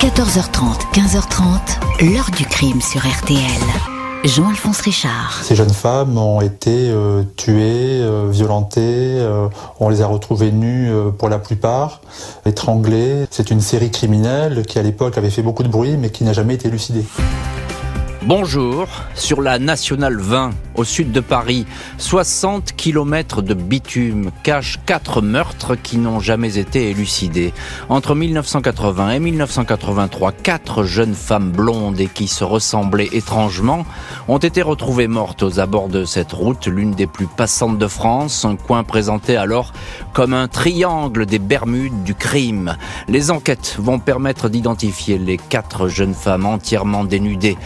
14h30, 0.00 0.94
15h30, 0.94 2.10
l'heure 2.10 2.30
du 2.34 2.46
crime 2.46 2.80
sur 2.80 3.02
RTL. 3.02 3.36
Jean-Alphonse 4.24 4.80
Richard. 4.80 5.40
Ces 5.42 5.54
jeunes 5.54 5.74
femmes 5.74 6.16
ont 6.16 6.40
été 6.40 6.88
euh, 6.88 7.22
tuées, 7.36 8.00
euh, 8.00 8.26
violentées, 8.30 8.80
euh, 8.80 9.48
on 9.78 9.90
les 9.90 10.00
a 10.00 10.06
retrouvées 10.06 10.52
nues 10.52 10.90
pour 11.18 11.28
la 11.28 11.38
plupart, 11.38 12.00
étranglées. 12.46 13.26
C'est 13.30 13.50
une 13.50 13.60
série 13.60 13.90
criminelle 13.90 14.64
qui 14.64 14.78
à 14.78 14.82
l'époque 14.82 15.18
avait 15.18 15.28
fait 15.28 15.42
beaucoup 15.42 15.64
de 15.64 15.68
bruit 15.68 15.98
mais 15.98 16.08
qui 16.08 16.24
n'a 16.24 16.32
jamais 16.32 16.54
été 16.54 16.68
élucidée. 16.68 17.04
Bonjour, 18.22 18.86
sur 19.14 19.40
la 19.40 19.58
Nationale 19.58 20.18
20, 20.18 20.50
au 20.74 20.84
sud 20.84 21.10
de 21.10 21.20
Paris, 21.20 21.64
60 21.96 22.76
km 22.76 23.40
de 23.40 23.54
bitume 23.54 24.30
cachent 24.42 24.78
quatre 24.84 25.22
meurtres 25.22 25.74
qui 25.74 25.96
n'ont 25.96 26.20
jamais 26.20 26.58
été 26.58 26.90
élucidés. 26.90 27.54
Entre 27.88 28.14
1980 28.14 29.12
et 29.12 29.20
1983, 29.20 30.32
quatre 30.32 30.84
jeunes 30.84 31.14
femmes 31.14 31.50
blondes 31.50 31.98
et 31.98 32.08
qui 32.08 32.28
se 32.28 32.44
ressemblaient 32.44 33.08
étrangement 33.12 33.86
ont 34.28 34.36
été 34.36 34.60
retrouvées 34.60 35.08
mortes 35.08 35.42
aux 35.42 35.58
abords 35.58 35.88
de 35.88 36.04
cette 36.04 36.32
route, 36.32 36.66
l'une 36.66 36.92
des 36.92 37.06
plus 37.06 37.26
passantes 37.26 37.78
de 37.78 37.86
France, 37.86 38.44
un 38.44 38.56
coin 38.56 38.84
présenté 38.84 39.38
alors 39.38 39.72
comme 40.12 40.34
un 40.34 40.46
triangle 40.46 41.24
des 41.24 41.38
Bermudes 41.38 42.02
du 42.02 42.14
crime. 42.14 42.76
Les 43.08 43.30
enquêtes 43.30 43.76
vont 43.78 43.98
permettre 43.98 44.50
d'identifier 44.50 45.16
les 45.16 45.38
quatre 45.38 45.88
jeunes 45.88 46.14
femmes 46.14 46.44
entièrement 46.44 47.04
dénudées, 47.04 47.56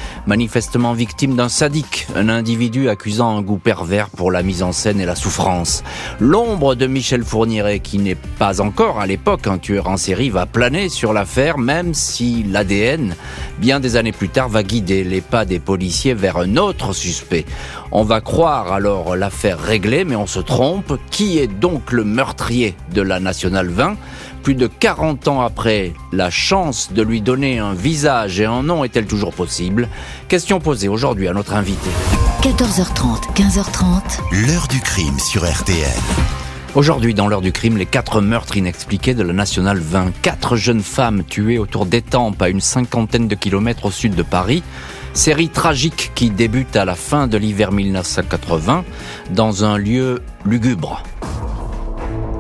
manifestement 0.44 0.92
victime 0.92 1.36
d'un 1.36 1.48
sadique, 1.48 2.06
un 2.14 2.28
individu 2.28 2.90
accusant 2.90 3.38
un 3.38 3.40
goût 3.40 3.56
pervers 3.56 4.10
pour 4.10 4.30
la 4.30 4.42
mise 4.42 4.62
en 4.62 4.72
scène 4.72 5.00
et 5.00 5.06
la 5.06 5.14
souffrance. 5.14 5.82
L'ombre 6.20 6.74
de 6.74 6.86
Michel 6.86 7.24
Fourniret, 7.24 7.80
qui 7.80 7.96
n'est 7.96 8.14
pas 8.14 8.60
encore 8.60 9.00
à 9.00 9.06
l'époque 9.06 9.46
un 9.46 9.56
tueur 9.56 9.88
en 9.88 9.96
série, 9.96 10.28
va 10.28 10.44
planer 10.44 10.90
sur 10.90 11.14
l'affaire, 11.14 11.56
même 11.56 11.94
si 11.94 12.42
l'ADN, 12.42 13.16
bien 13.58 13.80
des 13.80 13.96
années 13.96 14.12
plus 14.12 14.28
tard, 14.28 14.50
va 14.50 14.62
guider 14.62 15.02
les 15.02 15.22
pas 15.22 15.46
des 15.46 15.60
policiers 15.60 16.12
vers 16.12 16.36
un 16.36 16.58
autre 16.58 16.92
suspect. 16.92 17.46
On 17.90 18.04
va 18.04 18.20
croire 18.20 18.70
alors 18.70 19.16
l'affaire 19.16 19.58
réglée, 19.58 20.04
mais 20.04 20.16
on 20.16 20.26
se 20.26 20.40
trompe. 20.40 20.98
Qui 21.10 21.38
est 21.38 21.46
donc 21.46 21.90
le 21.90 22.04
meurtrier 22.04 22.74
de 22.92 23.01
la 23.01 23.18
Nationale 23.18 23.68
20 23.68 23.96
plus 24.45 24.54
de 24.54 24.66
40 24.66 25.26
ans 25.28 25.40
après, 25.40 25.95
la 26.12 26.28
chance 26.28 26.92
de 26.92 27.00
lui 27.00 27.23
donner 27.23 27.59
un 27.59 27.73
visage 27.73 28.40
et 28.40 28.45
un 28.45 28.62
nom 28.62 28.84
est-elle 28.84 29.06
toujours 29.06 29.32
possible? 29.32 29.88
Question 30.28 30.60
posée 30.60 30.88
aujourd'hui 30.88 31.28
à 31.28 31.32
notre 31.32 31.54
invité. 31.54 31.88
14h30, 32.42 33.32
15h30. 33.34 34.46
L'heure 34.46 34.68
du 34.68 34.80
crime 34.80 35.18
sur 35.18 35.51
RTL. 35.51 35.88
Aujourd'hui, 36.74 37.14
dans 37.14 37.26
l'heure 37.26 37.40
du 37.40 37.52
crime, 37.52 37.78
les 37.78 37.86
quatre 37.86 38.20
meurtres 38.20 38.59
inexpliqués 38.59 39.14
de 39.14 39.23
la 39.23 39.32
Nationale 39.32 39.78
20. 39.78 40.12
Quatre 40.20 40.56
jeunes 40.56 40.82
femmes 40.82 41.24
tuées 41.24 41.58
autour 41.58 41.86
d'Étampes 41.86 42.42
à 42.42 42.51
une 42.51 42.60
cinquantaine 42.60 43.29
de 43.29 43.34
kilomètres 43.34 43.86
au 43.86 43.90
sud 43.90 44.14
de 44.14 44.23
Paris. 44.23 44.62
Série 45.14 45.48
tragique 45.48 46.12
qui 46.14 46.29
débute 46.29 46.76
à 46.76 46.84
la 46.84 46.96
fin 46.96 47.29
de 47.29 47.38
l'hiver 47.38 47.73
1980 47.73 48.84
dans 49.30 49.64
un 49.64 49.79
lieu 49.79 50.20
lugubre. 50.45 51.02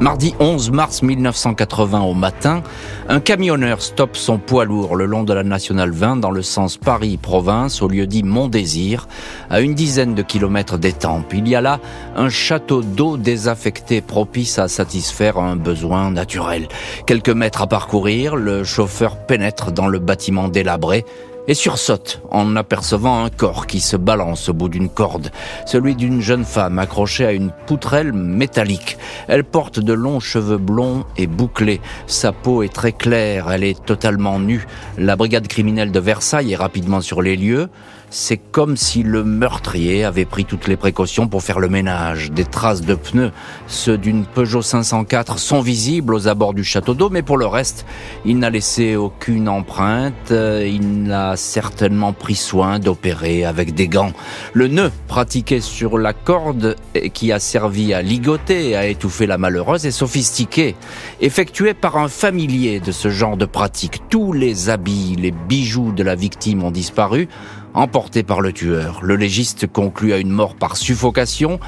Mardi 0.00 0.34
11 0.38 0.70
mars 0.70 1.02
1980 1.02 2.00
au 2.02 2.14
matin, 2.14 2.62
un 3.08 3.20
camionneur 3.20 3.80
stoppe 3.80 4.16
son 4.16 4.38
poids 4.38 4.64
lourd 4.64 4.96
le 4.96 5.06
long 5.06 5.22
de 5.22 5.32
la 5.32 5.44
nationale 5.44 5.92
20 5.92 6.16
dans 6.16 6.30
le 6.30 6.42
sens 6.42 6.76
Paris-Province 6.76 7.80
au 7.80 7.88
lieu 7.88 8.06
dit 8.06 8.22
Mont-Désir, 8.22 9.08
à 9.50 9.60
une 9.60 9.74
dizaine 9.74 10.14
de 10.14 10.22
kilomètres 10.22 10.78
d'Étampes. 10.78 11.32
Il 11.32 11.48
y 11.48 11.54
a 11.54 11.60
là 11.60 11.80
un 12.16 12.28
château 12.28 12.82
d'eau 12.82 13.16
désaffecté 13.16 14.00
propice 14.00 14.58
à 14.58 14.68
satisfaire 14.68 15.38
un 15.38 15.56
besoin 15.56 16.10
naturel. 16.10 16.68
Quelques 17.06 17.30
mètres 17.30 17.62
à 17.62 17.66
parcourir, 17.66 18.36
le 18.36 18.64
chauffeur 18.64 19.16
pénètre 19.16 19.72
dans 19.72 19.88
le 19.88 20.00
bâtiment 20.00 20.48
délabré 20.48 21.04
et 21.46 21.54
sursaute 21.54 22.22
en 22.30 22.56
apercevant 22.56 23.24
un 23.24 23.30
corps 23.30 23.66
qui 23.66 23.80
se 23.80 23.96
balance 23.96 24.48
au 24.48 24.54
bout 24.54 24.68
d'une 24.68 24.88
corde, 24.88 25.30
celui 25.66 25.94
d'une 25.94 26.20
jeune 26.20 26.44
femme 26.44 26.78
accrochée 26.78 27.26
à 27.26 27.32
une 27.32 27.50
poutrelle 27.66 28.12
métallique. 28.12 28.98
Elle 29.28 29.44
porte 29.44 29.80
de 29.80 29.92
longs 29.92 30.20
cheveux 30.20 30.58
blonds 30.58 31.04
et 31.16 31.26
bouclés. 31.26 31.80
Sa 32.06 32.32
peau 32.32 32.62
est 32.62 32.72
très 32.72 32.92
claire, 32.92 33.50
elle 33.50 33.64
est 33.64 33.84
totalement 33.84 34.38
nue. 34.38 34.66
La 34.98 35.16
brigade 35.16 35.48
criminelle 35.48 35.92
de 35.92 36.00
Versailles 36.00 36.52
est 36.52 36.56
rapidement 36.56 37.00
sur 37.00 37.22
les 37.22 37.36
lieux. 37.36 37.68
C'est 38.10 38.36
comme 38.36 38.76
si 38.76 39.02
le 39.02 39.24
meurtrier 39.24 40.04
avait 40.04 40.24
pris 40.24 40.44
toutes 40.44 40.68
les 40.68 40.76
précautions 40.76 41.26
pour 41.26 41.42
faire 41.42 41.58
le 41.58 41.68
ménage. 41.68 42.30
Des 42.30 42.44
traces 42.44 42.82
de 42.82 42.94
pneus, 42.94 43.32
ceux 43.66 43.98
d'une 43.98 44.24
Peugeot 44.24 44.62
504, 44.62 45.38
sont 45.38 45.60
visibles 45.60 46.14
aux 46.14 46.28
abords 46.28 46.54
du 46.54 46.64
château 46.64 46.94
d'eau, 46.94 47.10
mais 47.10 47.22
pour 47.22 47.36
le 47.36 47.46
reste, 47.46 47.86
il 48.24 48.38
n'a 48.38 48.50
laissé 48.50 48.96
aucune 48.96 49.48
empreinte. 49.48 50.30
Il 50.30 51.02
n'a 51.04 51.36
certainement 51.36 52.12
pris 52.12 52.36
soin 52.36 52.78
d'opérer 52.78 53.44
avec 53.44 53.74
des 53.74 53.88
gants. 53.88 54.12
Le 54.52 54.68
nœud 54.68 54.92
pratiqué 55.08 55.60
sur 55.60 55.98
la 55.98 56.12
corde 56.12 56.76
qui 57.12 57.32
a 57.32 57.38
servi 57.38 57.94
à 57.94 58.02
ligoter 58.02 58.70
et 58.70 58.76
à 58.76 58.86
étouffer 58.86 59.26
la 59.26 59.38
malheureuse 59.38 59.86
est 59.86 59.90
sophistiqué, 59.90 60.76
effectué 61.20 61.74
par 61.74 61.96
un 61.96 62.08
familier 62.08 62.80
de 62.80 62.92
ce 62.92 63.08
genre 63.08 63.36
de 63.36 63.44
pratique. 63.44 64.02
Tous 64.08 64.32
les 64.32 64.70
habits, 64.70 65.16
les 65.18 65.32
bijoux 65.32 65.92
de 65.92 66.02
la 66.02 66.14
victime 66.14 66.62
ont 66.62 66.70
disparu 66.70 67.28
emporté 67.74 68.22
par 68.22 68.40
le 68.40 68.52
tueur. 68.52 69.00
Le 69.02 69.16
légiste 69.16 69.66
conclut 69.66 70.12
à 70.12 70.18
une 70.18 70.30
mort 70.30 70.54
par 70.54 70.76
suffocation. 70.76 71.58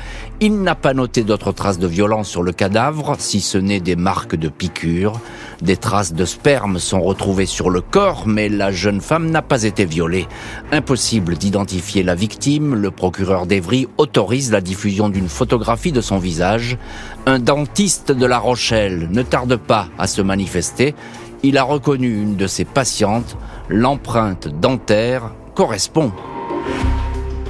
Il 0.41 0.63
n'a 0.63 0.77
pas 0.77 0.95
noté 0.95 1.25
d'autres 1.25 1.53
traces 1.53 1.79
de 1.79 1.87
violence 1.87 2.29
sur 2.29 2.43
le 2.43 2.53
cadavre, 2.53 3.17
si 3.19 3.41
ce 3.41 3.59
n'est 3.59 3.81
des 3.81 3.97
marques 3.97 4.37
de 4.37 4.49
piqûres. 4.49 5.21
Des 5.63 5.77
traces 5.77 6.15
de 6.15 6.25
sperme 6.25 6.79
sont 6.79 7.01
retrouvées 7.01 7.47
sur 7.47 7.71
le 7.71 7.81
corps, 7.81 8.27
mais 8.27 8.49
la 8.49 8.71
jeune 8.71 9.01
femme 9.01 9.31
n'a 9.31 9.43
pas 9.43 9.65
été 9.65 9.85
violée. 9.85 10.27
Impossible 10.71 11.37
d'identifier 11.37 12.03
la 12.03 12.15
victime, 12.15 12.75
le 12.75 12.91
procureur 12.91 13.47
d'Evry 13.47 13.89
autorise 13.99 14.53
la 14.53 14.61
diffusion 14.61 15.09
d'une 15.09 15.29
photographie 15.29 15.93
de 15.93 16.01
son 16.01 16.19
visage. 16.19 16.79
Un 17.27 17.41
dentiste 17.41 18.13
de 18.13 18.27
La 18.27 18.39
Rochelle 18.39 19.09
ne 19.11 19.23
tarde 19.23 19.57
pas 19.57 19.89
à 19.99 20.07
se 20.07 20.23
manifester. 20.23 20.95
Il 21.43 21.59
a 21.59 21.65
reconnu 21.65 22.23
une 22.23 22.37
de 22.37 22.47
ses 22.47 22.65
patientes, 22.65 23.37
l'empreinte 23.69 24.49
dentaire 24.49 25.33
correspond. 25.57 26.13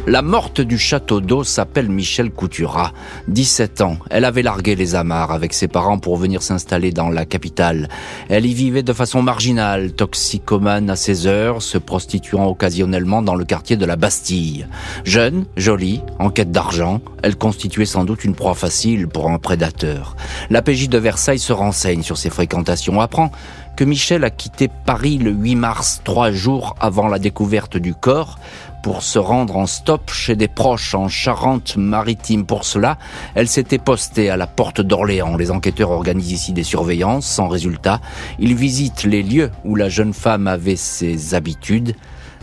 La 0.09 0.23
morte 0.23 0.61
du 0.61 0.79
château 0.79 1.21
d'eau 1.21 1.43
s'appelle 1.43 1.89
Michel 1.89 2.31
Coutura. 2.31 2.93
17 3.27 3.81
ans. 3.81 3.97
Elle 4.09 4.25
avait 4.25 4.43
largué 4.43 4.77
les 4.77 4.95
amarres 4.95 5.33
avec 5.33 5.53
ses 5.53 5.67
parents 5.67 5.99
pour 5.99 6.17
venir 6.17 6.45
s'installer 6.45 6.93
dans 6.93 7.09
la 7.09 7.25
capitale. 7.25 7.89
Elle 8.29 8.47
y 8.47 8.55
vivait 8.55 8.85
de 8.85 8.93
façon 8.93 9.21
marginale, 9.21 9.91
toxicomane 9.91 10.91
à 10.91 10.95
ses 10.95 11.27
heures, 11.27 11.61
se 11.61 11.77
prostituant 11.77 12.47
occasionnellement 12.47 13.21
dans 13.21 13.35
le 13.35 13.45
quartier 13.45 13.77
de 13.77 13.85
la 13.85 13.97
Bastille. 13.97 14.69
Jeune, 15.03 15.45
jolie, 15.57 16.03
en 16.21 16.31
quête 16.31 16.53
d'argent, 16.53 17.01
elle 17.25 17.35
constituait 17.35 17.85
sans 17.85 18.05
doute 18.05 18.23
une 18.23 18.37
proie 18.37 18.55
facile 18.55 19.09
pour 19.09 19.29
un 19.29 19.41
prédateur. 19.41 20.15
La 20.51 20.63
PJ 20.63 20.89
de 20.89 20.99
Versailles 20.99 21.41
se 21.41 21.53
renseigne 21.53 22.05
sur 22.05 22.17
ses 22.17 22.31
fréquentations, 22.31 23.01
apprend 23.01 23.33
que 23.77 23.85
Michel 23.85 24.25
a 24.25 24.31
quitté 24.31 24.69
Paris 24.69 25.19
le 25.19 25.33
8 25.33 25.57
mars, 25.57 26.01
trois 26.03 26.31
jours 26.31 26.77
avant 26.81 27.09
la 27.09 27.19
découverte 27.19 27.77
du 27.77 27.95
corps, 27.95 28.39
pour 28.87 29.03
se 29.03 29.19
rendre 29.19 29.57
en 29.57 29.67
stop 29.67 30.13
chez 30.13 30.37
des 30.37 30.47
proches 30.47 30.95
en 30.95 31.09
Charente-Maritime. 31.09 32.47
Pour 32.47 32.65
cela, 32.65 32.99
elle 33.35 33.49
s'était 33.49 33.79
postée 33.79 34.31
à 34.31 34.37
la 34.37 34.47
porte 34.47 34.81
d'Orléans. 34.81 35.37
Les 35.37 35.51
enquêteurs 35.51 35.91
organisent 35.91 36.31
ici 36.31 36.53
des 36.53 36.63
surveillances 36.63 37.27
sans 37.27 37.49
résultat. 37.49 38.01
Ils 38.39 38.55
visitent 38.55 39.03
les 39.03 39.25
lieux 39.25 39.51
où 39.65 39.75
la 39.75 39.89
jeune 39.89 40.13
femme 40.13 40.47
avait 40.47 40.77
ses 40.77 41.35
habitudes, 41.35 41.97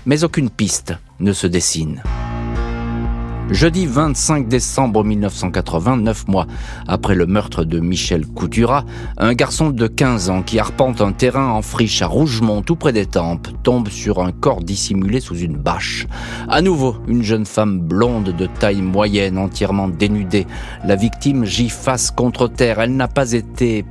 mais 0.06 0.26
aucune 0.26 0.50
piste 0.50 0.94
ne 1.22 1.32
se 1.32 1.48
dessine. 1.48 2.04
Jeudi 3.54 3.86
25 3.86 4.48
décembre 4.48 5.04
1980, 5.04 5.98
neuf 5.98 6.28
mois 6.28 6.48
après 6.88 7.14
le 7.14 7.28
meurtre 7.28 7.64
de 7.64 7.80
Michel 7.80 8.26
Coutura, 8.26 8.84
un 9.18 9.36
garçon 9.36 9.70
de 9.70 9.86
15 9.86 10.32
ans 10.32 10.42
qui 10.42 10.58
arpente 10.58 11.02
un 11.02 11.12
terrain 11.12 11.50
en 11.50 11.62
friche 11.62 12.02
à 12.02 12.08
Rougemont, 12.08 12.64
tout 12.64 12.76
près 12.76 12.94
des 12.94 13.06
Tempes, 13.06 13.50
tombe 13.62 13.90
sur 13.90 14.24
un 14.24 14.32
corps 14.32 14.64
dissimulé 14.64 15.20
sous 15.20 15.38
une 15.38 15.56
bâche. 15.56 16.08
À 16.50 16.64
nouveau, 16.64 16.96
une 17.08 17.22
jeune 17.22 17.46
femme 17.46 17.80
blonde 17.80 18.36
de 18.36 18.48
taille 18.48 18.82
moyenne, 18.82 19.38
entièrement 19.38 19.88
dénudée. 19.88 20.48
La 20.84 20.96
victime 20.96 21.46
gît 21.46 21.70
face 21.70 22.10
contre 22.10 22.48
terre. 22.48 22.80
Elle 22.80 22.96
n'a 22.96 23.08
pas 23.08 23.34
été 23.34 23.86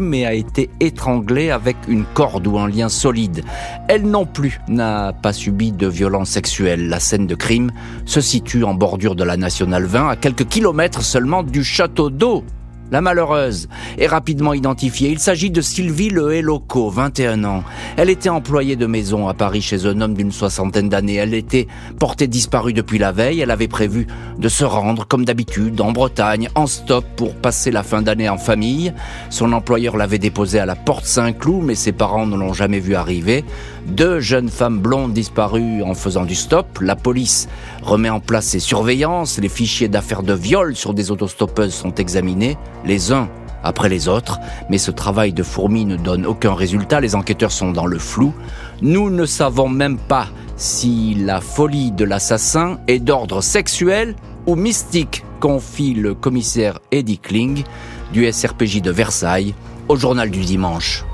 mais 0.00 0.26
a 0.26 0.34
été 0.34 0.68
étranglée 0.80 1.50
avec 1.50 1.76
une 1.88 2.04
corde 2.04 2.46
ou 2.46 2.58
un 2.58 2.68
lien 2.68 2.90
solide. 2.90 3.42
Elle 3.88 4.02
non 4.02 4.26
plus 4.26 4.60
n'a 4.68 5.14
pas 5.14 5.32
subi 5.32 5.72
de 5.72 5.86
violence 5.86 6.28
sexuelle. 6.28 6.88
La 6.88 7.00
scène 7.00 7.26
de 7.26 7.34
crime 7.34 7.70
se 8.04 8.20
situe 8.20 8.64
en 8.64 8.74
bordure 8.74 9.14
de 9.14 9.24
la 9.24 9.38
Nationale 9.38 9.86
20 9.86 10.08
à 10.10 10.16
quelques 10.16 10.46
kilomètres 10.46 11.02
seulement 11.02 11.42
du 11.42 11.64
château 11.64 12.10
d'eau 12.10 12.44
la 12.90 13.00
malheureuse, 13.00 13.68
est 13.98 14.06
rapidement 14.06 14.54
identifiée. 14.54 15.10
Il 15.10 15.18
s'agit 15.18 15.50
de 15.50 15.60
Sylvie 15.60 16.10
Le 16.10 16.34
Héloco, 16.34 16.90
21 16.90 17.44
ans. 17.44 17.64
Elle 17.96 18.10
était 18.10 18.28
employée 18.28 18.76
de 18.76 18.86
maison 18.86 19.28
à 19.28 19.34
Paris 19.34 19.62
chez 19.62 19.86
un 19.86 20.00
homme 20.00 20.14
d'une 20.14 20.32
soixantaine 20.32 20.88
d'années. 20.88 21.16
Elle 21.16 21.34
était 21.34 21.66
portée 21.98 22.26
disparue 22.28 22.72
depuis 22.72 22.98
la 22.98 23.12
veille. 23.12 23.40
Elle 23.40 23.50
avait 23.50 23.68
prévu 23.68 24.06
de 24.38 24.48
se 24.48 24.64
rendre, 24.64 25.06
comme 25.06 25.24
d'habitude, 25.24 25.80
en 25.80 25.92
Bretagne, 25.92 26.48
en 26.54 26.66
stop 26.66 27.04
pour 27.16 27.34
passer 27.34 27.70
la 27.70 27.82
fin 27.82 28.02
d'année 28.02 28.28
en 28.28 28.38
famille. 28.38 28.92
Son 29.30 29.52
employeur 29.52 29.96
l'avait 29.96 30.18
déposée 30.18 30.60
à 30.60 30.66
la 30.66 30.76
porte 30.76 31.04
Saint-Cloud, 31.04 31.64
mais 31.64 31.74
ses 31.74 31.92
parents 31.92 32.26
ne 32.26 32.36
l'ont 32.36 32.52
jamais 32.52 32.80
vue 32.80 32.94
arriver. 32.94 33.44
Deux 33.86 34.20
jeunes 34.20 34.48
femmes 34.48 34.80
blondes 34.80 35.12
disparues 35.12 35.82
en 35.82 35.94
faisant 35.94 36.24
du 36.24 36.34
stop. 36.34 36.78
La 36.80 36.96
police 36.96 37.48
remet 37.82 38.10
en 38.10 38.20
place 38.20 38.46
ses 38.46 38.60
surveillances. 38.60 39.38
Les 39.38 39.48
fichiers 39.48 39.88
d'affaires 39.88 40.22
de 40.22 40.34
viol 40.34 40.74
sur 40.74 40.94
des 40.94 41.10
autostoppeuses 41.10 41.74
sont 41.74 41.94
examinés, 41.94 42.56
les 42.86 43.12
uns 43.12 43.28
après 43.62 43.88
les 43.88 44.08
autres, 44.08 44.38
mais 44.70 44.78
ce 44.78 44.90
travail 44.90 45.32
de 45.32 45.42
fourmi 45.42 45.84
ne 45.84 45.96
donne 45.96 46.24
aucun 46.24 46.54
résultat, 46.54 47.00
les 47.00 47.14
enquêteurs 47.14 47.52
sont 47.52 47.72
dans 47.72 47.86
le 47.86 47.98
flou. 47.98 48.32
Nous 48.80 49.10
ne 49.10 49.26
savons 49.26 49.68
même 49.68 49.98
pas 49.98 50.28
si 50.56 51.14
la 51.14 51.40
folie 51.40 51.90
de 51.90 52.04
l'assassin 52.04 52.78
est 52.86 53.00
d'ordre 53.00 53.42
sexuel 53.42 54.14
ou 54.46 54.54
mystique, 54.54 55.24
confie 55.40 55.94
le 55.94 56.14
commissaire 56.14 56.78
Eddie 56.92 57.18
Kling 57.18 57.64
du 58.12 58.30
SRPJ 58.30 58.82
de 58.82 58.92
Versailles 58.92 59.54
au 59.88 59.96
journal 59.96 60.30
du 60.30 60.40
dimanche. 60.40 61.04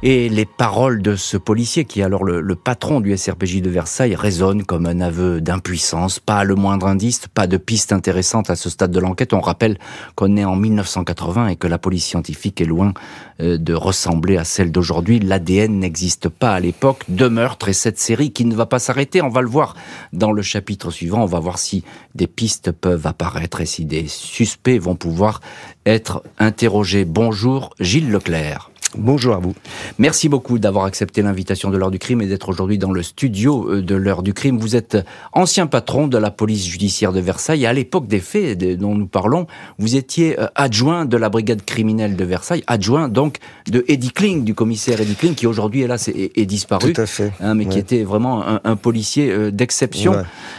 Et 0.00 0.28
les 0.28 0.46
paroles 0.46 1.02
de 1.02 1.16
ce 1.16 1.36
policier, 1.36 1.84
qui 1.84 2.00
est 2.00 2.04
alors 2.04 2.22
le, 2.22 2.54
patron 2.54 3.00
du 3.00 3.16
SRPJ 3.16 3.62
de 3.62 3.68
Versailles, 3.68 4.14
résonnent 4.14 4.62
comme 4.62 4.86
un 4.86 5.00
aveu 5.00 5.40
d'impuissance. 5.40 6.20
Pas 6.20 6.44
le 6.44 6.54
moindre 6.54 6.86
indice, 6.86 7.26
pas 7.26 7.48
de 7.48 7.56
piste 7.56 7.92
intéressante 7.92 8.48
à 8.48 8.54
ce 8.54 8.70
stade 8.70 8.92
de 8.92 9.00
l'enquête. 9.00 9.32
On 9.32 9.40
rappelle 9.40 9.76
qu'on 10.14 10.36
est 10.36 10.44
en 10.44 10.54
1980 10.54 11.48
et 11.48 11.56
que 11.56 11.66
la 11.66 11.78
police 11.78 12.04
scientifique 12.04 12.60
est 12.60 12.64
loin 12.64 12.94
euh, 13.40 13.58
de 13.58 13.74
ressembler 13.74 14.36
à 14.36 14.44
celle 14.44 14.70
d'aujourd'hui. 14.70 15.18
L'ADN 15.18 15.80
n'existe 15.80 16.28
pas 16.28 16.52
à 16.52 16.60
l'époque. 16.60 17.02
Deux 17.08 17.30
meurtres 17.30 17.68
et 17.68 17.72
cette 17.72 17.98
série 17.98 18.30
qui 18.30 18.44
ne 18.44 18.54
va 18.54 18.66
pas 18.66 18.78
s'arrêter. 18.78 19.20
On 19.20 19.30
va 19.30 19.40
le 19.40 19.48
voir 19.48 19.74
dans 20.12 20.30
le 20.30 20.42
chapitre 20.42 20.92
suivant. 20.92 21.24
On 21.24 21.26
va 21.26 21.40
voir 21.40 21.58
si 21.58 21.82
des 22.14 22.28
pistes 22.28 22.70
peuvent 22.70 23.08
apparaître 23.08 23.60
et 23.60 23.66
si 23.66 23.84
des 23.84 24.06
suspects 24.06 24.78
vont 24.78 24.94
pouvoir 24.94 25.40
être 25.86 26.22
interrogés. 26.38 27.04
Bonjour, 27.04 27.74
Gilles 27.80 28.12
Leclerc. 28.12 28.70
Bonjour 28.96 29.34
à 29.34 29.38
vous. 29.38 29.54
Merci 29.98 30.30
beaucoup 30.30 30.58
d'avoir 30.58 30.86
accepté 30.86 31.20
l'invitation 31.20 31.68
de 31.68 31.76
l'heure 31.76 31.90
du 31.90 31.98
crime 31.98 32.22
et 32.22 32.26
d'être 32.26 32.48
aujourd'hui 32.48 32.78
dans 32.78 32.90
le 32.90 33.02
studio 33.02 33.70
euh, 33.70 33.82
de 33.82 33.94
l'heure 33.94 34.22
du 34.22 34.32
crime. 34.32 34.56
Vous 34.56 34.76
êtes 34.76 34.96
ancien 35.34 35.66
patron 35.66 36.08
de 36.08 36.16
la 36.16 36.30
police 36.30 36.66
judiciaire 36.66 37.12
de 37.12 37.20
Versailles. 37.20 37.66
À 37.66 37.74
l'époque 37.74 38.06
des 38.06 38.20
faits 38.20 38.58
dont 38.78 38.94
nous 38.94 39.06
parlons, 39.06 39.46
vous 39.78 39.96
étiez 39.96 40.40
euh, 40.40 40.46
adjoint 40.54 41.04
de 41.04 41.18
la 41.18 41.28
brigade 41.28 41.66
criminelle 41.66 42.16
de 42.16 42.24
Versailles, 42.24 42.64
adjoint 42.66 43.10
donc 43.10 43.36
de 43.70 43.84
Eddie 43.88 44.10
Kling, 44.10 44.42
du 44.42 44.54
commissaire 44.54 45.02
Eddie 45.02 45.16
Kling, 45.16 45.34
qui 45.34 45.46
aujourd'hui 45.46 45.82
est 45.82 45.86
là, 45.86 45.96
est, 45.96 46.46
disparu. 46.46 46.94
Tout 46.94 47.02
à 47.02 47.06
fait. 47.06 47.30
Hein, 47.40 47.54
mais 47.54 47.66
qui 47.66 47.78
était 47.78 48.04
vraiment 48.04 48.42
un, 48.64 48.76
policier 48.76 49.30
euh, 49.30 49.50
d'exception. 49.50 50.14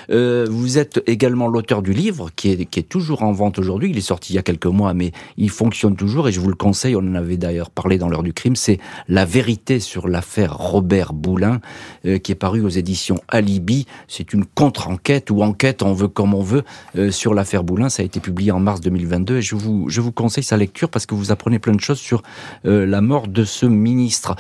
vous 0.08 0.78
êtes 0.78 1.02
également 1.08 1.48
l'auteur 1.48 1.82
du 1.82 1.94
livre, 1.94 2.30
qui 2.36 2.52
est, 2.52 2.66
qui 2.66 2.80
est 2.80 2.84
toujours 2.84 3.24
en 3.24 3.32
vente 3.32 3.58
aujourd'hui. 3.58 3.90
Il 3.90 3.98
est 3.98 4.02
sorti 4.02 4.34
il 4.34 4.36
y 4.36 4.40
a 4.40 4.44
quelques 4.44 4.68
mois, 4.68 4.94
mais 4.94 5.14
il 5.38 5.50
fonctionne 5.50 5.96
toujours 5.96 6.28
et 6.28 6.32
je 6.32 6.40
vous 6.40 6.50
le 6.50 6.56
conseille. 6.56 6.96
On 6.96 7.00
en 7.00 7.16
avait 7.16 7.38
d'ailleurs 7.38 7.72
parlé 7.72 7.98
dans 7.98 8.08
leur 8.08 8.19
du 8.24 8.34
crime, 8.34 8.56
c'est 8.56 8.80
La 9.08 9.26
vérité 9.26 9.80
sur 9.80 10.08
l'affaire 10.08 10.58
Robert 10.58 11.14
Boulin, 11.14 11.60
euh, 12.06 12.18
qui 12.18 12.32
est 12.32 12.36
paru 12.36 12.62
aux 12.62 12.70
éditions 12.70 13.20
Alibi. 13.28 13.86
C'est 14.08 14.34
une 14.34 14.46
contre-enquête 14.46 15.32
ou 15.32 15.42
enquête, 15.42 15.84
on 15.84 15.94
veut 15.94 16.08
comme 16.08 16.34
on 16.34 16.42
veut, 16.42 16.64
euh, 16.98 17.12
sur 17.12 17.34
l'affaire 17.34 17.64
Boulin. 17.64 17.90
Ça 17.90 18.02
a 18.02 18.06
été 18.06 18.20
publié 18.20 18.52
en 18.52 18.60
mars 18.60 18.82
2022 18.82 19.38
et 19.38 19.42
je 19.42 19.56
vous, 19.56 19.90
je 19.90 20.02
vous 20.02 20.12
conseille 20.12 20.44
sa 20.44 20.58
lecture 20.58 20.90
parce 20.90 21.06
que 21.06 21.16
vous 21.16 21.32
apprenez 21.32 21.60
plein 21.60 21.74
de 21.74 21.82
choses 21.82 22.00
sur 22.00 22.24
euh, 22.66 22.86
la 22.86 23.02
mort 23.02 23.28
de 23.28 23.44
ce 23.44 23.66
ministre. 23.66 24.36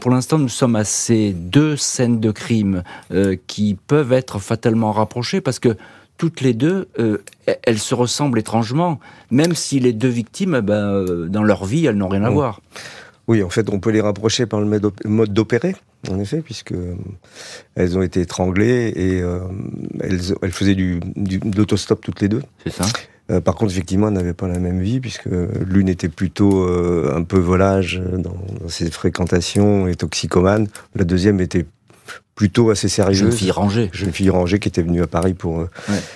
pour 0.00 0.10
l'instant, 0.10 0.38
nous 0.38 0.48
sommes 0.48 0.76
à 0.76 0.84
ces 0.84 1.32
deux 1.32 1.76
scènes 1.76 2.20
de 2.20 2.30
crime 2.30 2.82
qui 3.46 3.76
peuvent 3.86 4.12
être 4.12 4.38
fatalement 4.38 4.92
rapprochées 4.92 5.40
parce 5.40 5.58
que 5.58 5.76
toutes 6.16 6.40
les 6.40 6.54
deux, 6.54 6.88
elles 7.64 7.78
se 7.78 7.94
ressemblent 7.94 8.38
étrangement, 8.38 9.00
même 9.30 9.54
si 9.54 9.80
les 9.80 9.92
deux 9.92 10.08
victimes, 10.08 10.60
ben, 10.60 11.26
dans 11.28 11.42
leur 11.42 11.64
vie, 11.64 11.86
elles 11.86 11.96
n'ont 11.96 12.08
rien 12.08 12.24
à 12.24 12.30
mmh. 12.30 12.34
voir. 12.34 12.60
Oui, 13.26 13.42
en 13.42 13.48
fait, 13.48 13.70
on 13.70 13.80
peut 13.80 13.90
les 13.90 14.00
rapprocher 14.00 14.46
par 14.46 14.60
le 14.60 14.66
mode 14.66 15.32
d'opérer, 15.32 15.74
en 16.10 16.18
effet, 16.20 16.42
puisque 16.42 16.72
euh, 16.72 16.94
elles 17.74 17.96
ont 17.96 18.02
été 18.02 18.20
étranglées 18.20 18.92
et 18.94 19.22
euh, 19.22 19.40
elles, 20.00 20.20
elles, 20.42 20.52
faisaient 20.52 20.74
du, 20.74 21.00
du 21.16 21.38
d'autostop 21.38 22.02
toutes 22.02 22.20
les 22.20 22.28
deux. 22.28 22.42
C'est 22.64 22.72
ça. 22.72 22.84
Euh, 23.30 23.40
par 23.40 23.54
contre, 23.54 23.72
effectivement, 23.72 24.08
elles 24.08 24.14
n'avaient 24.14 24.34
pas 24.34 24.48
la 24.48 24.58
même 24.58 24.82
vie, 24.82 25.00
puisque 25.00 25.28
l'une 25.66 25.88
était 25.88 26.10
plutôt 26.10 26.68
un 26.68 27.22
peu 27.22 27.38
volage 27.38 28.02
dans, 28.12 28.36
dans, 28.60 28.68
ses 28.68 28.90
fréquentations 28.90 29.88
et 29.88 29.94
toxicomane. 29.94 30.68
La 30.94 31.04
deuxième 31.04 31.40
était 31.40 31.64
plutôt 32.34 32.70
assez 32.70 32.88
sérieuse. 32.88 33.18
Jeune 33.18 33.32
fille 33.32 33.50
rangée. 33.50 33.90
Jeune 33.92 34.12
fille 34.12 34.30
rangée 34.30 34.58
qui 34.58 34.68
était 34.68 34.82
venue 34.82 35.02
à 35.02 35.06
Paris 35.06 35.34
pour. 35.34 35.60
Euh, 35.60 35.70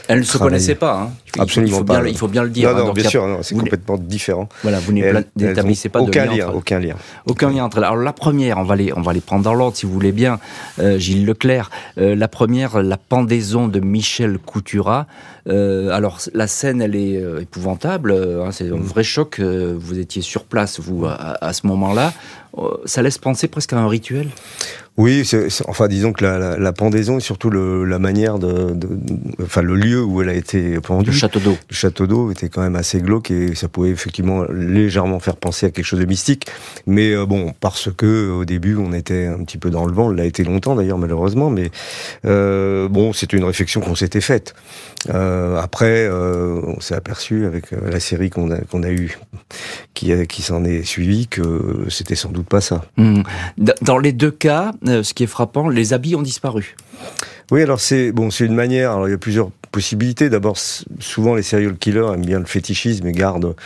Elle 0.08 0.18
ne 0.18 0.24
se 0.24 0.38
connaissait 0.38 0.74
pas. 0.74 1.02
Hein. 1.02 1.10
Absolument 1.38 1.72
il 1.72 1.78
faut 1.78 1.84
pas. 1.84 2.00
Bien, 2.00 2.10
il 2.10 2.16
faut 2.16 2.28
bien 2.28 2.42
le 2.42 2.50
dire. 2.50 2.72
Non, 2.72 2.78
non, 2.78 2.90
hein, 2.90 2.94
bien 2.94 3.08
sûr, 3.08 3.38
c'est 3.42 3.54
complètement 3.54 3.96
différent. 3.96 4.48
Voilà, 4.62 4.80
vous 4.80 4.92
n'établissez 4.92 5.88
pas 5.88 6.00
aucun 6.00 6.26
de 6.26 6.38
lien. 6.38 6.48
aucun 6.52 6.80
lien. 6.80 6.96
Aucun 7.26 7.50
lien 7.50 7.64
entre. 7.64 7.78
Alors 7.78 7.96
la 7.96 8.12
première, 8.12 8.58
on 8.58 8.64
va 8.64 8.76
les, 8.76 8.92
on 8.92 9.02
va 9.02 9.12
les 9.12 9.20
prendre 9.20 9.44
dans 9.44 9.54
l'ordre 9.54 9.76
si 9.76 9.86
vous 9.86 9.92
voulez 9.92 10.12
bien. 10.12 10.40
Euh, 10.80 10.98
Gilles 10.98 11.24
Leclerc. 11.24 11.70
Euh, 11.98 12.16
la 12.16 12.28
première, 12.28 12.82
la 12.82 12.96
pendaison 12.96 13.68
de 13.68 13.78
Michel 13.78 14.38
Coutura. 14.38 15.06
Euh, 15.48 15.90
alors 15.90 16.18
la 16.34 16.46
scène, 16.46 16.82
elle 16.82 16.96
est 16.96 17.22
épouvantable. 17.40 18.12
Hein, 18.12 18.50
c'est 18.50 18.68
un 18.68 18.76
vrai 18.76 19.04
choc. 19.04 19.40
vous 19.40 19.98
étiez 19.98 20.22
sur 20.22 20.44
place, 20.44 20.80
vous, 20.80 21.06
à, 21.06 21.44
à 21.44 21.52
ce 21.52 21.66
moment-là. 21.68 22.12
Ça 22.86 23.02
laisse 23.02 23.18
penser 23.18 23.46
presque 23.46 23.72
à 23.72 23.78
un 23.78 23.88
rituel? 23.88 24.28
Oui, 24.96 25.22
enfin 25.68 25.86
disons 25.86 26.07
que 26.12 26.24
la, 26.24 26.38
la, 26.38 26.58
la, 26.58 26.72
pendaison 26.72 27.18
et 27.18 27.20
surtout 27.20 27.50
le, 27.50 27.84
la 27.84 27.98
manière 27.98 28.38
de, 28.38 28.72
de, 28.72 28.88
enfin 29.42 29.62
le 29.62 29.74
lieu 29.74 30.02
où 30.02 30.22
elle 30.22 30.28
a 30.28 30.34
été 30.34 30.80
pendue. 30.80 31.10
Le 31.10 31.16
château 31.16 31.40
d'eau. 31.40 31.56
Le 31.68 31.74
château 31.74 32.06
d'eau 32.06 32.30
était 32.30 32.48
quand 32.48 32.62
même 32.62 32.76
assez 32.76 33.00
glauque 33.00 33.30
et 33.30 33.54
ça 33.54 33.68
pouvait 33.68 33.90
effectivement 33.90 34.44
légèrement 34.50 35.18
faire 35.20 35.36
penser 35.36 35.66
à 35.66 35.70
quelque 35.70 35.84
chose 35.84 36.00
de 36.00 36.04
mystique. 36.04 36.46
Mais 36.86 37.12
euh, 37.12 37.26
bon, 37.26 37.52
parce 37.60 37.90
que 37.94 38.30
au 38.30 38.44
début 38.44 38.76
on 38.76 38.92
était 38.92 39.26
un 39.26 39.42
petit 39.44 39.58
peu 39.58 39.70
dans 39.70 39.86
le 39.86 39.92
vent, 39.92 40.06
on 40.06 40.10
l'a 40.10 40.24
été 40.24 40.44
longtemps 40.44 40.74
d'ailleurs 40.74 40.98
malheureusement, 40.98 41.50
mais 41.50 41.70
euh, 42.24 42.88
bon, 42.88 43.12
c'était 43.12 43.36
une 43.36 43.44
réflexion 43.44 43.80
qu'on 43.80 43.94
s'était 43.94 44.20
faite. 44.20 44.54
Euh, 45.10 45.60
après, 45.60 46.08
on 46.10 46.80
s'est 46.80 46.94
aperçu 46.94 47.46
avec 47.46 47.70
la 47.70 48.00
série 48.00 48.30
qu'on 48.30 48.50
a 48.50 48.58
qu'on 48.58 48.82
a 48.82 48.90
eu, 48.90 49.18
qui 49.94 50.12
qui 50.26 50.42
s'en 50.42 50.64
est 50.64 50.82
suivi, 50.82 51.28
que 51.28 51.86
c'était 51.88 52.16
sans 52.16 52.30
doute 52.30 52.46
pas 52.46 52.60
ça. 52.60 52.84
Mmh. 52.96 53.22
Dans 53.82 53.98
les 53.98 54.12
deux 54.12 54.30
cas 54.30 54.72
ce 54.84 55.14
qui 55.14 55.24
est 55.24 55.28
frappant, 55.28 55.68
les 55.68 55.92
habits 55.98 56.14
ont 56.14 56.22
disparu. 56.22 56.76
Oui, 57.50 57.62
alors 57.62 57.80
c'est 57.80 58.12
bon, 58.12 58.30
c'est 58.30 58.44
une 58.44 58.54
manière. 58.54 58.92
Alors 58.92 59.08
il 59.08 59.10
y 59.10 59.14
a 59.14 59.18
plusieurs 59.18 59.50
possibilités. 59.72 60.30
D'abord, 60.30 60.56
souvent 61.00 61.34
les 61.34 61.42
serial 61.42 61.76
killers 61.76 62.12
aiment 62.14 62.24
bien 62.24 62.38
le 62.38 62.46
fétichisme 62.46 63.06
et 63.06 63.12
gardent 63.12 63.56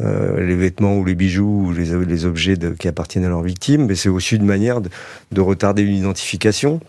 euh, 0.00 0.44
les 0.44 0.56
vêtements 0.56 0.96
ou 0.96 1.04
les 1.04 1.14
bijoux 1.14 1.66
ou 1.68 1.72
les, 1.72 2.04
les 2.04 2.24
objets 2.24 2.56
qui 2.78 2.88
appartiennent 2.88 3.24
à 3.24 3.28
leur 3.28 3.42
victime. 3.42 3.86
Mais 3.86 3.96
c'est 3.96 4.08
aussi 4.08 4.36
une 4.36 4.46
manière 4.46 4.80
de 4.80 5.40
retarder 5.40 5.82
une 5.82 5.96
identification. 5.96 6.80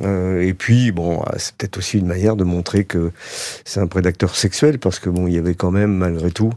Euh, 0.00 0.40
et 0.40 0.54
puis, 0.54 0.90
bon, 0.90 1.22
ah, 1.26 1.34
c'est 1.36 1.54
peut-être 1.54 1.76
aussi 1.76 1.98
une 1.98 2.06
manière 2.06 2.36
de 2.36 2.44
montrer 2.44 2.84
que 2.84 3.12
c'est 3.64 3.80
un 3.80 3.86
prédateur 3.86 4.34
sexuel, 4.34 4.78
parce 4.78 4.98
que 4.98 5.10
bon, 5.10 5.26
il 5.26 5.34
y 5.34 5.38
avait 5.38 5.54
quand 5.54 5.70
même, 5.70 5.92
malgré 5.92 6.30
tout, 6.30 6.52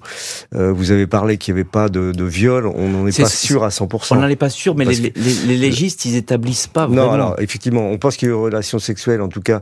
euh, 0.55 0.71
vous 0.71 0.91
avez 0.91 1.05
parlé 1.05 1.37
qu'il 1.37 1.53
n'y 1.53 1.59
avait 1.59 1.69
pas 1.69 1.89
de, 1.89 2.11
de 2.11 2.23
viol, 2.23 2.65
on 2.65 2.89
n'en 2.89 3.05
est, 3.07 3.19
pas 3.19 3.27
sûr 3.27 3.63
à 3.63 3.69
100%. 3.69 4.07
On 4.11 4.15
n'en 4.15 4.27
est 4.27 4.35
pas 4.35 4.49
sûr, 4.49 4.75
mais 4.75 4.85
les, 4.85 5.13
les, 5.45 5.57
légistes, 5.57 6.05
ils 6.05 6.15
établissent 6.15 6.67
pas 6.67 6.87
vraiment. 6.87 7.07
Non, 7.07 7.11
alors, 7.11 7.35
effectivement, 7.39 7.89
on 7.89 7.97
pense 7.97 8.15
qu'il 8.15 8.29
y 8.29 8.31
a 8.31 8.33
eu 8.33 8.37
une 8.37 8.43
relation 8.43 8.79
sexuelle, 8.79 9.21
en 9.21 9.29
tout 9.29 9.41
cas, 9.41 9.61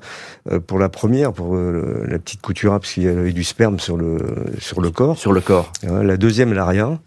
euh, 0.51 0.59
pour 0.59 0.77
la 0.77 0.89
première, 0.89 1.33
pour 1.33 1.55
la 1.55 2.19
petite 2.19 2.41
couture, 2.41 2.71
parce 2.73 2.93
qu'il 2.93 3.03
y 3.03 3.07
avait 3.07 3.33
du 3.33 3.43
sperme 3.43 3.79
sur 3.79 3.97
le, 3.97 4.17
sur 4.59 4.81
le 4.81 4.91
corps. 4.91 5.17
Sur 5.17 5.33
le 5.33 5.41
corps. 5.41 5.71
la 5.83 6.17
deuxième, 6.17 6.49
elle 6.49 6.57
n'a 6.57 6.65
rien. 6.65 6.99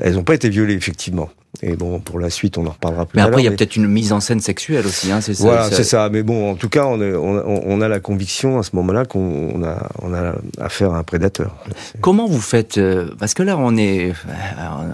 Elles 0.00 0.14
n'ont 0.14 0.24
pas 0.24 0.34
été 0.34 0.48
violées, 0.48 0.74
effectivement. 0.74 1.30
Et 1.62 1.74
bon, 1.74 1.98
pour 1.98 2.20
la 2.20 2.30
suite, 2.30 2.56
on 2.56 2.66
en 2.66 2.70
reparlera 2.70 3.06
plus 3.06 3.16
Mais 3.16 3.22
après, 3.22 3.40
il 3.42 3.44
y 3.44 3.48
a 3.48 3.50
peut-être 3.50 3.74
une 3.74 3.88
mise 3.88 4.12
en 4.12 4.20
scène 4.20 4.40
sexuelle 4.40 4.86
aussi, 4.86 5.10
hein, 5.10 5.20
c'est 5.20 5.34
ça. 5.34 5.44
Voilà, 5.44 5.70
c'est 5.70 5.82
ça. 5.82 6.08
Mais 6.08 6.22
bon, 6.22 6.52
en 6.52 6.54
tout 6.54 6.68
cas, 6.68 6.84
on, 6.84 7.00
on, 7.00 7.80
a 7.80 7.88
la 7.88 8.00
conviction 8.00 8.58
à 8.58 8.62
ce 8.62 8.76
moment-là 8.76 9.04
qu'on 9.06 9.64
a, 9.64 9.88
on 10.02 10.14
a 10.14 10.34
affaire 10.60 10.92
à 10.92 10.98
un 10.98 11.02
prédateur. 11.02 11.56
Comment 12.00 12.28
vous 12.28 12.40
faites 12.40 12.78
euh, 12.78 13.10
Parce 13.18 13.34
que 13.34 13.42
là, 13.42 13.56
on 13.58 13.76
est 13.76 14.10
euh, 14.10 14.12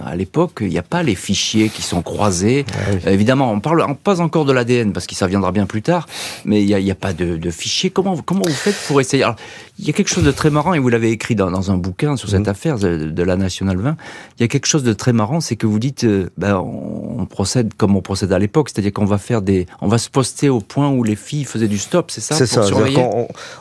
à 0.05 0.15
l'époque, 0.15 0.59
il 0.61 0.69
n'y 0.69 0.79
a 0.79 0.83
pas 0.83 1.03
les 1.03 1.13
fichiers 1.13 1.69
qui 1.69 1.83
sont 1.83 2.01
croisés. 2.01 2.65
Ah 3.05 3.11
évidemment, 3.11 3.51
on 3.51 3.59
parle 3.59 3.85
pas 4.03 4.21
encore 4.21 4.45
de 4.45 4.53
l'ADN 4.53 4.91
parce 4.91 5.07
que 5.07 5.13
ça 5.13 5.27
viendra 5.27 5.51
bien 5.51 5.67
plus 5.67 5.81
tard. 5.81 6.07
Mais 6.45 6.63
il 6.63 6.67
n'y 6.67 6.89
a, 6.89 6.93
a, 6.93 6.95
pas 6.95 7.13
de, 7.13 7.37
de 7.37 7.51
fichiers. 7.51 7.91
Comment, 7.91 8.17
comment 8.17 8.43
vous 8.43 8.53
faites 8.53 8.77
pour 8.87 8.99
essayer? 9.01 9.23
Alors, 9.23 9.35
il 9.77 9.85
y 9.85 9.89
a 9.89 9.93
quelque 9.93 10.09
chose 10.09 10.23
de 10.23 10.31
très 10.31 10.49
marrant 10.49 10.73
et 10.73 10.79
vous 10.79 10.89
l'avez 10.89 11.11
écrit 11.11 11.35
dans, 11.35 11.51
dans, 11.51 11.69
un 11.69 11.77
bouquin 11.77 12.15
sur 12.15 12.29
cette 12.29 12.47
mmh. 12.47 12.49
affaire 12.49 12.79
de, 12.79 13.23
la 13.23 13.35
Nationale 13.35 13.77
20. 13.77 13.97
Il 14.37 14.41
y 14.41 14.45
a 14.45 14.47
quelque 14.47 14.67
chose 14.67 14.83
de 14.83 14.93
très 14.93 15.11
marrant, 15.11 15.41
c'est 15.41 15.57
que 15.57 15.67
vous 15.67 15.79
dites. 15.79 16.05
Euh, 16.05 16.29
ben, 16.45 16.57
on 16.57 17.25
procède 17.25 17.73
comme 17.73 17.95
on 17.95 18.01
procède 18.01 18.31
à 18.31 18.37
l'époque, 18.37 18.69
c'est-à-dire 18.69 18.93
qu'on 18.93 19.05
va 19.05 19.17
faire 19.17 19.41
des, 19.41 19.65
on 19.81 19.87
va 19.87 19.97
se 19.97 20.11
poster 20.11 20.47
au 20.47 20.59
point 20.59 20.89
où 20.91 21.03
les 21.03 21.15
filles 21.15 21.43
faisaient 21.43 21.67
du 21.67 21.79
stop, 21.79 22.11
c'est 22.11 22.21
ça 22.21 22.35
C'est 22.35 22.45
ça. 22.45 22.61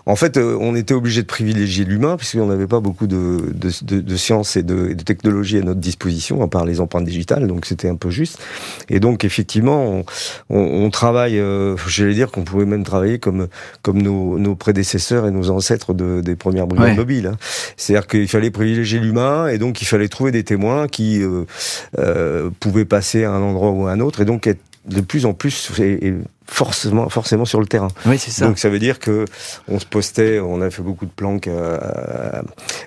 en 0.04 0.16
fait, 0.16 0.36
euh, 0.36 0.58
on 0.60 0.74
était 0.76 0.92
obligé 0.92 1.22
de 1.22 1.26
privilégier 1.26 1.86
l'humain 1.86 2.18
puisqu'on 2.18 2.46
n'avait 2.46 2.66
pas 2.66 2.80
beaucoup 2.80 3.06
de, 3.06 3.54
de, 3.54 4.00
de, 4.00 4.16
sciences 4.16 4.56
et 4.56 4.62
de, 4.62 4.92
de 4.92 5.02
technologies 5.02 5.56
à 5.58 5.62
notre 5.62 5.80
disposition, 5.80 6.42
à 6.42 6.48
part 6.48 6.66
les 6.66 6.80
empreintes 6.80 7.06
digitales, 7.06 7.46
donc 7.46 7.64
c'était 7.64 7.88
un 7.88 7.96
peu 7.96 8.10
juste. 8.10 8.38
Et 8.90 9.00
donc 9.00 9.24
effectivement, 9.24 9.82
on, 9.82 10.04
on, 10.50 10.84
on 10.84 10.90
travaille, 10.90 11.38
euh, 11.38 11.76
j'allais 11.86 12.12
dire 12.12 12.30
qu'on 12.30 12.42
pouvait 12.44 12.66
même 12.66 12.84
travailler 12.84 13.18
comme 13.18 13.48
comme 13.80 14.02
nos, 14.02 14.38
nos 14.38 14.56
prédécesseurs 14.56 15.26
et 15.26 15.30
nos 15.30 15.48
ancêtres 15.50 15.94
de, 15.94 16.20
des 16.20 16.36
premières 16.36 16.66
brigades 16.66 16.96
mobiles. 16.96 17.28
Hein. 17.28 17.36
C'est-à-dire 17.78 18.06
qu'il 18.06 18.28
fallait 18.28 18.50
privilégier 18.50 18.98
l'humain 18.98 19.48
et 19.48 19.56
donc 19.56 19.80
il 19.80 19.86
fallait 19.86 20.08
trouver 20.08 20.32
des 20.32 20.44
témoins 20.44 20.86
qui 20.86 21.22
euh, 21.22 21.44
euh, 21.98 22.50
pouvaient 22.60 22.73
passer 22.82 23.24
à 23.24 23.30
un 23.30 23.42
endroit 23.42 23.70
ou 23.70 23.86
à 23.86 23.92
un 23.92 24.00
autre 24.00 24.20
et 24.20 24.24
donc 24.24 24.46
être 24.46 24.60
de 24.86 25.00
plus 25.00 25.24
en 25.26 25.32
plus 25.32 25.70
forcément, 26.46 27.08
forcément 27.08 27.44
sur 27.44 27.60
le 27.60 27.66
terrain. 27.66 27.88
Oui, 28.06 28.18
c'est 28.18 28.30
ça. 28.30 28.46
Donc 28.46 28.58
ça 28.58 28.68
veut 28.68 28.78
dire 28.78 28.98
que 28.98 29.24
on 29.68 29.78
se 29.78 29.86
postait, 29.86 30.40
on 30.40 30.60
a 30.60 30.70
fait 30.70 30.82
beaucoup 30.82 31.06
de 31.06 31.10
planques 31.10 31.48
à, 31.48 32.42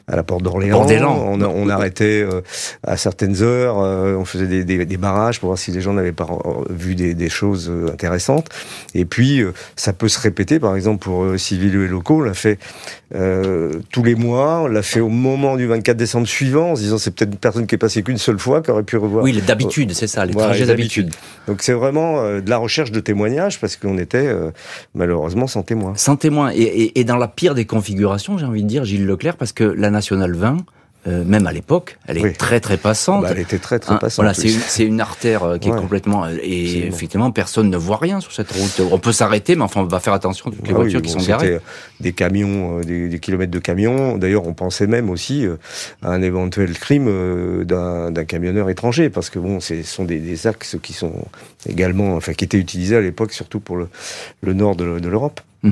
à 0.08 0.16
la 0.16 0.24
porte 0.24 0.44
d'Orléans. 0.44 0.86
On, 0.88 1.42
on 1.42 1.70
arrêtait 1.70 2.22
euh, 2.22 2.42
à 2.84 2.98
certaines 2.98 3.42
heures, 3.42 3.80
euh, 3.80 4.16
on 4.16 4.26
faisait 4.26 4.48
des, 4.48 4.64
des, 4.64 4.86
des, 4.86 4.98
barrages 4.98 5.40
pour 5.40 5.48
voir 5.48 5.58
si 5.58 5.72
les 5.72 5.82
gens 5.82 5.94
n'avaient 5.94 6.12
pas 6.12 6.28
vu 6.70 6.96
des, 6.96 7.14
des, 7.14 7.30
choses 7.30 7.70
euh, 7.70 7.92
intéressantes. 7.92 8.48
Et 8.94 9.06
puis 9.06 9.42
ça 9.76 9.94
peut 9.94 10.08
se 10.08 10.20
répéter, 10.20 10.60
par 10.60 10.76
exemple 10.76 11.04
pour 11.04 11.38
civils 11.40 11.76
et 11.76 11.88
locaux, 11.88 12.18
on 12.18 12.22
l'a 12.22 12.34
fait 12.34 12.60
euh, 13.16 13.74
tous 13.92 14.04
les 14.04 14.16
mois, 14.16 14.62
on 14.62 14.68
l'a 14.68 14.82
fait 14.82 15.00
au 15.00 15.10
moment 15.10 15.56
du 15.56 15.66
24 15.66 15.96
décembre 15.96 16.28
suivant, 16.28 16.72
en 16.72 16.76
se 16.76 16.82
disant 16.82 16.98
c'est 16.98 17.12
peut-être 17.12 17.32
une 17.32 17.38
personne 17.38 17.68
qui 17.68 17.76
est 17.76 17.80
passée 17.80 18.04
qu'une 18.04 18.18
seule 18.18 18.40
fois, 18.40 18.62
qui 18.62 18.72
aurait 18.72 18.84
pu 18.84 18.98
revoir. 18.98 19.24
Oui, 19.24 19.42
d'habitude, 19.42 19.94
c'est 19.94 20.08
ça, 20.08 20.26
les 20.26 20.34
trajets 20.34 20.66
d'habitude. 20.66 21.14
Donc 21.48 21.62
c'est 21.62 21.74
vraiment 21.74 22.22
de 22.24 22.50
la 22.50 22.58
recherche 22.58 22.92
de 22.92 23.00
témoignages 23.00 23.47
parce 23.60 23.77
qu'on 23.77 23.98
était 23.98 24.27
euh, 24.27 24.51
malheureusement 24.94 25.48
sans 25.48 25.63
témoin. 25.63 25.94
Sans 25.96 26.18
témoin. 26.18 26.51
Et, 26.54 27.00
et, 27.00 27.04
dans 27.04 27.18
la 27.18 27.27
pire 27.27 27.56
des 27.56 27.66
configurations, 27.66 28.38
j'ai 28.38 28.46
envie 28.46 28.63
de 28.63 28.68
dire, 28.68 28.84
Gilles 28.84 29.06
Leclerc, 29.06 29.38
parce 29.38 29.54
que 29.54 29.63
la 29.63 29.89
Nationale 29.89 30.34
20, 30.34 30.58
euh, 31.08 31.24
même 31.24 31.48
à 31.48 31.54
l'époque, 31.54 31.98
elle 32.08 32.18
est 32.18 32.38
très 32.38 32.60
très 32.60 32.76
passante. 32.76 33.22
Bah, 33.22 33.30
elle 33.32 33.40
était 33.40 33.60
très 33.60 33.80
très 33.80 33.94
hein, 33.94 33.98
passante. 33.98 34.24
Voilà, 34.24 34.34
c'est 34.34 34.84
une, 34.84 34.94
une, 34.94 35.02
artère 35.02 35.44
euh, 35.44 35.58
qui 35.58 35.70
est 35.70 35.76
complètement 35.76 36.26
euh, 36.26 36.36
et 36.42 36.86
effectivement 36.86 37.32
personne 37.32 37.70
ne 37.70 37.78
voit 37.78 37.98
rien 37.98 38.20
sur 38.20 38.34
cette 38.34 38.52
route. 38.52 38.82
On 38.92 39.00
peut 39.00 39.14
s'arrêter, 39.14 39.56
mais 39.56 39.62
enfin 39.62 39.82
on 39.82 39.86
va 39.86 40.00
faire 40.02 40.14
attention 40.14 40.50
à 40.50 40.54
toutes 40.54 40.68
les 40.68 40.74
ah 40.74 40.78
voitures 40.78 41.02
qui 41.02 41.12
sont 41.12 41.20
garées. 41.20 41.60
Des 42.02 42.12
camions, 42.12 42.82
des, 42.82 43.08
des, 43.08 43.20
kilomètres 43.20 43.52
de 43.52 43.60
camions. 43.60 44.18
D'ailleurs, 44.18 44.46
on 44.48 44.54
pensait 44.54 44.88
même 44.88 45.10
aussi 45.10 45.46
à 46.02 46.12
un 46.12 46.22
éventuel 46.22 46.78
crime 46.78 47.64
d'un 47.64 48.26
camionneur 48.26 48.70
étranger, 48.70 49.10
parce 49.10 49.30
que 49.30 49.40
bon, 49.40 49.60
ce 49.60 49.82
sont 49.84 50.04
des, 50.04 50.20
des, 50.20 50.48
axes 50.48 50.78
qui 50.82 50.94
sont 50.94 51.14
également, 51.68 52.16
enfin, 52.16 52.34
qui 52.34 52.44
étaient 52.44 52.58
utilisés 52.58 52.98
à 52.98 53.02
l'époque, 53.02 53.32
surtout 53.32 53.60
pour 53.60 53.78
le, 53.78 53.88
le 54.42 54.54
nord 54.54 54.76
de, 54.76 55.00
de 55.00 55.08
l'Europe. 55.08 55.42
Hmm. 55.64 55.72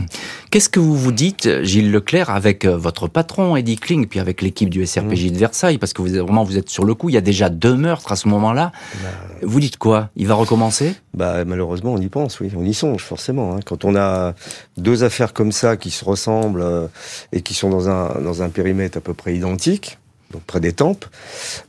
Qu'est-ce 0.50 0.70
que 0.70 0.80
vous 0.80 0.96
vous 0.96 1.12
dites, 1.12 1.62
Gilles 1.62 1.92
Leclerc, 1.92 2.30
avec 2.30 2.65
euh, 2.65 2.75
votre 2.75 3.08
patron, 3.08 3.56
Eddie 3.56 3.75
Kling, 3.75 4.08
puis 4.08 4.20
avec 4.20 4.42
l'équipe 4.42 4.70
du 4.70 4.86
SRPJ 4.86 5.27
hmm. 5.27 5.32
de 5.32 5.38
Versailles, 5.38 5.77
parce 5.77 5.94
que 5.94 6.01
vous 6.01 6.10
vraiment 6.10 6.44
vous 6.44 6.58
êtes 6.58 6.70
sur 6.70 6.86
le 6.86 6.96
coup, 6.96 7.10
il 7.10 7.13
y 7.13 7.18
a 7.18 7.22
déjà 7.22 7.50
deux 7.50 7.75
meurtres 7.75 8.12
à 8.12 8.15
ce 8.15 8.27
moment-là. 8.30 8.72
Bah, 9.04 9.10
vous 9.44 9.60
dites 9.60 9.77
quoi? 9.77 10.10
Il 10.15 10.27
va 10.27 10.34
recommencer? 10.34 10.96
Bah 11.13 11.46
malheureusement, 11.46 11.94
on 11.94 12.01
y 12.01 12.10
pense, 12.10 12.39
oui, 12.39 12.51
on 12.56 12.65
y 12.65 12.74
songe 12.74 13.04
forcément. 13.04 13.56
Hein. 13.56 13.60
Quand 13.63 13.86
on 13.86 13.96
a 13.96 14.34
deux 14.77 15.04
affaires 15.04 15.34
comme 15.34 15.51
ça 15.51 15.77
qui 15.77 15.92
se 15.92 16.04
ressemblent 16.04 16.62
euh, 16.62 16.88
et 17.32 17.42
qui 17.42 17.54
sont 17.54 17.70
dans 17.70 17.89
un 17.89 18.22
dans 18.22 18.42
un 18.42 18.50
périmètre 18.50 18.98
à 18.98 19.01
peu 19.01 19.13
près 19.13 19.36
identique, 19.36 19.98
donc 20.36 20.44
près 20.44 20.60
des 20.60 20.74
tempes, 20.74 21.06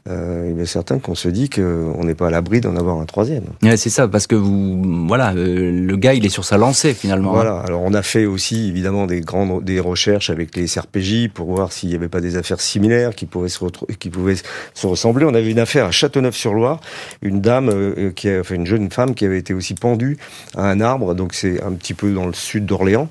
euh, 0.08 0.52
il 0.52 0.60
est 0.60 0.66
certain 0.66 0.98
qu'on 0.98 1.14
se 1.14 1.28
dit 1.28 1.48
qu'on 1.48 2.02
n'est 2.02 2.16
pas 2.16 2.26
à 2.26 2.30
l'abri 2.30 2.60
d'en 2.60 2.74
avoir 2.74 2.98
un 2.98 3.04
troisième. 3.04 3.44
c'est 3.76 3.90
ça, 3.90 4.08
parce 4.08 4.26
que 4.26 4.34
vous, 4.34 5.06
voilà, 5.06 5.32
euh, 5.34 5.70
le 5.70 5.96
gars, 5.96 6.14
il 6.14 6.26
est 6.26 6.30
sur 6.30 6.44
sa 6.44 6.58
lancée 6.58 6.94
finalement. 6.94 7.30
Hein. 7.30 7.34
Voilà. 7.34 7.58
Alors 7.60 7.82
on 7.82 7.94
a 7.94 8.02
fait 8.02 8.26
aussi 8.26 8.68
évidemment 8.68 9.06
des 9.06 9.20
grandes 9.20 9.62
des 9.62 9.78
recherches 9.78 10.30
avec 10.30 10.56
les 10.56 10.66
SRPJ 10.66 11.28
pour 11.32 11.46
voir 11.46 11.72
s'il 11.72 11.90
n'y 11.90 11.94
avait 11.94 12.08
pas 12.08 12.20
des 12.20 12.36
affaires 12.36 12.60
similaires 12.60 13.14
qui 13.14 13.26
pouvaient 13.26 13.48
se 13.48 13.64
qui 14.00 14.10
pouvaient 14.10 14.34
se 14.74 14.86
ressembler. 14.86 15.26
On 15.26 15.34
avait 15.34 15.50
une 15.52 15.60
affaire 15.60 15.86
à 15.86 15.90
Châteauneuf-sur-Loire, 15.92 16.80
une 17.22 17.40
dame 17.40 17.68
euh, 17.68 18.10
qui 18.10 18.28
a, 18.28 18.40
enfin 18.40 18.56
une 18.56 18.66
jeune 18.66 18.90
femme 18.90 19.14
qui 19.14 19.24
avait 19.24 19.38
été 19.38 19.54
aussi 19.54 19.74
pendue 19.74 20.18
à 20.56 20.68
un 20.68 20.80
arbre, 20.80 21.14
donc 21.14 21.34
c'est 21.34 21.62
un 21.62 21.72
petit 21.72 21.94
peu 21.94 22.12
dans 22.12 22.26
le 22.26 22.32
sud 22.32 22.66
d'Orléans, 22.66 23.08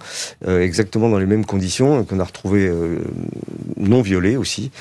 euh, 0.49 0.61
exactement 0.61 1.07
dans 1.07 1.19
les 1.19 1.25
mêmes 1.25 1.45
conditions 1.45 2.03
qu'on 2.03 2.19
a 2.19 2.25
retrouvé 2.25 2.69
non 3.77 4.01
violée 4.01 4.35
aussi 4.35 4.71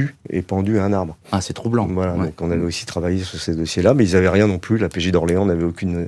nu 0.00 0.14
et 0.28 0.42
pendu 0.42 0.78
à 0.78 0.84
un 0.84 0.92
arbre. 0.92 1.16
Ah, 1.32 1.40
c'est 1.40 1.52
troublant. 1.52 1.86
Voilà, 1.90 2.12
donc 2.14 2.40
on 2.40 2.50
avait 2.50 2.64
aussi 2.64 2.86
travaillé 2.86 3.22
sur 3.22 3.38
ces 3.40 3.54
dossiers-là, 3.54 3.94
mais 3.94 4.04
ils 4.04 4.14
n'avaient 4.14 4.28
rien 4.28 4.46
non 4.46 4.58
plus. 4.58 4.78
La 4.78 4.88
PJ 4.88 5.10
d'Orléans 5.10 5.46
n'avait 5.46 5.64
aucune 5.64 6.00
euh, 6.00 6.06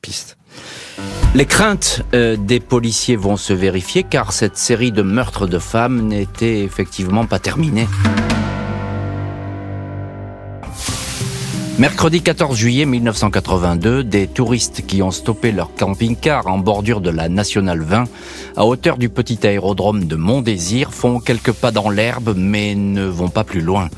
piste. 0.00 0.36
Les 1.34 1.46
craintes 1.46 2.02
euh, 2.14 2.36
des 2.36 2.60
policiers 2.60 3.16
vont 3.16 3.36
se 3.36 3.52
vérifier 3.52 4.02
car 4.02 4.32
cette 4.32 4.56
série 4.56 4.92
de 4.92 5.02
meurtres 5.02 5.46
de 5.46 5.58
femmes 5.58 6.08
n'était 6.08 6.62
effectivement 6.62 7.26
pas 7.26 7.38
terminée. 7.38 7.86
Mercredi 11.78 12.22
14 12.22 12.56
juillet 12.56 12.86
1982, 12.86 14.02
des 14.02 14.26
touristes 14.26 14.86
qui 14.86 15.02
ont 15.02 15.10
stoppé 15.10 15.52
leur 15.52 15.74
camping-car 15.74 16.46
en 16.46 16.56
bordure 16.56 17.02
de 17.02 17.10
la 17.10 17.28
Nationale 17.28 17.82
20 17.82 18.04
à 18.56 18.64
hauteur 18.64 18.96
du 18.96 19.10
petit 19.10 19.46
aérodrome 19.46 20.06
de 20.06 20.16
Mont-Désir 20.16 20.94
font 20.94 21.20
quelques 21.20 21.52
pas 21.52 21.72
dans 21.72 21.90
l'herbe 21.90 22.32
mais 22.34 22.74
ne 22.74 23.04
vont 23.04 23.28
pas 23.28 23.44
plus 23.44 23.60
loin. 23.60 23.90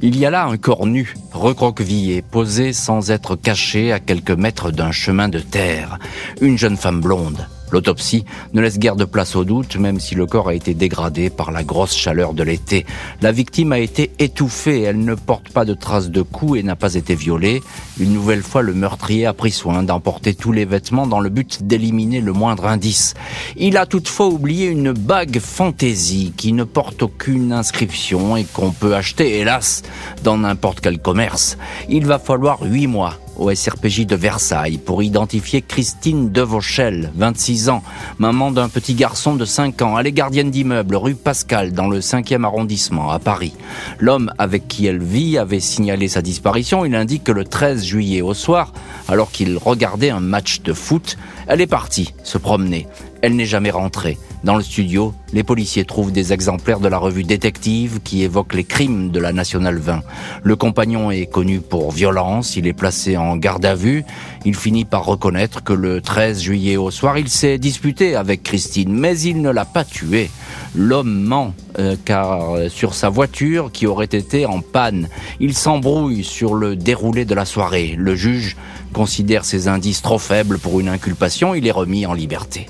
Il 0.00 0.16
y 0.16 0.24
a 0.24 0.30
là 0.30 0.46
un 0.46 0.56
corps 0.56 0.86
nu, 0.86 1.14
recroquevillé, 1.34 2.22
posé 2.22 2.72
sans 2.72 3.10
être 3.10 3.36
caché 3.36 3.92
à 3.92 4.00
quelques 4.00 4.30
mètres 4.30 4.70
d'un 4.70 4.90
chemin 4.90 5.28
de 5.28 5.40
terre. 5.40 5.98
Une 6.40 6.56
jeune 6.56 6.78
femme 6.78 7.02
blonde. 7.02 7.46
L'autopsie 7.70 8.24
ne 8.52 8.60
laisse 8.60 8.78
guère 8.78 8.96
de 8.96 9.04
place 9.04 9.36
au 9.36 9.44
doute, 9.44 9.76
même 9.76 10.00
si 10.00 10.14
le 10.14 10.26
corps 10.26 10.48
a 10.48 10.54
été 10.54 10.74
dégradé 10.74 11.30
par 11.30 11.50
la 11.50 11.64
grosse 11.64 11.94
chaleur 11.94 12.32
de 12.32 12.42
l'été. 12.42 12.86
La 13.22 13.32
victime 13.32 13.72
a 13.72 13.78
été 13.78 14.12
étouffée, 14.18 14.82
elle 14.82 15.04
ne 15.04 15.14
porte 15.14 15.50
pas 15.50 15.64
de 15.64 15.74
traces 15.74 16.10
de 16.10 16.22
coups 16.22 16.58
et 16.58 16.62
n'a 16.62 16.76
pas 16.76 16.94
été 16.94 17.14
violée. 17.14 17.62
Une 17.98 18.12
nouvelle 18.12 18.42
fois, 18.42 18.62
le 18.62 18.74
meurtrier 18.74 19.26
a 19.26 19.32
pris 19.32 19.50
soin 19.50 19.82
d'emporter 19.82 20.34
tous 20.34 20.52
les 20.52 20.64
vêtements 20.64 21.06
dans 21.06 21.20
le 21.20 21.28
but 21.28 21.64
d'éliminer 21.64 22.20
le 22.20 22.32
moindre 22.32 22.66
indice. 22.66 23.14
Il 23.56 23.76
a 23.76 23.86
toutefois 23.86 24.28
oublié 24.28 24.66
une 24.66 24.92
bague 24.92 25.40
fantaisie 25.40 26.32
qui 26.36 26.52
ne 26.52 26.64
porte 26.64 27.02
aucune 27.02 27.52
inscription 27.52 28.36
et 28.36 28.44
qu'on 28.44 28.70
peut 28.70 28.94
acheter, 28.94 29.38
hélas, 29.38 29.82
dans 30.22 30.38
n'importe 30.38 30.80
quel 30.80 30.98
commerce. 30.98 31.58
Il 31.88 32.06
va 32.06 32.18
falloir 32.18 32.62
huit 32.62 32.86
mois 32.86 33.14
au 33.38 33.54
SRPJ 33.54 34.06
de 34.06 34.16
Versailles 34.16 34.78
pour 34.78 35.02
identifier 35.02 35.62
Christine 35.62 36.30
Devauchel, 36.30 37.12
26 37.16 37.68
ans, 37.68 37.82
maman 38.18 38.50
d'un 38.50 38.68
petit 38.68 38.94
garçon 38.94 39.34
de 39.34 39.44
5 39.44 39.82
ans. 39.82 39.98
Elle 39.98 40.12
gardienne 40.12 40.50
d'immeuble 40.50 40.96
rue 40.96 41.14
Pascal 41.14 41.72
dans 41.72 41.88
le 41.88 42.00
5e 42.00 42.44
arrondissement 42.44 43.10
à 43.10 43.18
Paris. 43.18 43.52
L'homme 43.98 44.32
avec 44.38 44.68
qui 44.68 44.86
elle 44.86 45.02
vit 45.02 45.38
avait 45.38 45.60
signalé 45.60 46.08
sa 46.08 46.22
disparition. 46.22 46.84
Il 46.84 46.94
indique 46.94 47.24
que 47.24 47.32
le 47.32 47.44
13 47.44 47.84
juillet 47.84 48.22
au 48.22 48.34
soir, 48.34 48.72
alors 49.08 49.30
qu'il 49.30 49.58
regardait 49.58 50.10
un 50.10 50.20
match 50.20 50.62
de 50.62 50.72
foot, 50.72 51.16
elle 51.46 51.60
est 51.60 51.66
partie 51.66 52.14
se 52.22 52.38
promener. 52.38 52.86
Elle 53.22 53.36
n'est 53.36 53.46
jamais 53.46 53.70
rentrée. 53.70 54.18
Dans 54.44 54.56
le 54.56 54.62
studio, 54.62 55.14
les 55.32 55.42
policiers 55.42 55.84
trouvent 55.84 56.12
des 56.12 56.32
exemplaires 56.32 56.78
de 56.80 56.88
la 56.88 56.98
revue 56.98 57.24
Détective 57.24 58.00
qui 58.04 58.22
évoque 58.22 58.54
les 58.54 58.64
crimes 58.64 59.10
de 59.10 59.18
la 59.18 59.32
Nationale 59.32 59.78
20. 59.78 60.02
Le 60.42 60.56
compagnon 60.56 61.10
est 61.10 61.26
connu 61.26 61.60
pour 61.60 61.90
violence, 61.90 62.56
il 62.56 62.66
est 62.66 62.72
placé 62.72 63.16
en 63.16 63.36
garde 63.36 63.64
à 63.64 63.74
vue. 63.74 64.04
Il 64.46 64.54
finit 64.54 64.84
par 64.84 65.04
reconnaître 65.04 65.64
que 65.64 65.72
le 65.72 66.00
13 66.00 66.40
juillet 66.40 66.76
au 66.76 66.92
soir, 66.92 67.18
il 67.18 67.28
s'est 67.28 67.58
disputé 67.58 68.14
avec 68.14 68.44
Christine, 68.44 68.92
mais 68.92 69.18
il 69.18 69.42
ne 69.42 69.50
l'a 69.50 69.64
pas 69.64 69.82
tuée. 69.82 70.30
L'homme 70.76 71.20
ment, 71.20 71.52
euh, 71.80 71.96
car 72.04 72.54
euh, 72.54 72.68
sur 72.68 72.94
sa 72.94 73.08
voiture 73.08 73.72
qui 73.72 73.88
aurait 73.88 74.04
été 74.04 74.46
en 74.46 74.60
panne, 74.60 75.08
il 75.40 75.52
s'embrouille 75.52 76.22
sur 76.22 76.54
le 76.54 76.76
déroulé 76.76 77.24
de 77.24 77.34
la 77.34 77.44
soirée. 77.44 77.96
Le 77.98 78.14
juge 78.14 78.56
considère 78.92 79.44
ces 79.44 79.66
indices 79.66 80.00
trop 80.00 80.20
faibles 80.20 80.60
pour 80.60 80.78
une 80.78 80.90
inculpation, 80.90 81.56
il 81.56 81.66
est 81.66 81.72
remis 81.72 82.06
en 82.06 82.12
liberté. 82.12 82.68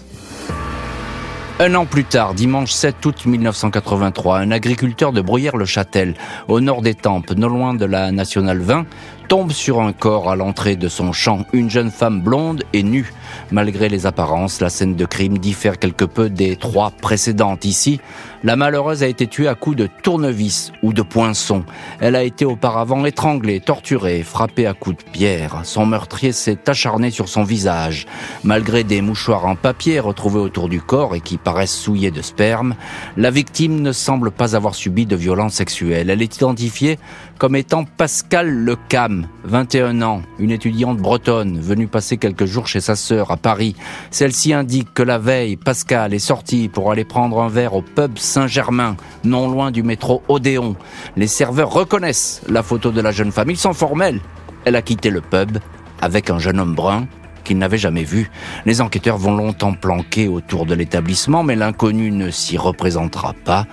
Un 1.58 1.74
an 1.74 1.86
plus 1.86 2.04
tard, 2.04 2.34
dimanche 2.34 2.70
7 2.70 3.06
août 3.06 3.24
1983, 3.24 4.40
un 4.40 4.50
agriculteur 4.50 5.12
de 5.12 5.22
Bruyères-le-Châtel, 5.22 6.14
au 6.48 6.60
nord 6.60 6.82
des 6.82 6.92
Tempes, 6.92 7.30
non 7.30 7.48
loin 7.48 7.72
de 7.72 7.86
la 7.86 8.12
Nationale 8.12 8.60
20, 8.60 8.84
tombe 9.28 9.52
sur 9.52 9.80
un 9.80 9.92
corps 9.92 10.30
à 10.30 10.36
l'entrée 10.36 10.76
de 10.76 10.88
son 10.88 11.12
champ, 11.12 11.44
une 11.52 11.70
jeune 11.70 11.90
femme 11.90 12.20
blonde 12.20 12.62
et 12.72 12.82
nue. 12.82 13.12
Malgré 13.50 13.88
les 13.88 14.06
apparences, 14.06 14.60
la 14.60 14.70
scène 14.70 14.96
de 14.96 15.04
crime 15.04 15.38
diffère 15.38 15.78
quelque 15.78 16.04
peu 16.04 16.30
des 16.30 16.56
trois 16.56 16.90
précédentes. 16.90 17.64
Ici, 17.64 18.00
la 18.44 18.56
malheureuse 18.56 19.02
a 19.02 19.08
été 19.08 19.26
tuée 19.26 19.48
à 19.48 19.54
coups 19.54 19.76
de 19.76 19.88
tournevis 20.02 20.72
ou 20.82 20.92
de 20.92 21.02
poinçon. 21.02 21.64
Elle 22.00 22.16
a 22.16 22.22
été 22.22 22.44
auparavant 22.44 23.04
étranglée, 23.04 23.60
torturée, 23.60 24.22
frappée 24.22 24.66
à 24.66 24.74
coups 24.74 25.04
de 25.04 25.10
pierre. 25.10 25.60
Son 25.64 25.86
meurtrier 25.86 26.32
s'est 26.32 26.68
acharné 26.68 27.10
sur 27.10 27.28
son 27.28 27.44
visage. 27.44 28.06
Malgré 28.44 28.84
des 28.84 29.00
mouchoirs 29.00 29.46
en 29.46 29.56
papier 29.56 30.00
retrouvés 30.00 30.38
autour 30.38 30.68
du 30.68 30.80
corps 30.80 31.14
et 31.14 31.20
qui 31.20 31.38
paraissent 31.38 31.76
souillés 31.76 32.10
de 32.10 32.22
sperme, 32.22 32.74
la 33.16 33.30
victime 33.30 33.80
ne 33.80 33.92
semble 33.92 34.30
pas 34.30 34.54
avoir 34.54 34.74
subi 34.74 35.06
de 35.06 35.16
violence 35.16 35.54
sexuelle. 35.54 36.10
Elle 36.10 36.22
est 36.22 36.36
identifiée 36.36 36.98
comme 37.38 37.56
étant 37.56 37.84
Pascal 37.84 38.48
Lecam, 38.48 39.26
21 39.44 40.02
ans, 40.02 40.22
une 40.38 40.50
étudiante 40.50 40.98
bretonne 40.98 41.60
venue 41.60 41.86
passer 41.86 42.16
quelques 42.16 42.46
jours 42.46 42.66
chez 42.66 42.80
sa 42.80 42.96
sœur 42.96 43.25
à 43.30 43.36
Paris. 43.36 43.76
Celle-ci 44.10 44.52
indique 44.52 44.92
que 44.94 45.02
la 45.02 45.18
veille, 45.18 45.56
Pascal 45.56 46.14
est 46.14 46.18
sorti 46.18 46.68
pour 46.68 46.90
aller 46.90 47.04
prendre 47.04 47.40
un 47.40 47.48
verre 47.48 47.74
au 47.74 47.82
pub 47.82 48.18
Saint-Germain, 48.18 48.96
non 49.24 49.48
loin 49.50 49.70
du 49.70 49.82
métro 49.82 50.22
Odéon. 50.28 50.76
Les 51.16 51.26
serveurs 51.26 51.72
reconnaissent 51.72 52.42
la 52.48 52.62
photo 52.62 52.90
de 52.90 53.00
la 53.00 53.12
jeune 53.12 53.32
femme. 53.32 53.50
Ils 53.50 53.56
sont 53.56 53.72
formels. 53.72 54.20
Elle 54.64 54.76
a 54.76 54.82
quitté 54.82 55.10
le 55.10 55.20
pub 55.20 55.58
avec 56.00 56.30
un 56.30 56.38
jeune 56.38 56.60
homme 56.60 56.74
brun 56.74 57.06
qu'ils 57.44 57.58
n'avaient 57.58 57.78
jamais 57.78 58.04
vu. 58.04 58.30
Les 58.66 58.80
enquêteurs 58.80 59.18
vont 59.18 59.36
longtemps 59.36 59.72
planquer 59.72 60.28
autour 60.28 60.66
de 60.66 60.74
l'établissement, 60.74 61.44
mais 61.44 61.54
l'inconnu 61.54 62.10
ne 62.10 62.30
s'y 62.30 62.58
représentera 62.58 63.34
pas. 63.44 63.66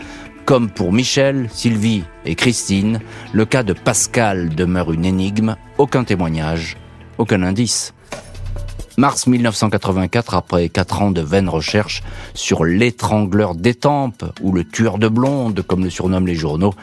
Comme 0.45 0.69
pour 0.69 0.91
Michel, 0.91 1.47
Sylvie 1.51 2.03
et 2.25 2.35
Christine, 2.35 2.99
le 3.31 3.45
cas 3.45 3.63
de 3.63 3.73
Pascal 3.73 4.49
demeure 4.49 4.91
une 4.91 5.05
énigme, 5.05 5.55
aucun 5.77 6.03
témoignage, 6.03 6.77
aucun 7.17 7.41
indice. 7.43 7.93
Mars 8.97 9.25
1984, 9.25 10.35
après 10.35 10.69
quatre 10.69 11.01
ans 11.01 11.09
de 11.09 11.21
vaines 11.21 11.49
recherches 11.49 12.03
sur 12.35 12.63
l'étrangleur 12.63 13.55
d'étampes 13.55 14.23
ou 14.41 14.51
le 14.51 14.63
tueur 14.63 14.99
de 14.99 15.07
blondes, 15.07 15.63
comme 15.63 15.83
le 15.83 15.89
surnomment 15.89 16.27
les 16.27 16.35
journaux, 16.35 16.73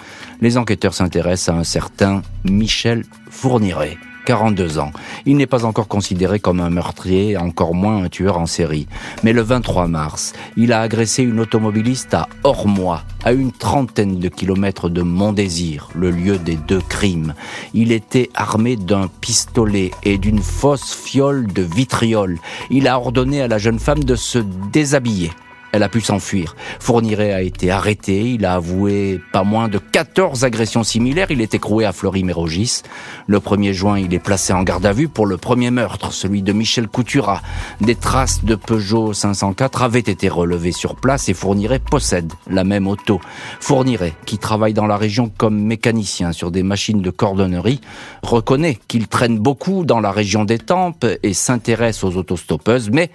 les 0.41 0.59
enquêteurs 0.59 0.95
s'intéressent 0.95 1.55
à 1.55 1.59
un 1.59 1.65
certain 1.65 2.23
Michel 2.45 3.05
Fourniret. 3.31 3.97
42 4.27 4.79
ans. 4.79 4.93
Il 5.27 5.37
n'est 5.37 5.47
pas 5.47 5.65
encore 5.65 5.89
considéré 5.89 6.41
comme 6.41 6.61
un 6.61 6.71
meurtrier, 6.71 7.37
encore 7.37 7.75
moins 7.75 8.05
un 8.05 8.09
tueur 8.09 8.39
en 8.39 8.47
série. 8.47 8.87
Mais 9.23 9.33
le 9.33 9.43
23 9.43 9.87
mars, 9.87 10.33
il 10.57 10.73
a 10.73 10.81
agressé 10.81 11.23
une 11.23 11.41
automobiliste 11.41 12.15
à 12.15 12.29
Ormois, 12.45 13.03
à 13.25 13.33
une 13.33 13.53
trentaine 13.53 14.19
de 14.19 14.29
kilomètres 14.29 14.89
de 14.89 15.03
Montdésir, 15.03 15.89
le 15.95 16.11
lieu 16.11 16.39
des 16.39 16.57
deux 16.57 16.81
crimes. 16.81 17.35
Il 17.75 17.93
était 17.93 18.31
armé 18.35 18.77
d'un 18.77 19.09
pistolet 19.21 19.91
et 20.03 20.19
d'une 20.19 20.43
fausse 20.43 20.95
fiole 20.95 21.47
de 21.47 21.63
vitriol. 21.63 22.39
Il 22.71 22.89
a 22.89 22.99
ordonné 22.99 23.43
à 23.43 23.49
la 23.49 23.59
jeune 23.59 23.79
femme 23.79 24.05
de 24.05 24.15
se 24.15 24.39
déshabiller. 24.73 25.31
Elle 25.73 25.83
a 25.83 25.89
pu 25.89 26.01
s'enfuir. 26.01 26.57
Fourniret 26.79 27.33
a 27.33 27.43
été 27.43 27.71
arrêté. 27.71 28.33
Il 28.33 28.45
a 28.45 28.55
avoué 28.55 29.21
pas 29.33 29.45
moins 29.45 29.69
de 29.69 29.79
14 29.79 30.45
agressions 30.45 30.83
similaires. 30.83 31.31
Il 31.31 31.41
est 31.41 31.55
écroué 31.55 31.85
à 31.85 31.93
Fleury-Mérogis. 31.93 32.83
Le 33.27 33.39
1er 33.39 33.73
juin, 33.73 33.99
il 33.99 34.13
est 34.13 34.19
placé 34.19 34.53
en 34.53 34.63
garde 34.63 34.87
à 34.87 34.93
vue 34.93 35.09
pour 35.09 35.27
le 35.27 35.37
premier 35.37 35.71
meurtre, 35.71 36.13
celui 36.13 36.43
de 36.43 36.53
Michel 36.53 36.89
Coutura. 36.89 37.43
Des 37.81 37.95
traces 37.95 38.45
de 38.45 38.55
Peugeot 38.55 39.13
504 39.13 39.83
avaient 39.83 40.01
été 40.01 40.29
relevées 40.29 40.73
sur 40.73 40.97
place 40.97 41.29
et 41.29 41.35
Fourniret 41.35 41.79
possède 41.79 42.33
la 42.49 42.65
même 42.65 42.87
auto. 42.87 43.21
Fourniret, 43.61 44.15
qui 44.27 44.39
travaille 44.39 44.75
dans 44.75 44.87
la 44.87 44.97
région 44.97 45.31
comme 45.37 45.61
mécanicien 45.61 46.33
sur 46.33 46.51
des 46.51 46.63
machines 46.63 47.03
de 47.03 47.11
cordonnerie, 47.11 47.81
reconnaît 48.23 48.79
qu'il 48.89 49.09
traîne 49.09 49.39
beaucoup 49.39 49.85
dans 49.85 50.01
la 50.01 50.11
région 50.11 50.45
des 50.45 50.59
Tempes 50.59 51.07
et 51.23 51.35
s'intéresse 51.35 52.05
aux 52.05 52.17
autostoppeuses, 52.17 52.91
mais 52.91 53.11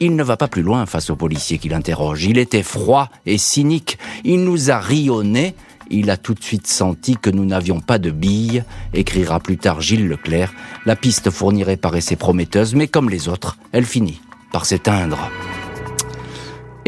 il 0.00 0.16
ne 0.16 0.22
va 0.22 0.36
pas 0.36 0.48
plus 0.48 0.62
loin 0.62 0.86
face 0.86 1.10
au 1.10 1.16
policier 1.16 1.58
qui 1.58 1.68
l'interroge. 1.68 2.24
Il 2.24 2.38
était 2.38 2.62
froid 2.62 3.08
et 3.26 3.38
cynique. 3.38 3.98
Il 4.24 4.44
nous 4.44 4.70
a 4.70 4.78
rionné. 4.78 5.54
Il 5.90 6.10
a 6.10 6.16
tout 6.16 6.34
de 6.34 6.42
suite 6.42 6.66
senti 6.66 7.16
que 7.16 7.30
nous 7.30 7.46
n'avions 7.46 7.80
pas 7.80 7.98
de 7.98 8.10
billes, 8.10 8.64
écrira 8.92 9.40
plus 9.40 9.56
tard 9.56 9.80
Gilles 9.80 10.06
Leclerc. 10.06 10.52
La 10.84 10.96
piste 10.96 11.30
fournirait 11.30 11.78
paraissait 11.78 12.16
prometteuse, 12.16 12.74
mais 12.74 12.88
comme 12.88 13.08
les 13.08 13.28
autres, 13.28 13.56
elle 13.72 13.86
finit 13.86 14.20
par 14.52 14.66
s'éteindre. 14.66 15.30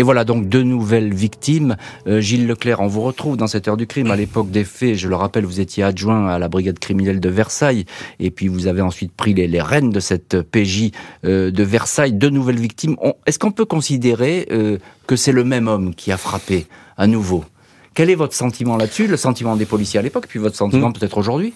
Et 0.01 0.03
voilà 0.03 0.25
donc 0.25 0.49
deux 0.49 0.63
nouvelles 0.63 1.13
victimes. 1.13 1.77
Euh, 2.07 2.23
Gilles 2.23 2.47
Leclerc, 2.47 2.81
on 2.81 2.87
vous 2.87 3.03
retrouve 3.03 3.37
dans 3.37 3.47
cette 3.47 3.69
heure 3.69 3.77
du 3.77 3.87
crime. 3.87 4.11
À 4.11 4.17
l'époque 4.17 4.51
des 4.51 4.65
faits, 4.65 4.95
je 4.95 5.09
le 5.09 5.15
rappelle, 5.15 5.45
vous 5.45 5.61
étiez 5.61 5.85
adjoint 5.85 6.27
à 6.27 6.39
la 6.39 6.49
brigade 6.49 6.79
criminelle 6.79 7.21
de 7.21 7.29
Versailles. 7.29 7.85
Et 8.19 8.31
puis 8.31 8.49
vous 8.49 8.67
avez 8.67 8.81
ensuite 8.81 9.13
pris 9.13 9.35
les, 9.35 9.61
rênes 9.61 9.91
de 9.91 10.01
cette 10.01 10.41
PJ 10.41 10.93
euh, 11.27 11.51
de 11.51 11.63
Versailles. 11.63 12.15
Deux 12.15 12.31
nouvelles 12.31 12.59
victimes. 12.59 12.97
Est-ce 13.27 13.39
qu'on 13.39 13.53
peut 13.53 13.67
considérer 13.67 14.49
euh, 14.51 14.79
que 15.07 15.17
c'est 15.17 15.33
le 15.33 15.45
même 15.45 15.69
homme 15.69 15.95
qui 15.95 16.13
a 16.13 16.17
frappé 16.17 16.67
à 16.97 17.07
nouveau? 17.07 17.45
Quel 17.95 18.11
est 18.11 18.15
votre 18.15 18.35
sentiment 18.35 18.77
là-dessus, 18.77 19.07
le 19.07 19.17
sentiment 19.17 19.57
des 19.57 19.67
policiers 19.67 19.99
à 19.99 20.03
l'époque, 20.03 20.27
puis 20.29 20.39
votre 20.39 20.57
sentiment 20.57 20.91
mmh. 20.91 20.93
peut-être 20.95 21.19
aujourd'hui 21.19 21.53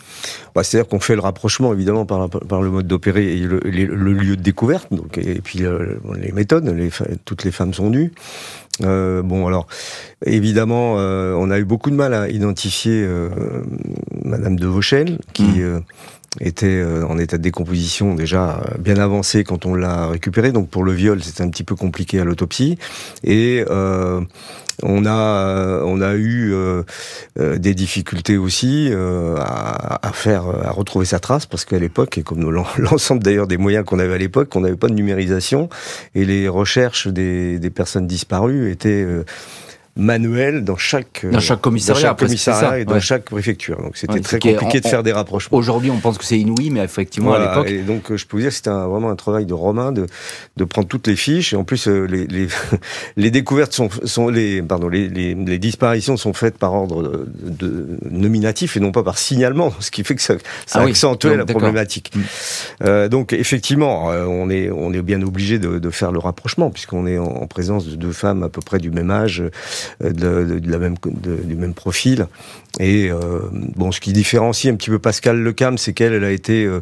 bah, 0.55 0.65
C'est-à-dire 0.65 0.89
qu'on 0.89 1.01
fait 1.01 1.15
le 1.15 1.21
rapprochement 1.21 1.73
évidemment 1.73 2.07
par, 2.07 2.29
par 2.29 2.63
le 2.63 2.71
mode 2.71 2.87
d'opérer 2.87 3.37
et 3.37 3.41
le, 3.41 3.61
le, 3.61 4.13
lieu 4.13 4.37
de 4.37 4.43
découverte, 4.43 4.93
donc, 4.93 5.19
et 5.19 5.41
puis 5.41 5.65
euh, 5.65 5.97
les 6.17 6.33
méthodes, 6.33 6.69
les, 6.69 6.91
toutes 7.25 7.45
les 7.45 7.53
femmes 7.53 7.73
sont 7.73 7.91
nues. 7.91 8.13
Euh, 8.83 9.23
bon 9.23 9.47
alors, 9.47 9.67
évidemment, 10.27 10.99
euh, 10.99 11.35
on 11.39 11.51
a 11.51 11.59
eu 11.59 11.65
beaucoup 11.65 11.91
de 11.91 11.97
mal 11.97 12.15
à 12.15 12.29
identifier 12.29 13.05
euh, 13.05 13.29
Madame 14.25 14.57
de 14.57 14.67
Vauchel, 14.67 15.19
qui... 15.33 15.45
Mmh. 15.45 15.83
Était 16.41 16.85
en 17.09 17.19
état 17.19 17.39
de 17.39 17.43
décomposition 17.43 18.15
déjà 18.15 18.61
bien 18.79 18.97
avancé 18.97 19.45
quand 19.45 19.67
on 19.67 19.75
l'a 19.75 20.09
récupéré. 20.09 20.53
Donc 20.53 20.69
pour 20.69 20.85
le 20.85 20.93
viol, 20.93 21.23
c'était 21.23 21.43
un 21.43 21.49
petit 21.49 21.65
peu 21.65 21.77
compliqué 21.77 22.21
à 22.21 22.25
l'autopsie. 22.25 22.79
Et 23.23 23.65
euh, 23.71 24.21
on 24.83 25.07
a, 25.07 25.11
euh, 25.11 25.83
on 25.85 26.01
a 26.01 26.15
eu 26.15 26.53
euh, 26.53 26.83
euh, 27.39 27.59
des 27.59 27.75
difficultés 27.75 28.37
aussi 28.37 28.91
à, 28.93 30.11
faire, 30.13 30.45
à 30.47 30.71
retrouver 30.71 31.05
sa 31.07 31.21
trace, 31.21 31.47
parce 31.47 31.65
qu'à 31.65 31.79
l'époque, 31.79 32.19
et 32.19 32.23
comme 32.23 32.41
l'ensemble 32.79 33.23
d'ailleurs 33.23 33.47
des 33.47 33.57
moyens 33.57 33.85
qu'on 33.85 33.99
avait 33.99 34.15
à 34.15 34.19
l'époque, 34.19 34.55
on 34.57 34.61
n'avait 34.61 34.77
pas 34.77 34.89
de 34.89 34.95
numérisation, 34.95 35.69
et 36.15 36.25
les 36.25 36.49
recherches 36.49 37.09
des, 37.09 37.59
des 37.59 37.71
personnes 37.71 38.07
disparues 38.07 38.71
étaient 38.71 39.07
manuel 39.97 40.65
dans 40.65 40.77
chaque, 40.77 41.25
dans 41.31 41.41
chaque 41.41 41.61
commissariat, 41.61 42.11
dans 42.11 42.15
commissariat 42.17 42.81
et 42.81 42.85
dans 42.85 43.01
chaque 43.01 43.25
préfecture. 43.25 43.81
Donc 43.81 43.97
c'était 43.97 44.21
très 44.21 44.39
compliqué 44.39 44.81
de 44.81 44.89
faire 44.89 45.03
des 45.03 45.13
rapprochements. 45.13 45.57
Aujourd'hui, 45.57 45.91
on 45.91 45.99
pense 45.99 46.19
que 46.19 46.25
c'est 46.25 46.39
inouï, 46.39 46.71
mais 46.71 46.81
effectivement, 46.81 47.35
à 47.35 47.39
l'époque. 47.39 47.71
Et 47.71 47.83
donc, 47.83 48.15
je 48.15 48.27
peux 48.27 48.37
vous 48.37 48.43
dire 48.43 48.51
que 48.51 48.57
c'était 48.57 48.71
vraiment 48.71 49.11
un 49.11 49.17
travail 49.17 49.47
de 49.47 49.55
Romain 49.55 49.93
de, 49.93 50.07
de 50.57 50.65
prendre 50.65 50.89
toutes 50.89 51.07
les 51.07 51.17
fiches. 51.17 51.53
Et 51.53 51.57
en 51.57 51.65
plus, 51.65 51.87
euh, 51.87 52.07
les, 52.07 52.27
les, 52.27 52.49
les 53.17 53.31
découvertes 53.31 53.73
sont, 53.73 53.89
sont 54.05 54.29
les, 54.29 54.63
pardon, 54.63 54.89
les, 54.89 55.09
les, 55.09 55.35
les, 55.35 55.59
disparitions 55.59 56.17
sont 56.17 56.33
faites 56.33 56.59
par 56.59 56.75
ordre 56.75 57.27
de, 57.43 57.99
nominatif 58.11 58.77
et 58.77 58.81
non 58.81 58.93
pas 58.93 59.03
par 59.03 59.19
signalement, 59.19 59.73
ce 59.81 59.91
qui 59.91 60.05
fait 60.05 60.15
que 60.15 60.23
ça, 60.23 60.35
ça 60.67 60.81
ah 60.83 60.87
accentuait 60.87 61.37
la 61.37 61.47
problématique. 61.47 62.13
Mm. 62.15 62.21
Euh, 62.83 63.09
donc, 63.09 63.33
effectivement, 63.33 64.11
euh, 64.11 64.25
on 64.25 64.51
est, 64.51 64.71
on 64.71 64.93
est 64.93 65.03
bien 65.03 65.23
obligé 65.23 65.59
de, 65.59 65.79
de 65.79 65.91
faire 65.91 66.13
le 66.13 66.19
rapprochement 66.19 66.71
puisqu'on 66.71 67.07
est 67.07 67.19
en, 67.19 67.47
présence 67.47 67.87
de 67.87 67.95
deux 67.95 68.13
femmes 68.13 68.43
à 68.43 68.49
peu 68.49 68.61
près 68.61 68.79
du 68.79 68.91
même 68.91 69.11
âge 69.11 69.43
euh, 70.03 70.11
de, 70.11 70.59
de, 70.59 70.71
la 70.71 70.79
même, 70.79 70.95
du 71.05 71.55
même 71.55 71.75
profil. 71.75 72.27
Et 72.81 73.09
euh, 73.09 73.41
bon, 73.53 73.93
ce 73.93 74.01
qui 74.01 74.13
différencie 74.13 74.73
un 74.73 74.77
petit 74.77 74.91
peu 74.91 74.99
Pascal 74.99 75.41
Lecam, 75.41 75.79
c'est 75.79 75.93
qu'elle, 75.93 76.13
elle 76.13 76.25
a 76.25 76.33
été, 76.33 76.65
euh, 76.65 76.81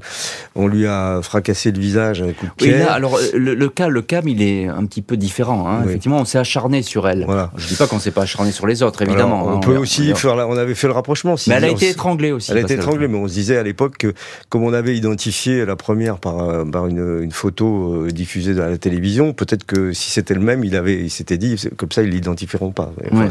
on 0.55 0.67
lui 0.67 0.87
a 0.87 1.21
fracassé 1.23 1.71
le 1.71 1.79
visage 1.79 2.23
avec 2.23 2.37
coup 2.39 2.47
de 2.47 2.53
pierre. 2.53 2.87
Oui, 2.87 2.87
alors 2.89 3.19
le, 3.35 3.69
cas 3.69 3.89
Lecam, 3.89 4.27
il 4.27 4.43
est 4.43 4.69
un 4.69 4.87
petit 4.87 5.03
peu 5.03 5.19
différent. 5.19 5.69
Hein. 5.69 5.83
Effectivement, 5.85 6.19
on 6.19 6.25
s'est 6.25 6.39
acharné 6.39 6.83
sur 6.83 7.07
elle. 7.09 7.25
Voilà. 7.27 7.51
Je 7.57 7.69
dis 7.69 7.75
pas 7.75 7.87
qu'on 7.87 7.99
s'est 7.99 8.11
pas 8.11 8.23
acharné 8.23 8.53
sur 8.53 8.67
les 8.67 8.83
autres, 8.83 9.03
évidemment. 9.03 9.45
on, 9.45 9.57
hein, 9.57 9.61
peut 9.61 9.77
aussi 9.77 10.15
faire, 10.15 10.35
on 10.49 10.57
avait 10.57 10.75
fait 10.75 10.87
le 10.87 10.95
rapprochement. 10.95 11.35
mais 11.47 11.55
elle 11.55 11.65
a 11.65 11.69
été 11.69 11.91
étranglée 11.91 12.33
aussi. 12.33 12.51
Elle 12.53 12.59
a 12.59 12.63
été 12.63 12.75
étranglée, 12.75 13.09
mais 13.09 13.19
on 13.19 13.29
se 13.29 13.35
disait 13.35 13.59
à 13.59 13.63
l'époque 13.63 13.99
que, 13.99 14.15
comme 14.49 14.63
on 14.63 14.73
avait 14.73 14.97
identifié 14.97 15.67
la 15.67 15.77
première 15.77 16.19
par, 16.19 16.65
par 16.71 16.87
une, 16.87 17.21
une 17.23 17.33
photo 17.33 18.07
diffusée 18.11 18.55
dans 18.55 18.67
la 18.67 18.79
télévision, 18.79 19.35
peut-être 19.35 19.65
que 19.65 19.93
si 19.93 20.11
c'était 20.11 20.35
le 20.35 20.41
même, 20.41 20.65
il 20.65 20.75
avait, 20.75 21.03
il 21.03 21.11
s'était 21.11 21.37
dit, 21.37 21.57
comme 21.77 21.93
ça, 21.93 22.03
ils 22.03 22.11
l'identifieront 22.11 22.73
pas. 22.73 22.92
Enfin, 23.13 23.29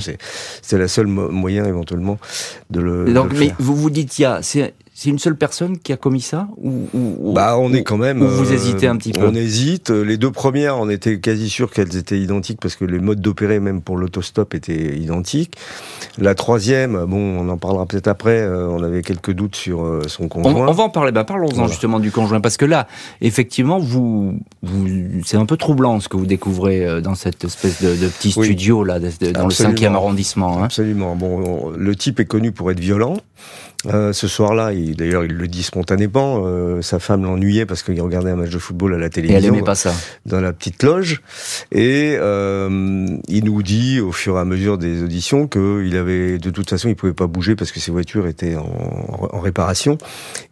C'est 0.62 0.78
la 0.78 0.88
seule 0.88 1.08
moyen 1.08 1.65
éventuellement 1.65 2.19
de 2.69 2.82
le. 2.82 3.13
Donc, 3.13 3.34
mais 3.34 3.54
vous 3.60 3.76
vous 3.76 3.89
dites, 3.89 4.19
il 4.19 4.24
y 4.24 4.26
a, 4.26 4.41
c'est 5.01 5.09
une 5.09 5.17
seule 5.17 5.35
personne 5.35 5.79
qui 5.79 5.93
a 5.93 5.97
commis 5.97 6.21
ça 6.21 6.47
ou, 6.57 6.87
ou 6.93 7.33
Bah, 7.33 7.57
on 7.57 7.73
est 7.73 7.81
quand 7.81 7.97
même. 7.97 8.21
Ou 8.21 8.27
vous 8.27 8.53
hésitez 8.53 8.85
un 8.85 8.97
petit 8.97 9.13
peu. 9.13 9.25
On 9.25 9.33
hésite. 9.33 9.89
Les 9.89 10.15
deux 10.15 10.29
premières, 10.29 10.77
on 10.77 10.91
était 10.91 11.19
quasi 11.19 11.49
sûr 11.49 11.71
qu'elles 11.71 11.97
étaient 11.97 12.19
identiques 12.19 12.59
parce 12.61 12.75
que 12.75 12.85
les 12.85 12.99
modes 12.99 13.19
d'opérer, 13.19 13.59
même 13.59 13.81
pour 13.81 13.97
l'autostop, 13.97 14.53
étaient 14.53 14.95
identiques. 14.95 15.55
La 16.19 16.35
troisième, 16.35 17.05
bon, 17.05 17.17
on 17.17 17.49
en 17.49 17.57
parlera 17.57 17.87
peut-être 17.87 18.09
après. 18.09 18.41
Euh, 18.41 18.67
on 18.67 18.83
avait 18.83 19.01
quelques 19.01 19.31
doutes 19.31 19.55
sur 19.55 19.83
euh, 19.83 20.03
son 20.05 20.27
conjoint. 20.27 20.67
On, 20.67 20.71
va 20.71 20.83
en 20.83 20.89
parler. 20.89 21.11
Bah, 21.11 21.23
parlons-en 21.23 21.67
justement 21.67 21.99
du 21.99 22.11
conjoint 22.11 22.39
parce 22.39 22.57
que 22.57 22.65
là, 22.65 22.87
effectivement, 23.21 23.79
vous, 23.79 24.37
vous 24.61 24.87
c'est 25.25 25.37
un 25.37 25.47
peu 25.47 25.57
troublant 25.57 25.99
ce 25.99 26.09
que 26.09 26.17
vous 26.17 26.27
découvrez 26.27 26.85
euh, 26.85 27.01
dans 27.01 27.15
cette 27.15 27.43
espèce 27.43 27.81
de, 27.81 27.95
de 27.95 28.07
petit 28.07 28.33
studio 28.33 28.83
là, 28.83 28.99
dans 28.99 29.47
le 29.47 29.51
cinquième 29.51 29.95
arrondissement. 29.95 30.59
Hein. 30.59 30.65
Absolument. 30.65 31.15
Bon, 31.15 31.71
le 31.75 31.95
type 31.95 32.19
est 32.19 32.25
connu 32.25 32.51
pour 32.51 32.69
être 32.69 32.79
violent. 32.79 33.17
Euh, 33.88 34.13
ce 34.13 34.28
soir-là, 34.28 34.72
d'ailleurs, 34.96 35.26
il 35.26 35.34
le 35.34 35.48
dit 35.48 35.63
spontanément, 35.63 36.44
euh, 36.46 36.82
sa 36.82 37.00
femme 37.00 37.24
l'ennuyait 37.24 37.65
parce 37.65 37.82
qu'il 37.82 38.00
regardait 38.02 38.30
un 38.30 38.36
match 38.36 38.52
de 38.52 38.60
football 38.60 38.94
à 38.94 38.98
la 38.98 39.10
télévision. 39.10 39.41
Et 39.41 39.44
elle 39.44 39.54
aimait 39.54 39.63
pas 39.63 39.76
ça. 39.76 39.94
Dans 40.26 40.39
la 40.39 40.54
petite 40.54 40.84
loge. 40.84 41.22
Et 41.72 42.15
euh, 42.20 43.08
il 43.28 43.46
nous 43.46 43.63
dit, 43.63 44.00
au 44.00 44.12
fur 44.12 44.38
et 44.38 44.39
à 44.39 44.46
mesure 44.46 44.78
des 44.78 45.02
auditions, 45.04 45.48
qu'il 45.48 45.96
avait, 45.98 46.38
de 46.38 46.50
toute 46.52 46.70
façon, 46.70 46.89
il 46.89 46.96
pouvait 46.96 47.13
pas 47.13 47.28
bouger 47.28 47.56
parce 47.56 47.72
que 47.72 47.80
ses 47.80 47.91
voitures 47.91 48.28
étaient 48.28 48.56
en, 48.56 49.30
en 49.32 49.39
réparation. 49.39 49.98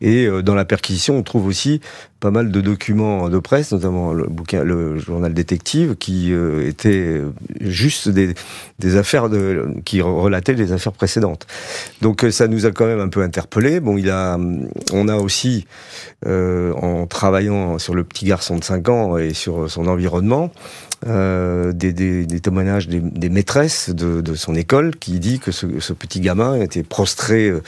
Et 0.01 0.25
euh, 0.25 0.41
dans 0.41 0.55
la 0.55 0.65
perquisition, 0.65 1.17
on 1.17 1.23
trouve 1.23 1.45
aussi 1.45 1.81
pas 2.19 2.31
mal 2.31 2.51
de 2.51 2.61
documents 2.61 3.29
de 3.29 3.39
presse, 3.39 3.71
notamment 3.71 4.13
le 4.13 4.27
bouquin, 4.27 4.63
le 4.63 4.97
journal 4.97 5.33
détective, 5.33 5.95
qui 5.95 6.33
euh, 6.33 6.67
était 6.67 7.21
juste 7.61 8.09
des, 8.09 8.33
des 8.79 8.97
affaires 8.97 9.29
de, 9.29 9.67
qui 9.85 10.01
relataient 10.01 10.53
les 10.53 10.71
affaires 10.73 10.93
précédentes. 10.93 11.47
Donc 12.01 12.25
ça 12.31 12.47
nous 12.47 12.65
a 12.65 12.71
quand 12.71 12.85
même 12.85 12.99
un 12.99 13.09
peu 13.09 13.21
interpellé. 13.21 13.79
Bon, 13.79 13.97
il 13.97 14.09
a, 14.09 14.37
on 14.91 15.07
a 15.07 15.15
aussi, 15.15 15.65
euh, 16.25 16.73
en 16.73 17.07
travaillant 17.07 17.79
sur 17.79 17.95
le 17.95 18.03
petit 18.03 18.25
garçon 18.25 18.57
de 18.57 18.63
5 18.63 18.89
ans 18.89 19.17
et 19.17 19.33
sur 19.33 19.69
son 19.71 19.87
environnement, 19.87 20.51
euh, 21.07 21.71
des, 21.71 21.93
des, 21.93 22.25
des, 22.25 22.39
témoignages 22.41 22.89
des, 22.89 22.99
des 22.99 23.29
maîtresses 23.29 23.89
de, 23.89 24.19
de, 24.19 24.35
son 24.35 24.53
école 24.53 24.97
qui 24.97 25.19
dit 25.19 25.39
que 25.39 25.51
ce, 25.51 25.79
ce, 25.79 25.93
petit 25.93 26.19
gamin 26.19 26.59
était 26.59 26.83
prostré 26.83 27.47
euh, 27.47 27.63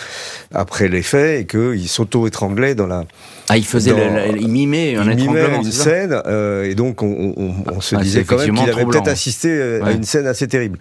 après 0.54 0.90
les 0.90 1.02
faits 1.02 1.42
et 1.42 1.46
qu'il 1.46 1.88
s'auto-étranglait 1.88 2.76
dans 2.76 2.88
la. 2.88 3.06
Ah, 3.48 3.58
il 3.58 3.66
faisait, 3.66 3.92
le, 3.92 4.38
il 4.38 4.50
mimait 4.50 4.96
un 4.96 5.10
il 5.12 5.20
étranglement. 5.22 5.62
une 5.62 5.72
scène 5.72 6.22
euh, 6.26 6.64
et 6.64 6.76
donc 6.76 7.04
on, 7.04 7.34
on, 7.38 7.54
on 7.74 7.82
se 7.82 7.96
ah, 7.96 8.02
disait 8.02 8.24
quand 8.24 8.38
même 8.38 8.54
qu'il 8.54 8.70
avait 8.70 8.86
peut-être 8.86 9.08
assisté 9.08 9.50
euh, 9.50 9.84
à 9.84 9.92
une 9.92 10.04
scène 10.04 10.28
assez 10.28 10.48
terrible. 10.48 10.78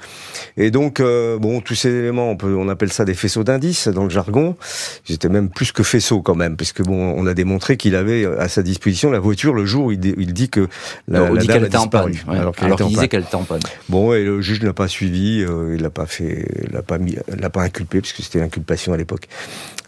Et 0.56 0.70
donc 0.70 0.98
euh, 1.00 1.38
bon, 1.38 1.60
tous 1.60 1.74
ces 1.74 1.90
éléments, 1.90 2.30
on, 2.30 2.36
peut, 2.36 2.54
on 2.56 2.68
appelle 2.68 2.92
ça 2.92 3.04
des 3.04 3.14
faisceaux 3.14 3.44
d'indices 3.44 3.88
dans 3.88 4.04
le 4.04 4.10
jargon. 4.10 4.56
J'étais 5.04 5.28
même 5.28 5.50
plus 5.50 5.70
que 5.72 5.82
faisceau 5.82 6.20
quand 6.20 6.34
même, 6.34 6.56
puisque 6.56 6.82
bon, 6.82 7.14
on 7.16 7.26
a 7.26 7.34
démontré 7.34 7.76
qu'il 7.76 7.94
avait 7.94 8.24
à 8.24 8.48
sa 8.48 8.62
disposition 8.62 9.10
la 9.10 9.20
voiture 9.20 9.54
le 9.54 9.64
jour 9.66 9.86
où 9.86 9.92
il, 9.92 10.04
il 10.04 10.32
dit 10.32 10.48
que 10.48 10.68
la, 11.08 11.30
la 11.30 11.44
dame 11.44 11.64
a 11.64 11.66
était 11.66 11.76
en 11.76 11.88
panne. 11.88 12.12
Ouais. 12.28 12.39
Alors 12.40 12.57
qu'il 12.57 12.68
qu 12.74 12.85
disait 12.85 13.09
qu'elle 13.09 13.24
tamponne. 13.24 13.61
Bon, 13.88 14.12
et 14.12 14.24
le 14.24 14.40
juge 14.40 14.62
n'a 14.62 14.72
pas 14.72 14.88
suivi, 14.88 15.42
euh, 15.42 15.74
il 15.76 15.83
l'a 15.83 15.90
pas 15.90 16.07
fait, 16.07 16.46
l'a 16.72 16.83
pas 16.83 16.98
mis, 16.98 17.16
l'a 17.29 17.50
pas 17.50 17.62
inculpé 17.62 18.00
puisque 18.00 18.22
c'était 18.22 18.40
l'inculpation 18.40 18.92
à 18.92 18.96
l'époque. 18.96 19.29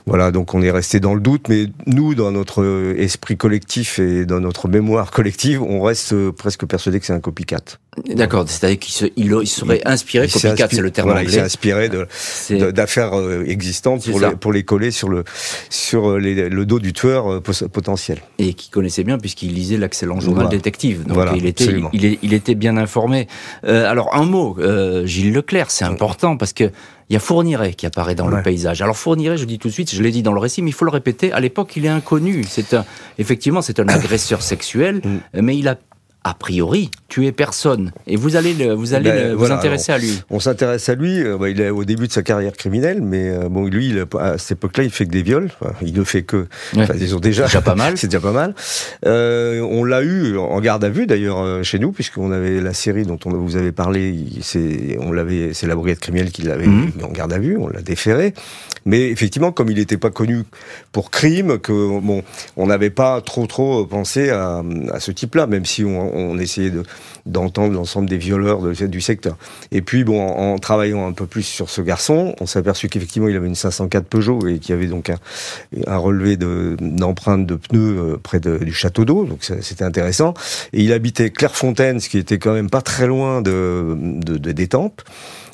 Voilà, 0.06 0.30
donc 0.30 0.54
on 0.54 0.62
est 0.62 0.70
resté 0.70 1.00
dans 1.00 1.14
le 1.14 1.20
doute, 1.20 1.48
mais 1.48 1.66
nous, 1.86 2.14
dans 2.14 2.32
notre 2.32 2.94
esprit 2.98 3.36
collectif 3.36 3.98
et 3.98 4.24
dans 4.26 4.40
notre 4.40 4.68
mémoire 4.68 5.10
collective, 5.10 5.62
on 5.62 5.80
reste 5.80 6.30
presque 6.30 6.66
persuadé 6.66 7.00
que 7.00 7.06
c'est 7.06 7.12
un 7.12 7.20
copycat. 7.20 7.60
D'accord, 8.06 8.48
c'est-à-dire 8.48 8.78
qu'il 8.78 8.92
se, 8.92 9.04
il, 9.16 9.36
il 9.42 9.46
serait 9.46 9.82
inspiré, 9.84 10.26
il 10.26 10.32
copycat, 10.32 10.68
c'est 10.70 10.80
le 10.80 10.90
terme 10.90 11.08
voilà, 11.08 11.20
anglais. 11.20 11.32
Il 11.32 11.36
s'est 11.36 11.42
inspiré 11.42 11.90
d'affaires 12.72 13.18
euh, 13.18 13.44
existantes 13.46 14.08
pour 14.08 14.18
les, 14.18 14.30
pour 14.30 14.52
les 14.52 14.62
coller 14.62 14.90
sur 14.90 15.08
le, 15.08 15.24
sur 15.68 16.18
les, 16.18 16.48
le 16.48 16.66
dos 16.66 16.78
du 16.78 16.92
tueur 16.92 17.30
euh, 17.30 17.40
potentiel. 17.40 18.18
Et 18.38 18.54
qui 18.54 18.70
connaissait 18.70 19.04
bien 19.04 19.18
puisqu'il 19.18 19.52
lisait 19.52 19.76
l'excellent 19.76 20.20
journal 20.20 20.44
voilà. 20.44 20.56
détective. 20.56 21.04
Donc 21.04 21.14
voilà, 21.14 21.34
il, 21.36 21.46
était, 21.46 21.80
il, 21.92 22.32
était 22.32 22.54
bien 22.54 22.76
informé. 22.76 23.28
Euh, 23.64 23.90
alors 23.90 24.14
un 24.14 24.24
mot, 24.24 24.56
euh, 24.58 25.06
Gilles 25.06 25.32
Leclerc, 25.32 25.70
c'est 25.70 25.84
important 25.84 26.36
parce 26.36 26.52
que 26.52 26.70
il 27.08 27.14
y 27.14 27.16
a 27.16 27.20
Fourniret 27.20 27.74
qui 27.74 27.86
apparaît 27.86 28.14
dans 28.14 28.28
ouais. 28.28 28.36
le 28.36 28.42
paysage. 28.42 28.82
Alors 28.82 28.96
Fourniret, 28.96 29.36
je 29.36 29.44
dis 29.44 29.58
tout 29.58 29.68
de 29.68 29.72
suite, 29.72 29.94
je 29.94 30.02
l'ai 30.02 30.10
dit 30.10 30.22
dans 30.22 30.32
le 30.32 30.40
récit, 30.40 30.62
mais 30.62 30.70
il 30.70 30.74
faut 30.74 30.84
le 30.84 30.90
répéter, 30.90 31.32
à 31.32 31.40
l'époque, 31.40 31.76
il 31.76 31.84
est 31.84 31.90
inconnu. 31.90 32.44
C'est 32.44 32.74
un, 32.74 32.84
effectivement, 33.18 33.62
c'est 33.62 33.80
un 33.80 33.88
agresseur 33.88 34.42
sexuel, 34.42 35.02
mais 35.34 35.56
il 35.56 35.68
a 35.68 35.76
a 36.24 36.34
priori, 36.34 36.90
tuer 37.08 37.32
personne. 37.32 37.92
Et 38.06 38.16
vous 38.16 38.36
allez, 38.36 38.54
le, 38.54 38.74
vous 38.74 38.94
allez 38.94 39.10
ben, 39.10 39.28
le, 39.30 39.34
voilà, 39.34 39.54
vous 39.54 39.58
intéresser 39.58 39.92
à 39.92 39.98
lui. 39.98 40.22
On 40.30 40.38
s'intéresse 40.38 40.88
à 40.88 40.94
lui. 40.94 41.22
Euh, 41.22 41.36
bah, 41.36 41.48
il 41.48 41.60
est 41.60 41.70
au 41.70 41.84
début 41.84 42.06
de 42.06 42.12
sa 42.12 42.22
carrière 42.22 42.52
criminelle, 42.52 43.00
mais 43.02 43.30
euh, 43.30 43.48
bon, 43.48 43.66
lui, 43.66 43.88
il, 43.88 44.04
à 44.18 44.38
cette 44.38 44.58
époque-là, 44.58 44.84
il 44.84 44.90
fait 44.90 45.06
que 45.06 45.10
des 45.10 45.22
viols. 45.22 45.50
Enfin, 45.60 45.74
il 45.82 45.94
ne 45.94 46.04
fait 46.04 46.22
que. 46.22 46.48
Ouais. 46.74 46.84
Enfin, 46.84 46.94
disons 46.94 47.18
déjà. 47.18 47.46
déjà 47.46 47.60
pas 47.60 47.74
mal. 47.74 47.94
C'est 47.96 48.06
déjà 48.06 48.20
pas 48.20 48.32
mal. 48.32 48.54
Euh, 49.04 49.60
on 49.60 49.84
l'a 49.84 50.02
eu 50.02 50.36
en 50.36 50.60
garde 50.60 50.84
à 50.84 50.90
vue 50.90 51.06
d'ailleurs 51.06 51.40
euh, 51.40 51.62
chez 51.62 51.78
nous, 51.78 51.90
puisqu'on 51.90 52.30
avait 52.30 52.60
la 52.60 52.72
série 52.72 53.04
dont 53.04 53.18
on 53.24 53.30
vous 53.30 53.56
avez 53.56 53.72
parlé. 53.72 54.14
C'est, 54.42 54.96
on 55.00 55.10
l'avait, 55.10 55.54
c'est 55.54 55.66
la 55.66 55.74
brigade 55.74 55.98
criminelle 55.98 56.30
qui 56.30 56.42
l'avait 56.42 56.66
mmh. 56.66 56.92
en 57.02 57.10
garde 57.10 57.32
à 57.32 57.38
vue. 57.38 57.56
On 57.56 57.68
l'a 57.68 57.82
déféré. 57.82 58.32
Mais 58.84 59.08
effectivement, 59.10 59.52
comme 59.52 59.70
il 59.70 59.76
n'était 59.76 59.96
pas 59.96 60.10
connu 60.10 60.44
pour 60.92 61.10
crime, 61.10 61.58
que 61.58 62.00
bon, 62.00 62.22
on 62.56 62.66
n'avait 62.66 62.90
pas 62.90 63.20
trop 63.20 63.46
trop 63.46 63.86
pensé 63.86 64.30
à, 64.30 64.62
ce 64.98 65.10
type-là, 65.10 65.46
même 65.46 65.64
si 65.64 65.84
on, 65.84 66.38
essayait 66.38 66.70
de 66.70 66.82
d'entendre 67.24 67.74
l'ensemble 67.74 68.08
des 68.08 68.18
violeurs 68.18 68.60
du 68.62 69.00
secteur. 69.00 69.36
Et 69.70 69.80
puis, 69.80 70.02
bon, 70.02 70.20
en, 70.20 70.58
travaillant 70.58 71.06
un 71.06 71.12
peu 71.12 71.26
plus 71.26 71.44
sur 71.44 71.70
ce 71.70 71.80
garçon, 71.80 72.34
on 72.40 72.46
s'est 72.46 72.58
aperçu 72.58 72.88
qu'effectivement, 72.88 73.28
il 73.28 73.36
avait 73.36 73.46
une 73.46 73.54
504 73.54 74.06
Peugeot 74.06 74.48
et 74.48 74.58
qu'il 74.58 74.74
y 74.74 74.78
avait 74.78 74.88
donc 74.88 75.10
un, 75.10 75.96
relevé 75.96 76.36
d'empreintes 76.36 77.46
de, 77.46 77.54
pneus 77.54 77.98
euh, 77.98 78.16
près 78.20 78.40
du 78.40 78.72
château 78.72 79.04
d'eau. 79.04 79.24
Donc, 79.24 79.44
c'était 79.44 79.84
intéressant. 79.84 80.34
Et 80.72 80.82
il 80.82 80.92
habitait 80.92 81.30
Clairefontaine, 81.30 82.00
ce 82.00 82.08
qui 82.08 82.18
était 82.18 82.38
quand 82.38 82.54
même 82.54 82.70
pas 82.70 82.82
très 82.82 83.06
loin 83.06 83.40
de, 83.40 83.96
de. 83.96 84.52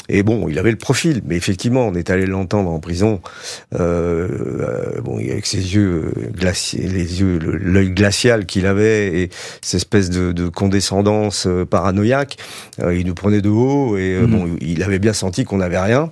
Et 0.09 0.23
bon, 0.23 0.49
il 0.49 0.59
avait 0.59 0.71
le 0.71 0.79
profil, 0.79 1.23
mais 1.27 1.37
effectivement, 1.37 1.87
on 1.87 1.95
est 1.95 2.11
allé 2.11 2.27
l'entendre 2.27 2.71
en 2.71 2.81
prison, 2.81 3.21
euh, 3.75 4.29
euh, 4.61 5.01
bon, 5.03 5.19
avec 5.19 5.47
ses 5.47 5.75
yeux 5.75 6.13
glaciers, 6.33 6.89
les 6.89 7.21
yeux, 7.21 7.39
l'œil 7.39 7.91
glacial 7.91 8.47
qu'il 8.47 8.67
avait 8.67 9.21
et 9.21 9.31
cette 9.61 9.75
espèce 9.75 10.11
de, 10.11 10.33
de 10.33 10.49
condescendance 10.49 11.47
euh, 11.47 11.65
paranoïaque. 11.65 12.37
Euh, 12.81 12.95
il 12.95 13.07
nous 13.07 13.15
prenait 13.15 13.43
de 13.43 13.51
haut 13.51 13.97
et 13.97 14.19
mmh. 14.19 14.27
bon, 14.27 14.57
il 14.61 14.83
avait 14.83 14.99
bien 14.99 15.13
senti 15.13 15.45
qu'on 15.45 15.59
n'avait 15.59 15.79
rien. 15.79 16.11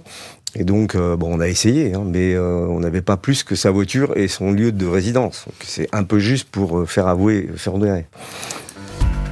Et 0.58 0.64
donc, 0.64 0.94
euh, 0.94 1.16
bon, 1.16 1.36
on 1.36 1.40
a 1.40 1.48
essayé, 1.48 1.92
hein, 1.94 2.04
mais 2.06 2.34
euh, 2.34 2.66
on 2.68 2.80
n'avait 2.80 3.02
pas 3.02 3.18
plus 3.18 3.42
que 3.42 3.54
sa 3.54 3.70
voiture 3.70 4.16
et 4.16 4.26
son 4.26 4.52
lieu 4.52 4.72
de 4.72 4.86
résidence. 4.86 5.44
Donc, 5.46 5.56
c'est 5.64 5.88
un 5.92 6.04
peu 6.04 6.18
juste 6.18 6.48
pour 6.48 6.78
euh, 6.78 6.86
faire 6.86 7.08
avouer 7.08 7.50
Ferdinand. 7.56 8.02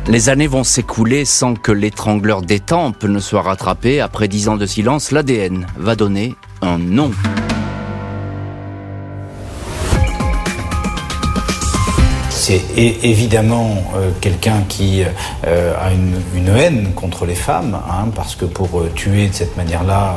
Les 0.07 0.29
années 0.29 0.47
vont 0.47 0.65
s'écouler 0.65 1.25
sans 1.25 1.55
que 1.55 1.73
l'étrangleur 1.73 2.43
d'Étampes 2.43 3.05
ne 3.05 3.19
soit 3.21 3.41
rattrapé. 3.41 4.01
Après 4.01 4.29
dix 4.29 4.49
ans 4.49 4.59
de 4.59 4.67
silence, 4.67 5.13
l'ADN 5.13 5.67
va 5.77 5.97
donner 5.97 6.35
un 6.61 6.77
nom. 6.77 7.11
C'est 12.45 12.61
évidemment 12.77 13.75
euh, 13.97 14.11
quelqu'un 14.21 14.65
qui 14.69 15.03
euh, 15.47 15.73
a 15.81 15.91
une, 15.93 16.49
haine 16.55 16.93
contre 16.95 17.25
les 17.25 17.35
femmes, 17.35 17.79
hein, 17.89 18.09
parce 18.15 18.35
que 18.37 18.45
pour 18.45 18.81
euh, 18.81 18.91
tuer 18.95 19.29
de 19.29 19.33
cette 19.33 19.57
manière-là 19.57 20.17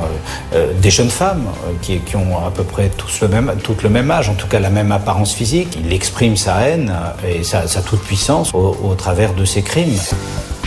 des 0.81 0.89
jeunes 0.89 1.09
femmes 1.09 1.45
qui, 1.81 2.01
ont 2.15 2.37
à 2.45 2.51
peu 2.51 2.63
près 2.63 2.89
tous 2.89 3.21
le 3.21 3.29
même, 3.29 3.53
toutes 3.63 3.83
le 3.83 3.89
même 3.89 4.11
âge, 4.11 4.29
en 4.29 4.33
tout 4.33 4.47
cas 4.47 4.59
la 4.59 4.69
même 4.69 4.91
apparence 4.91 5.33
physique, 5.33 5.77
il 5.81 5.93
exprime 5.93 6.35
sa 6.35 6.67
haine 6.67 6.93
et 7.25 7.43
sa, 7.43 7.67
sa 7.67 7.81
toute 7.81 8.01
puissance 8.01 8.53
au, 8.53 8.77
au 8.83 8.95
travers 8.95 9.33
de 9.33 9.45
ses 9.45 9.61
crimes. 9.61 9.97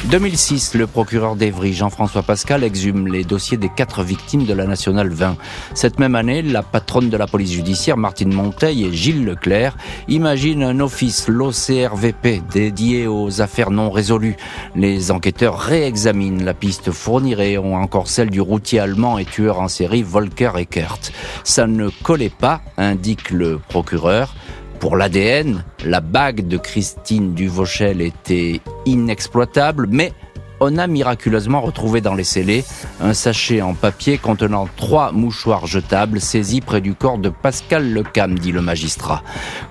2006, 0.06 0.74
le 0.74 0.86
procureur 0.86 1.36
d'Evry, 1.36 1.74
Jean-François 1.74 2.22
Pascal, 2.22 2.64
exhume 2.64 3.06
les 3.06 3.22
dossiers 3.22 3.58
des 3.58 3.68
quatre 3.68 4.02
victimes 4.02 4.44
de 4.44 4.54
la 4.54 4.64
Nationale 4.66 5.10
20. 5.10 5.36
Cette 5.74 5.98
même 5.98 6.14
année, 6.14 6.40
la 6.42 6.62
patronne 6.62 7.10
de 7.10 7.16
la 7.16 7.26
police 7.26 7.52
judiciaire, 7.52 7.98
Martine 7.98 8.32
Monteil 8.32 8.86
et 8.86 8.92
Gilles 8.92 9.24
Leclerc, 9.24 9.76
imaginent 10.08 10.62
un 10.62 10.80
office, 10.80 11.28
l'OCRVP, 11.28 12.42
dédié 12.50 13.06
aux 13.06 13.42
affaires 13.42 13.70
non 13.70 13.90
résolues. 13.90 14.36
Les 14.74 15.10
enquêteurs 15.10 15.58
réexaminent 15.58 16.44
la 16.44 16.54
piste 16.54 16.92
fournirait 16.92 17.58
ou 17.58 17.74
encore 17.74 18.08
celle 18.08 18.30
du 18.30 18.40
routier 18.40 18.80
allemand 18.80 19.18
et 19.18 19.26
tueur 19.26 19.60
en 19.60 19.68
série 19.68 20.02
Volker 20.02 20.52
Eckert. 20.56 20.98
Ça 21.44 21.66
ne 21.66 21.90
collait 22.02 22.30
pas, 22.30 22.62
indique 22.78 23.30
le 23.30 23.58
procureur. 23.68 24.34
Pour 24.80 24.96
l'ADN, 24.96 25.62
la 25.84 26.00
bague 26.00 26.48
de 26.48 26.56
Christine 26.56 27.34
Duvauchel 27.34 28.00
était 28.00 28.62
inexploitable, 28.86 29.86
mais 29.90 30.14
on 30.60 30.76
a 30.76 30.86
miraculeusement 30.86 31.62
retrouvé 31.62 32.00
dans 32.02 32.14
les 32.14 32.24
scellés 32.24 32.64
un 33.00 33.14
sachet 33.14 33.62
en 33.62 33.74
papier 33.74 34.18
contenant 34.18 34.68
trois 34.76 35.10
mouchoirs 35.10 35.66
jetables 35.66 36.20
saisis 36.20 36.60
près 36.60 36.82
du 36.82 36.94
corps 36.94 37.18
de 37.18 37.30
Pascal 37.30 37.92
Lecam, 37.92 38.38
dit 38.38 38.52
le 38.52 38.60
magistrat. 38.60 39.22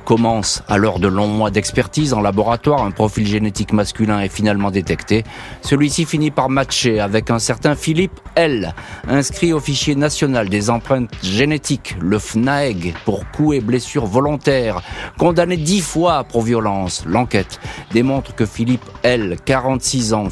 Commence, 0.04 0.64
alors 0.68 1.00
de 1.00 1.08
longs 1.08 1.28
mois 1.28 1.52
d'expertise 1.52 2.14
en 2.14 2.22
laboratoire, 2.22 2.84
un 2.84 2.92
profil 2.92 3.28
génétique 3.28 3.72
masculin 3.72 4.20
est 4.20 4.30
finalement 4.30 4.72
détecté. 4.72 5.24
Celui-ci 5.62 6.06
finit 6.06 6.32
par 6.32 6.50
matcher 6.50 7.00
avec 7.00 7.30
un 7.30 7.40
certain 7.40 7.76
Philippe 7.76 8.20
L, 8.36 8.74
inscrit 9.08 9.54
au 9.54 9.60
fichier 9.60 9.96
national 9.96 10.50
des 10.50 10.72
empreintes 10.72 11.12
génétiques, 11.22 11.96
le 12.02 12.18
FNAEG, 12.18 12.96
pour 13.06 13.30
coups 13.30 13.58
et 13.58 13.62
blessures 13.62 14.08
volontaires, 14.08 14.82
condamné 15.20 15.58
dix 15.58 15.82
fois 15.82 16.24
pour 16.24 16.42
violence. 16.42 17.04
L'enquête 17.06 17.60
démontre 17.92 18.34
que 18.34 18.48
Philippe 18.48 18.86
L, 19.04 19.38
46 19.46 20.14
ans, 20.14 20.30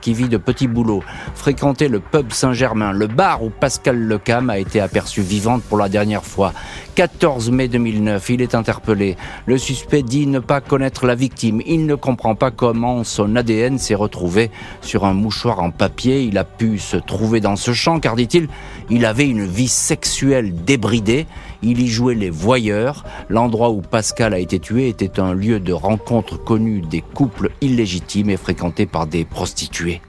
qui 0.00 0.14
vit 0.14 0.28
de 0.28 0.36
petits 0.36 0.68
boulots, 0.68 1.02
fréquentait 1.34 1.88
le 1.88 2.00
pub 2.00 2.32
Saint-Germain, 2.32 2.92
le 2.92 3.06
bar 3.06 3.42
où 3.42 3.50
Pascal 3.50 3.98
Lecam 3.98 4.50
a 4.50 4.58
été 4.58 4.80
aperçu 4.80 5.22
vivante 5.22 5.62
pour 5.62 5.78
la 5.78 5.88
dernière 5.88 6.24
fois. 6.24 6.52
14 6.94 7.50
mai 7.50 7.68
2009, 7.68 8.30
il 8.30 8.42
est 8.42 8.54
interpellé. 8.54 9.16
Le 9.46 9.56
suspect 9.56 10.02
dit 10.02 10.26
ne 10.26 10.40
pas 10.40 10.60
connaître 10.60 11.06
la 11.06 11.14
victime. 11.14 11.62
Il 11.66 11.86
ne 11.86 11.94
comprend 11.94 12.34
pas 12.34 12.50
comment 12.50 13.02
son 13.04 13.34
ADN 13.36 13.78
s'est 13.78 13.94
retrouvé 13.94 14.50
sur 14.82 15.04
un 15.04 15.14
mouchoir 15.14 15.60
en 15.60 15.70
papier. 15.70 16.22
Il 16.22 16.36
a 16.36 16.44
pu 16.44 16.78
se 16.78 16.96
trouver 16.96 17.40
dans 17.40 17.56
ce 17.56 17.72
champ 17.72 17.98
car, 17.98 18.16
dit-il, 18.16 18.48
il 18.90 19.06
avait 19.06 19.26
une 19.26 19.46
vie 19.46 19.68
sexuelle 19.68 20.54
débridée. 20.64 21.26
Il 21.62 21.80
y 21.80 21.86
jouait 21.86 22.14
les 22.14 22.30
voyeurs. 22.30 23.04
L'endroit 23.28 23.70
où 23.70 23.80
Pascal 23.80 24.34
a 24.34 24.38
été 24.38 24.58
tué 24.58 24.88
était 24.88 25.20
un 25.20 25.32
lieu 25.32 25.60
de 25.60 25.72
rencontre 25.72 26.42
connu 26.42 26.80
des 26.80 27.00
couples 27.00 27.50
illégitimes 27.60 28.30
et 28.30 28.36
fréquenté 28.36 28.86
par 28.86 29.06
des 29.06 29.24
prostituées. 29.24 30.00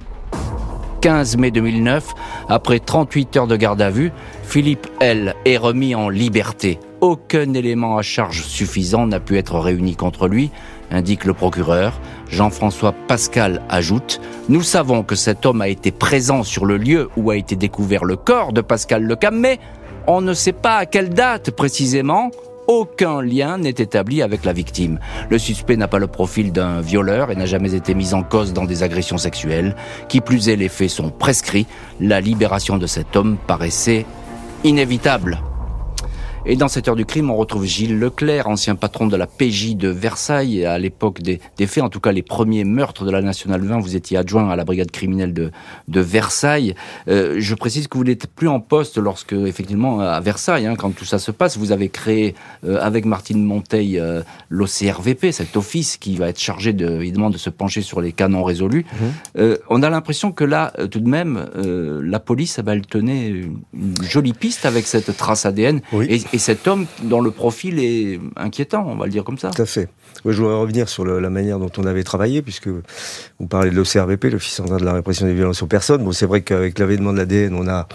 15 1.01 1.35
mai 1.35 1.51
2009, 1.51 2.13
après 2.47 2.79
38 2.79 3.35
heures 3.35 3.47
de 3.47 3.57
garde 3.57 3.81
à 3.81 3.89
vue, 3.89 4.13
Philippe 4.43 4.87
L. 5.01 5.35
est 5.43 5.57
remis 5.57 5.95
en 5.95 6.07
liberté. 6.07 6.79
Aucun 7.01 7.53
élément 7.53 7.97
à 7.97 8.01
charge 8.01 8.43
suffisant 8.43 9.05
n'a 9.05 9.19
pu 9.19 9.37
être 9.37 9.59
réuni 9.59 9.97
contre 9.97 10.29
lui, 10.29 10.49
indique 10.89 11.25
le 11.25 11.33
procureur. 11.33 11.99
Jean-François 12.29 12.93
Pascal 13.09 13.61
ajoute 13.67 14.21
Nous 14.47 14.61
savons 14.61 15.03
que 15.03 15.15
cet 15.15 15.45
homme 15.45 15.61
a 15.61 15.67
été 15.67 15.91
présent 15.91 16.43
sur 16.43 16.65
le 16.65 16.77
lieu 16.77 17.09
où 17.17 17.31
a 17.31 17.35
été 17.35 17.57
découvert 17.57 18.05
le 18.05 18.15
corps 18.15 18.53
de 18.53 18.61
Pascal 18.61 19.03
Lecam, 19.03 19.37
mais 19.37 19.59
on 20.07 20.21
ne 20.21 20.33
sait 20.33 20.53
pas 20.53 20.77
à 20.77 20.85
quelle 20.85 21.09
date 21.09 21.51
précisément. 21.51 22.31
Aucun 22.67 23.21
lien 23.21 23.57
n'est 23.57 23.69
établi 23.69 24.21
avec 24.21 24.45
la 24.45 24.53
victime. 24.53 24.99
Le 25.29 25.37
suspect 25.37 25.75
n'a 25.75 25.89
pas 25.89 25.99
le 25.99 26.07
profil 26.07 26.53
d'un 26.53 26.79
violeur 26.79 27.29
et 27.29 27.35
n'a 27.35 27.45
jamais 27.45 27.73
été 27.73 27.93
mis 27.93 28.13
en 28.13 28.23
cause 28.23 28.53
dans 28.53 28.63
des 28.63 28.83
agressions 28.83 29.17
sexuelles. 29.17 29.75
Qui 30.07 30.21
plus 30.21 30.47
est, 30.47 30.55
les 30.55 30.69
faits 30.69 30.89
sont 30.89 31.09
prescrits. 31.09 31.67
La 31.99 32.21
libération 32.21 32.77
de 32.77 32.87
cet 32.87 33.15
homme 33.17 33.37
paraissait 33.47 34.05
inévitable. 34.63 35.39
Et 36.45 36.57
dans 36.57 36.67
cette 36.67 36.89
heure 36.89 36.97
du 36.97 37.05
crime, 37.05 37.29
on 37.29 37.37
retrouve 37.37 37.63
Gilles 37.65 37.97
Leclerc, 37.97 38.49
ancien 38.49 38.75
patron 38.75 39.07
de 39.07 39.15
la 39.15 39.27
PJ 39.27 39.77
de 39.77 39.87
Versailles 39.87 40.65
à 40.65 40.77
l'époque 40.77 41.21
des, 41.21 41.39
faits, 41.65 41.81
en 41.81 41.87
tout 41.87 42.01
cas 42.01 42.11
les 42.11 42.21
premiers 42.21 42.65
meurtres 42.65 43.05
de 43.05 43.11
la 43.11 43.21
Nationale 43.21 43.61
20. 43.61 43.79
Vous 43.79 43.95
étiez 43.95 44.17
adjoint 44.17 44.49
à 44.49 44.57
la 44.57 44.65
brigade 44.65 44.91
criminelle 44.91 45.33
de, 45.33 45.51
de 45.87 46.01
Versailles. 46.01 46.75
Euh, 47.07 47.35
je 47.37 47.55
précise 47.55 47.87
que 47.87 47.97
vous 47.97 48.03
n'êtes 48.03 48.27
plus 48.27 48.49
en 48.49 48.59
poste 48.59 48.97
lorsque, 48.97 49.31
effectivement, 49.31 50.01
à 50.01 50.19
Versailles, 50.19 50.67
hein, 50.67 50.75
quand 50.75 50.93
tout 50.93 51.05
ça 51.05 51.17
se 51.17 51.31
passe, 51.31 51.57
vous 51.57 51.71
avez 51.71 51.87
créé 51.87 52.35
euh, 52.65 52.77
avec 52.81 53.05
Martine 53.05 53.41
Monteil 53.41 53.97
euh, 53.97 54.21
l'OCRVP, 54.49 55.31
cet 55.31 55.55
office 55.55 55.95
qui 55.95 56.17
va 56.17 56.27
être 56.27 56.41
chargé 56.41 56.73
de, 56.73 56.89
évidemment 56.99 57.29
de 57.29 57.37
se 57.37 57.49
pencher 57.49 57.81
sur 57.81 58.01
les 58.01 58.11
cas 58.11 58.27
non 58.27 58.43
résolus. 58.43 58.85
Mmh. 58.99 59.41
on 59.69 59.81
a 59.81 59.89
l'impression 59.89 60.33
que 60.33 60.43
là, 60.43 60.73
tout 60.91 60.99
de 60.99 61.07
même, 61.07 61.47
la 61.55 62.19
police, 62.19 62.57
eh 62.59 62.63
ben, 62.63 62.73
elle 62.73 62.85
tenait 62.85 63.29
une 63.29 63.95
jolie 64.01 64.33
piste 64.33 64.65
avec 64.65 64.85
cette 64.87 65.15
trace 65.15 65.45
ADN. 65.45 65.79
Et, 66.09 66.32
et 66.33 66.39
cet 66.39 66.67
homme 66.67 66.87
dont 67.03 67.21
le 67.21 67.29
profil 67.29 67.79
est 67.79 68.19
inquiétant, 68.35 68.85
on 68.87 68.95
va 68.95 69.05
le 69.05 69.11
dire 69.11 69.23
comme 69.23 69.37
ça. 69.37 69.51
Tout 69.51 69.61
à 69.61 69.67
fait. 69.67 69.87
je 70.25 70.31
voudrais 70.31 70.55
revenir 70.55 70.89
sur 70.89 71.05
la 71.05 71.29
manière 71.29 71.59
dont 71.59 71.71
on 71.77 71.85
avait 71.85 72.03
travaillé, 72.03 72.41
puisque 72.41 72.67
vous 72.67 73.47
parlez 73.47 73.69
de 73.69 73.75
l'OCRVP, 73.75 74.31
l'Office 74.31 74.55
central 74.55 74.81
de 74.81 74.85
la 74.85 74.93
répression 74.93 75.27
des 75.27 75.33
violences 75.33 75.61
aux 75.61 75.67
personnes. 75.67 76.03
Bon, 76.03 76.11
c'est 76.11 76.25
vrai 76.25 76.41
qu'avec 76.41 76.79
l'avènement 76.79 77.13
de 77.13 77.19
l'ADN, 77.19 77.53
on 77.53 77.67
a 77.67 77.87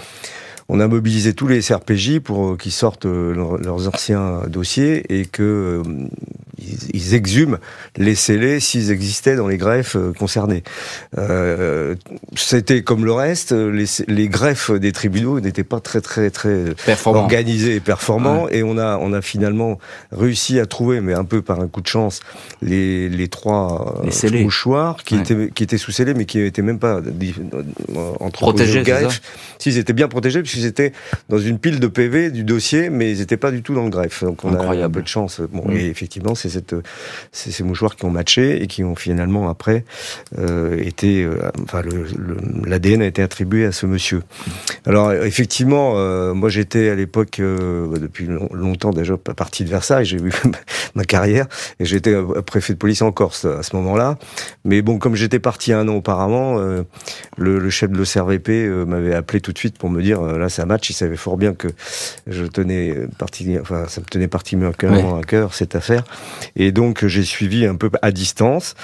on 0.68 0.81
a 0.81 0.88
mobilisé 0.88 1.33
tous 1.33 1.48
les 1.48 1.62
SRPJ 1.62 2.18
pour 2.18 2.59
qu'ils 2.59 2.72
sortent 2.72 3.07
euh, 3.07 3.59
leurs 3.62 3.88
anciens 3.88 4.42
dossiers 4.48 5.02
et 5.09 5.24
que 5.24 5.83
euh, 5.83 5.83
ils, 6.92 7.14
exhument 7.14 7.57
les 7.96 8.14
scellés 8.14 8.61
s'ils 8.61 8.90
existaient 8.90 9.37
dans 9.37 9.48
les 9.48 9.57
greffes 9.57 9.96
euh, 9.96 10.12
concernés. 10.12 10.62
Euh, 11.16 11.94
C'était 12.37 12.83
comme 12.83 13.07
le 13.07 13.12
reste, 13.12 13.52
les, 13.52 13.87
les 14.09 14.28
greffes 14.28 14.70
des 14.70 14.92
tribunaux 14.92 15.40
n'étaient 15.40 15.64
pas 15.64 15.81
très 15.81 16.02
très 16.02 16.31
très 16.31 16.64
organisés 17.07 17.76
et 17.76 17.81
performants, 17.81 18.48
et 18.50 18.62
on 18.62 18.76
a 18.76 18.98
on 19.00 19.12
a 19.12 19.22
finalement 19.22 19.78
réussi 20.12 20.61
à 20.61 20.66
trouver, 20.66 21.00
mais 21.00 21.14
un 21.14 21.24
peu 21.24 21.40
par 21.40 21.61
un 21.61 21.68
coup 21.68 21.81
de 21.81 21.87
chance, 21.87 22.20
les, 22.61 23.09
les 23.09 23.28
trois 23.28 24.02
les 24.22 24.42
mouchoirs 24.42 24.98
qui 25.04 25.16
étaient 25.16 25.50
qui 25.54 25.62
étaient 25.62 25.78
sous 25.78 25.92
scellés, 25.92 26.14
mais 26.14 26.26
qui 26.26 26.38
n'étaient 26.38 26.62
même 26.62 26.78
pas 26.78 27.00
entre 28.20 28.40
protégés. 28.40 28.85
S'ils 29.59 29.78
étaient 29.78 29.92
bien 29.92 30.09
protégés, 30.09 30.42
puisqu'ils 30.59 30.66
étaient 30.66 30.92
dans 31.29 31.38
une 31.38 31.59
pile 31.59 31.81
de 31.81 31.87
PV 31.87 32.31
du 32.31 32.44
dossier, 32.44 32.90
mais 32.90 33.12
ils 33.12 33.18
n'étaient 33.18 33.37
pas 33.37 33.51
du 33.51 33.62
tout 33.62 33.75
dans 33.75 33.85
le 33.85 33.90
greffe. 33.90 34.25
Donc 34.25 34.44
on 34.44 34.55
a 34.55 34.85
un 34.85 34.90
peu 34.90 35.03
de 35.03 35.09
chance. 35.09 35.40
Bon, 35.53 35.68
mm. 35.68 35.77
et 35.77 35.87
effectivement, 35.87 36.35
c'est 36.35 36.51
ces 37.33 37.64
mouchoirs 37.64 37.97
qui 37.97 38.05
ont 38.05 38.11
matché 38.11 38.62
et 38.62 38.66
qui 38.66 38.85
ont 38.85 38.94
finalement 38.94 39.49
après 39.49 39.85
euh, 40.38 40.79
été, 40.79 41.25
euh, 41.25 41.51
enfin, 41.62 41.83
l'ADN 42.64 43.03
a 43.03 43.07
été 43.07 43.23
attribué 43.23 43.64
à 43.64 43.73
ce 43.73 43.87
monsieur. 43.87 44.23
Alors 44.87 45.12
effectivement, 45.12 45.94
euh, 45.97 46.35
moi 46.35 46.49
j'étais 46.49 46.88
à 46.90 46.94
l'époque 46.94 47.40
depuis 47.40 48.29
longtemps 48.53 48.90
déjà 48.90 49.16
parti 49.16 49.64
de 49.64 49.71
Versailles, 49.71 50.05
j'ai 50.05 50.18
vu 50.18 50.33
ma 50.94 51.05
carrière 51.05 51.47
et 51.81 51.85
j'étais 51.85 52.14
préfet 52.47 52.73
de 52.75 52.79
police 52.79 53.03
en 53.03 53.12
Corse 53.12 53.44
à 53.44 53.62
ce 53.62 53.75
moment-là. 53.77 54.18
Mais 54.64 54.83
bon, 54.83 54.99
comme 54.99 55.14
j'étais 55.14 55.38
parti 55.38 55.73
un 55.73 55.88
an 55.88 55.94
auparavant, 55.94 56.59
le, 57.37 57.71
chef 57.71 57.90
de 57.90 57.99
l'OCRVP 57.99 58.68
m'avait 58.87 59.14
appelé 59.14 59.40
tout 59.40 59.53
de 59.53 59.59
suite 59.59 59.79
pour 59.79 59.90
me 59.90 60.03
dire 60.03 60.21
là 60.23 60.47
c'est 60.48 60.62
un 60.62 60.66
match. 60.66 60.90
Il 60.90 60.94
savait 60.94 61.16
fort 61.16 61.37
bien 61.37 61.54
que 61.54 61.68
je 62.26 62.44
tenais 62.44 62.94
partie, 63.18 63.58
enfin 63.61 63.87
ça 63.88 64.00
me 64.00 64.06
tenait 64.06 64.28
particulièrement 64.28 65.18
à 65.18 65.22
cœur 65.22 65.54
cette 65.54 65.74
affaire 65.74 66.04
et 66.56 66.72
donc 66.72 67.06
j'ai 67.06 67.24
suivi 67.24 67.66
un 67.66 67.76
peu 67.76 67.90
à 68.02 68.11
distance. 68.11 68.74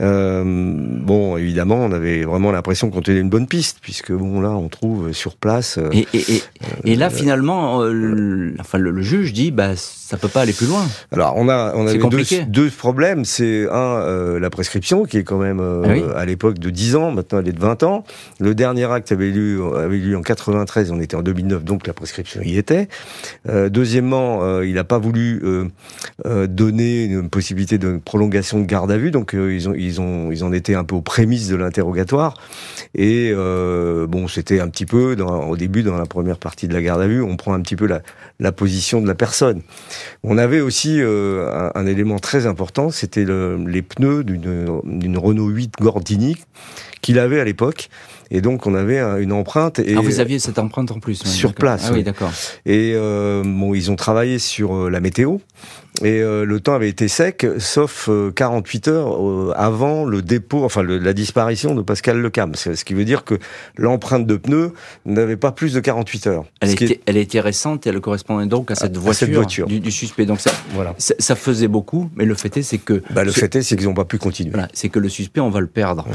Euh, 0.00 0.42
bon, 0.44 1.36
évidemment, 1.36 1.76
on 1.76 1.92
avait 1.92 2.24
vraiment 2.24 2.52
l'impression 2.52 2.90
qu'on 2.90 3.02
tenait 3.02 3.20
une 3.20 3.28
bonne 3.28 3.46
piste, 3.46 3.78
puisque 3.82 4.12
bon, 4.12 4.40
là, 4.40 4.50
on 4.50 4.68
trouve 4.68 5.12
sur 5.12 5.36
place. 5.36 5.78
Euh, 5.78 5.90
et, 5.92 6.06
et, 6.14 6.36
et, 6.36 6.42
et, 6.84 6.96
là, 6.96 7.06
euh, 7.06 7.10
finalement, 7.10 7.82
le, 7.84 8.54
enfin, 8.58 8.78
le, 8.78 9.02
juge 9.02 9.32
dit, 9.32 9.50
bah, 9.50 9.76
ça 9.76 10.16
peut 10.16 10.28
pas 10.28 10.42
aller 10.42 10.52
plus 10.52 10.66
loin. 10.66 10.86
Alors, 11.10 11.34
on 11.36 11.48
a, 11.48 11.74
on 11.74 11.86
avait 11.86 11.98
deux, 11.98 12.24
deux, 12.46 12.70
problèmes. 12.70 13.24
C'est 13.24 13.68
un, 13.70 14.38
la 14.38 14.50
prescription, 14.50 15.04
qui 15.04 15.18
est 15.18 15.24
quand 15.24 15.38
même 15.38 15.60
ah 15.60 16.20
à 16.20 16.24
l'époque 16.24 16.58
de 16.58 16.70
10 16.70 16.96
ans, 16.96 17.10
maintenant 17.10 17.40
elle 17.40 17.48
est 17.48 17.52
de 17.52 17.60
20 17.60 17.82
ans. 17.82 18.04
Le 18.40 18.54
dernier 18.54 18.90
acte 18.90 19.12
avait 19.12 19.30
lu, 19.30 19.60
avait 19.74 19.96
lu 19.96 20.16
en 20.16 20.22
93, 20.22 20.90
on 20.90 21.00
était 21.00 21.16
en 21.16 21.22
2009, 21.22 21.64
donc 21.64 21.86
la 21.86 21.92
prescription 21.92 22.40
y 22.42 22.56
était. 22.56 22.88
deuxièmement, 23.46 24.60
il 24.60 24.74
n'a 24.74 24.84
pas 24.84 24.98
voulu 24.98 25.42
donner 26.24 27.04
une 27.04 27.28
possibilité 27.28 27.78
de 27.78 28.00
prolongation 28.02 28.60
de 28.60 28.66
garde 28.66 28.90
à 28.90 28.96
vue, 28.96 29.10
donc 29.10 29.34
ils 29.34 29.68
ont 29.68 29.74
ils 29.86 30.00
ont 30.00 30.30
ils 30.30 30.44
en 30.44 30.52
étaient 30.52 30.74
un 30.74 30.84
peu 30.84 30.94
aux 30.94 31.02
prémices 31.02 31.48
de 31.48 31.56
l'interrogatoire 31.56 32.34
et 32.94 33.30
euh, 33.34 34.06
bon 34.06 34.28
c'était 34.28 34.60
un 34.60 34.68
petit 34.68 34.86
peu 34.86 35.16
au 35.20 35.56
début 35.56 35.82
dans 35.82 35.96
la 35.96 36.06
première 36.06 36.38
partie 36.38 36.68
de 36.68 36.74
la 36.74 36.82
garde 36.82 37.00
à 37.00 37.06
vue 37.06 37.22
on 37.22 37.36
prend 37.36 37.54
un 37.54 37.60
petit 37.60 37.76
peu 37.76 37.86
la, 37.86 38.52
position 38.52 39.00
de 39.00 39.06
la 39.06 39.14
personne. 39.14 39.62
On 40.22 40.36
avait 40.36 40.60
aussi 40.60 41.00
euh, 41.00 41.70
un, 41.74 41.86
élément 41.86 42.18
très 42.18 42.46
important 42.46 42.90
c'était 42.90 43.24
le, 43.24 43.56
les 43.66 43.82
pneus 43.82 44.24
d'une 44.24 45.18
Renault 45.18 45.48
8 45.48 45.74
Gordini 45.80 46.36
qu'il 47.02 47.18
avait 47.18 47.40
à 47.40 47.44
l'époque 47.44 47.90
et 48.34 48.40
donc 48.40 48.66
on 48.66 48.74
avait 48.74 48.98
une 49.22 49.32
empreinte. 49.32 49.78
Et 49.78 49.94
ah, 49.96 50.00
vous 50.00 50.18
aviez 50.18 50.38
cette 50.38 50.58
empreinte 50.58 50.90
en 50.90 51.00
plus 51.00 51.22
sur 51.22 51.52
place. 51.52 51.84
Ah 51.88 51.92
oui, 51.92 52.02
d'accord. 52.02 52.32
Et 52.64 52.94
euh, 52.94 53.42
bon, 53.44 53.74
ils 53.74 53.90
ont 53.90 53.96
travaillé 53.96 54.38
sur 54.38 54.74
euh, 54.74 54.90
la 54.90 55.00
météo. 55.00 55.36
Et 56.02 56.22
euh, 56.22 56.46
le 56.46 56.58
temps 56.58 56.72
avait 56.72 56.88
été 56.88 57.08
sec, 57.08 57.46
sauf 57.58 58.08
48 58.34 58.88
heures 58.88 59.54
avant 59.54 60.06
le 60.06 60.22
dépôt, 60.22 60.64
enfin 60.64 60.82
la 60.82 61.12
disparition 61.12 61.74
de 61.74 61.82
Pascal 61.82 62.22
Lecam. 62.22 62.54
Ce 62.54 62.82
qui 62.84 62.94
veut 62.94 63.04
dire 63.04 63.24
que 63.24 63.38
l'empreinte 63.76 64.26
de 64.26 64.36
pneus 64.36 64.72
n'avait 65.04 65.36
pas 65.36 65.52
plus 65.52 65.74
de 65.74 65.80
48 65.80 66.26
heures. 66.28 66.44
Elle, 66.62 66.70
était, 66.70 67.00
elle 67.04 67.18
était 67.18 67.40
récente 67.40 67.86
et 67.86 67.90
elle 67.90 68.00
correspondait 68.00 68.46
donc 68.46 68.70
à 68.70 68.74
cette 68.74 68.96
voiture, 68.96 69.66
Du, 69.66 69.90
suspect. 69.90 70.24
Donc 70.24 70.40
ça, 70.40 70.52
voilà. 70.72 70.94
ça, 70.96 71.36
faisait 71.36 71.68
beaucoup, 71.68 72.08
mais 72.16 72.24
le 72.24 72.34
fait 72.34 72.56
est, 72.56 72.62
c'est 72.62 72.78
que... 72.78 73.02
Bah, 73.10 73.24
le 73.24 73.32
fait 73.32 73.54
est, 73.56 73.62
c'est 73.62 73.76
qu'ils 73.76 73.86
n'ont 73.86 73.94
pas 73.94 74.06
pu 74.06 74.16
continuer. 74.16 74.52
Voilà, 74.52 74.68
c'est 74.72 74.88
que 74.88 74.98
le 74.98 75.10
suspect, 75.10 75.40
on 75.40 75.50
va 75.50 75.60
le 75.60 75.66
perdre. 75.66 76.06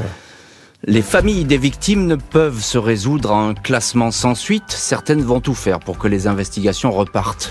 Les 0.84 1.02
familles 1.02 1.44
des 1.44 1.58
victimes 1.58 2.06
ne 2.06 2.14
peuvent 2.14 2.62
se 2.62 2.78
résoudre 2.78 3.32
à 3.32 3.40
un 3.40 3.54
classement 3.54 4.12
sans 4.12 4.36
suite. 4.36 4.70
Certaines 4.70 5.22
vont 5.22 5.40
tout 5.40 5.54
faire 5.54 5.80
pour 5.80 5.98
que 5.98 6.06
les 6.06 6.28
investigations 6.28 6.92
repartent. 6.92 7.50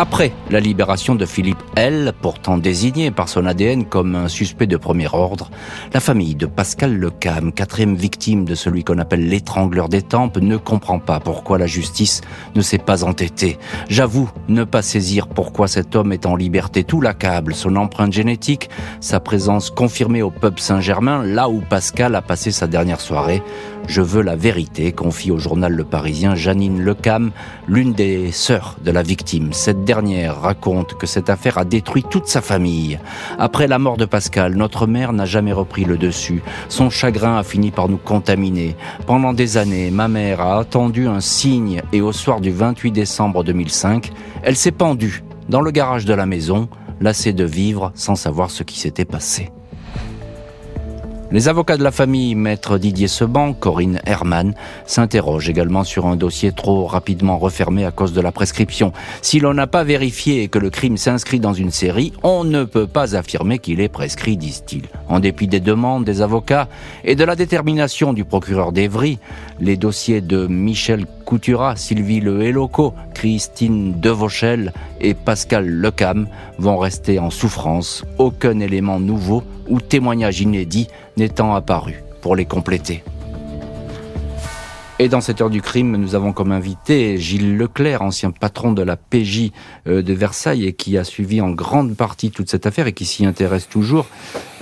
Après 0.00 0.32
la 0.48 0.60
libération 0.60 1.16
de 1.16 1.26
Philippe 1.26 1.60
L, 1.74 2.12
pourtant 2.22 2.56
désigné 2.56 3.10
par 3.10 3.28
son 3.28 3.46
ADN 3.46 3.84
comme 3.84 4.14
un 4.14 4.28
suspect 4.28 4.68
de 4.68 4.76
premier 4.76 5.08
ordre, 5.12 5.50
la 5.92 5.98
famille 5.98 6.36
de 6.36 6.46
Pascal 6.46 6.96
Lecam, 6.96 7.50
quatrième 7.50 7.96
victime 7.96 8.44
de 8.44 8.54
celui 8.54 8.84
qu'on 8.84 8.98
appelle 8.98 9.28
l'étrangleur 9.28 9.88
des 9.88 10.02
tempes, 10.02 10.36
ne 10.36 10.56
comprend 10.56 11.00
pas 11.00 11.18
pourquoi 11.18 11.58
la 11.58 11.66
justice 11.66 12.20
ne 12.54 12.60
s'est 12.60 12.78
pas 12.78 13.02
entêtée. 13.02 13.58
J'avoue 13.88 14.30
ne 14.46 14.62
pas 14.62 14.82
saisir 14.82 15.26
pourquoi 15.26 15.66
cet 15.66 15.96
homme 15.96 16.12
est 16.12 16.26
en 16.26 16.36
liberté. 16.36 16.84
Tout 16.84 17.00
l'accable, 17.00 17.52
son 17.52 17.74
empreinte 17.74 18.12
génétique, 18.12 18.70
sa 19.00 19.18
présence 19.18 19.68
confirmée 19.68 20.22
au 20.22 20.30
pub 20.30 20.60
Saint-Germain, 20.60 21.24
là 21.24 21.48
où 21.48 21.58
Pascal 21.58 22.14
a 22.14 22.22
passé 22.22 22.52
sa 22.52 22.68
dernière 22.68 23.00
soirée. 23.00 23.42
Je 23.88 24.02
veux 24.02 24.20
la 24.20 24.36
vérité, 24.36 24.92
confie 24.92 25.30
au 25.30 25.38
journal 25.38 25.72
Le 25.72 25.82
Parisien 25.82 26.34
Janine 26.34 26.82
Lecam, 26.82 27.30
l'une 27.66 27.94
des 27.94 28.30
sœurs 28.32 28.76
de 28.84 28.90
la 28.90 29.02
victime. 29.02 29.54
Cette 29.54 29.82
dernière 29.82 30.42
raconte 30.42 30.92
que 30.92 31.06
cette 31.06 31.30
affaire 31.30 31.56
a 31.56 31.64
détruit 31.64 32.04
toute 32.08 32.26
sa 32.26 32.42
famille. 32.42 32.98
Après 33.38 33.66
la 33.66 33.78
mort 33.78 33.96
de 33.96 34.04
Pascal, 34.04 34.56
notre 34.56 34.86
mère 34.86 35.14
n'a 35.14 35.24
jamais 35.24 35.54
repris 35.54 35.86
le 35.86 35.96
dessus. 35.96 36.42
Son 36.68 36.90
chagrin 36.90 37.38
a 37.38 37.42
fini 37.42 37.70
par 37.70 37.88
nous 37.88 37.96
contaminer. 37.96 38.76
Pendant 39.06 39.32
des 39.32 39.56
années, 39.56 39.90
ma 39.90 40.06
mère 40.06 40.42
a 40.42 40.58
attendu 40.58 41.08
un 41.08 41.20
signe 41.20 41.80
et 41.90 42.02
au 42.02 42.12
soir 42.12 42.42
du 42.42 42.50
28 42.50 42.92
décembre 42.92 43.42
2005, 43.42 44.12
elle 44.42 44.56
s'est 44.56 44.70
pendue 44.70 45.24
dans 45.48 45.62
le 45.62 45.70
garage 45.70 46.04
de 46.04 46.12
la 46.12 46.26
maison, 46.26 46.68
lassée 47.00 47.32
de 47.32 47.44
vivre 47.44 47.90
sans 47.94 48.16
savoir 48.16 48.50
ce 48.50 48.64
qui 48.64 48.78
s'était 48.78 49.06
passé. 49.06 49.50
Les 51.30 51.48
avocats 51.48 51.76
de 51.76 51.84
la 51.84 51.90
famille, 51.90 52.34
maître 52.34 52.78
Didier 52.78 53.06
Seban, 53.06 53.52
Corinne 53.52 54.00
Herman, 54.06 54.54
s'interrogent 54.86 55.50
également 55.50 55.84
sur 55.84 56.06
un 56.06 56.16
dossier 56.16 56.52
trop 56.52 56.86
rapidement 56.86 57.36
refermé 57.36 57.84
à 57.84 57.90
cause 57.90 58.14
de 58.14 58.22
la 58.22 58.32
prescription. 58.32 58.94
Si 59.20 59.38
l'on 59.38 59.52
n'a 59.52 59.66
pas 59.66 59.84
vérifié 59.84 60.48
que 60.48 60.58
le 60.58 60.70
crime 60.70 60.96
s'inscrit 60.96 61.38
dans 61.38 61.52
une 61.52 61.70
série, 61.70 62.14
on 62.22 62.44
ne 62.44 62.64
peut 62.64 62.86
pas 62.86 63.14
affirmer 63.14 63.58
qu'il 63.58 63.82
est 63.82 63.90
prescrit, 63.90 64.38
disent-ils. 64.38 64.86
En 65.10 65.20
dépit 65.20 65.48
des 65.48 65.60
demandes 65.60 66.06
des 66.06 66.22
avocats 66.22 66.66
et 67.04 67.14
de 67.14 67.24
la 67.24 67.36
détermination 67.36 68.14
du 68.14 68.24
procureur 68.24 68.72
d'Evry, 68.72 69.18
les 69.60 69.76
dossiers 69.76 70.22
de 70.22 70.46
Michel 70.46 71.04
Coutura, 71.26 71.76
Sylvie 71.76 72.20
Le 72.20 72.40
Héloco, 72.40 72.94
Christine 73.12 74.00
Devauchel 74.00 74.72
et 74.98 75.12
Pascal 75.12 75.68
Lecam 75.68 76.26
vont 76.58 76.78
rester 76.78 77.18
en 77.18 77.28
souffrance. 77.28 78.02
Aucun 78.16 78.60
élément 78.60 78.98
nouveau 78.98 79.42
ou 79.68 79.80
témoignage 79.80 80.40
inédit 80.40 80.88
n'étant 81.16 81.54
apparu 81.54 82.02
pour 82.20 82.36
les 82.36 82.44
compléter. 82.44 83.02
Et 85.00 85.08
dans 85.08 85.20
cette 85.20 85.40
heure 85.40 85.48
du 85.48 85.62
crime, 85.62 85.96
nous 85.96 86.16
avons 86.16 86.32
comme 86.32 86.50
invité 86.50 87.18
Gilles 87.18 87.56
Leclerc, 87.56 88.02
ancien 88.02 88.32
patron 88.32 88.72
de 88.72 88.82
la 88.82 88.96
PJ 88.96 89.52
euh, 89.86 90.02
de 90.02 90.12
Versailles 90.12 90.66
et 90.66 90.72
qui 90.72 90.98
a 90.98 91.04
suivi 91.04 91.40
en 91.40 91.50
grande 91.50 91.94
partie 91.94 92.32
toute 92.32 92.50
cette 92.50 92.66
affaire 92.66 92.88
et 92.88 92.92
qui 92.92 93.04
s'y 93.04 93.24
intéresse 93.24 93.68
toujours. 93.68 94.06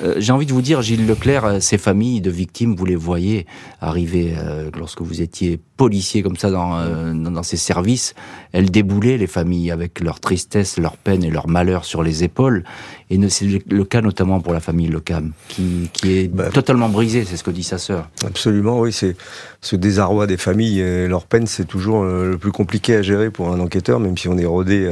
Euh, 0.03 0.17
j'ai 0.19 0.33
envie 0.33 0.45
de 0.45 0.53
vous 0.53 0.61
dire, 0.61 0.83
Gilles 0.83 1.07
Leclerc, 1.07 1.45
euh, 1.47 1.61
ces 1.61 1.79
familles 1.79 2.21
de 2.21 2.31
victimes, 2.31 2.77
vous 2.77 2.85
les 2.85 2.97
voyez 2.97 3.47
arriver 3.81 4.35
lorsque 4.77 5.01
vous 5.01 5.23
étiez 5.23 5.59
policier 5.77 6.23
comme 6.23 6.37
ça 6.37 6.51
dans, 6.51 7.15
dans 7.15 7.43
ces 7.43 7.57
services, 7.57 8.15
elles 8.53 8.71
déboulaient 8.71 9.19
les 9.19 9.27
familles 9.27 9.71
avec 9.71 10.01
leur 10.01 10.21
tristesse, 10.21 10.79
leur 10.79 10.97
peine 10.97 11.23
et 11.25 11.31
leur 11.31 11.49
malheur 11.49 11.85
sur 11.85 12.03
les 12.03 12.25
épaules. 12.25 12.65
Et 13.09 13.29
c'est 13.29 13.47
le 13.47 13.85
cas 13.85 14.01
notamment 14.01 14.41
pour 14.41 14.53
la 14.53 14.61
famille 14.61 14.89
Lecam, 14.89 15.33
qui, 15.49 15.91
qui 15.93 16.19
est 16.19 16.29
bah, 16.29 16.51
totalement 16.51 16.89
brisée, 16.89 17.25
c'est 17.25 17.37
ce 17.37 17.45
que 17.45 17.53
dit 17.53 17.63
sa 17.63 17.79
sœur. 17.79 18.09
Absolument, 18.27 18.81
oui, 18.81 18.93
c'est 18.93 19.17
ce 19.61 19.77
désarroi 19.77 20.26
des 20.27 20.37
familles 20.37 20.81
et 20.81 21.09
leur 21.09 21.27
peine, 21.27 21.47
c'est 21.47 21.65
toujours 21.65 22.03
euh, 22.03 22.31
le 22.31 22.39
plus 22.39 22.53
compliqué 22.53 22.97
à 22.97 23.03
gérer 23.03 23.31
pour 23.31 23.49
un 23.49 23.61
enquêteur, 23.61 24.01
même 24.01 24.17
si 24.17 24.29
on 24.29 24.39
est 24.39 24.47
rodé 24.47 24.89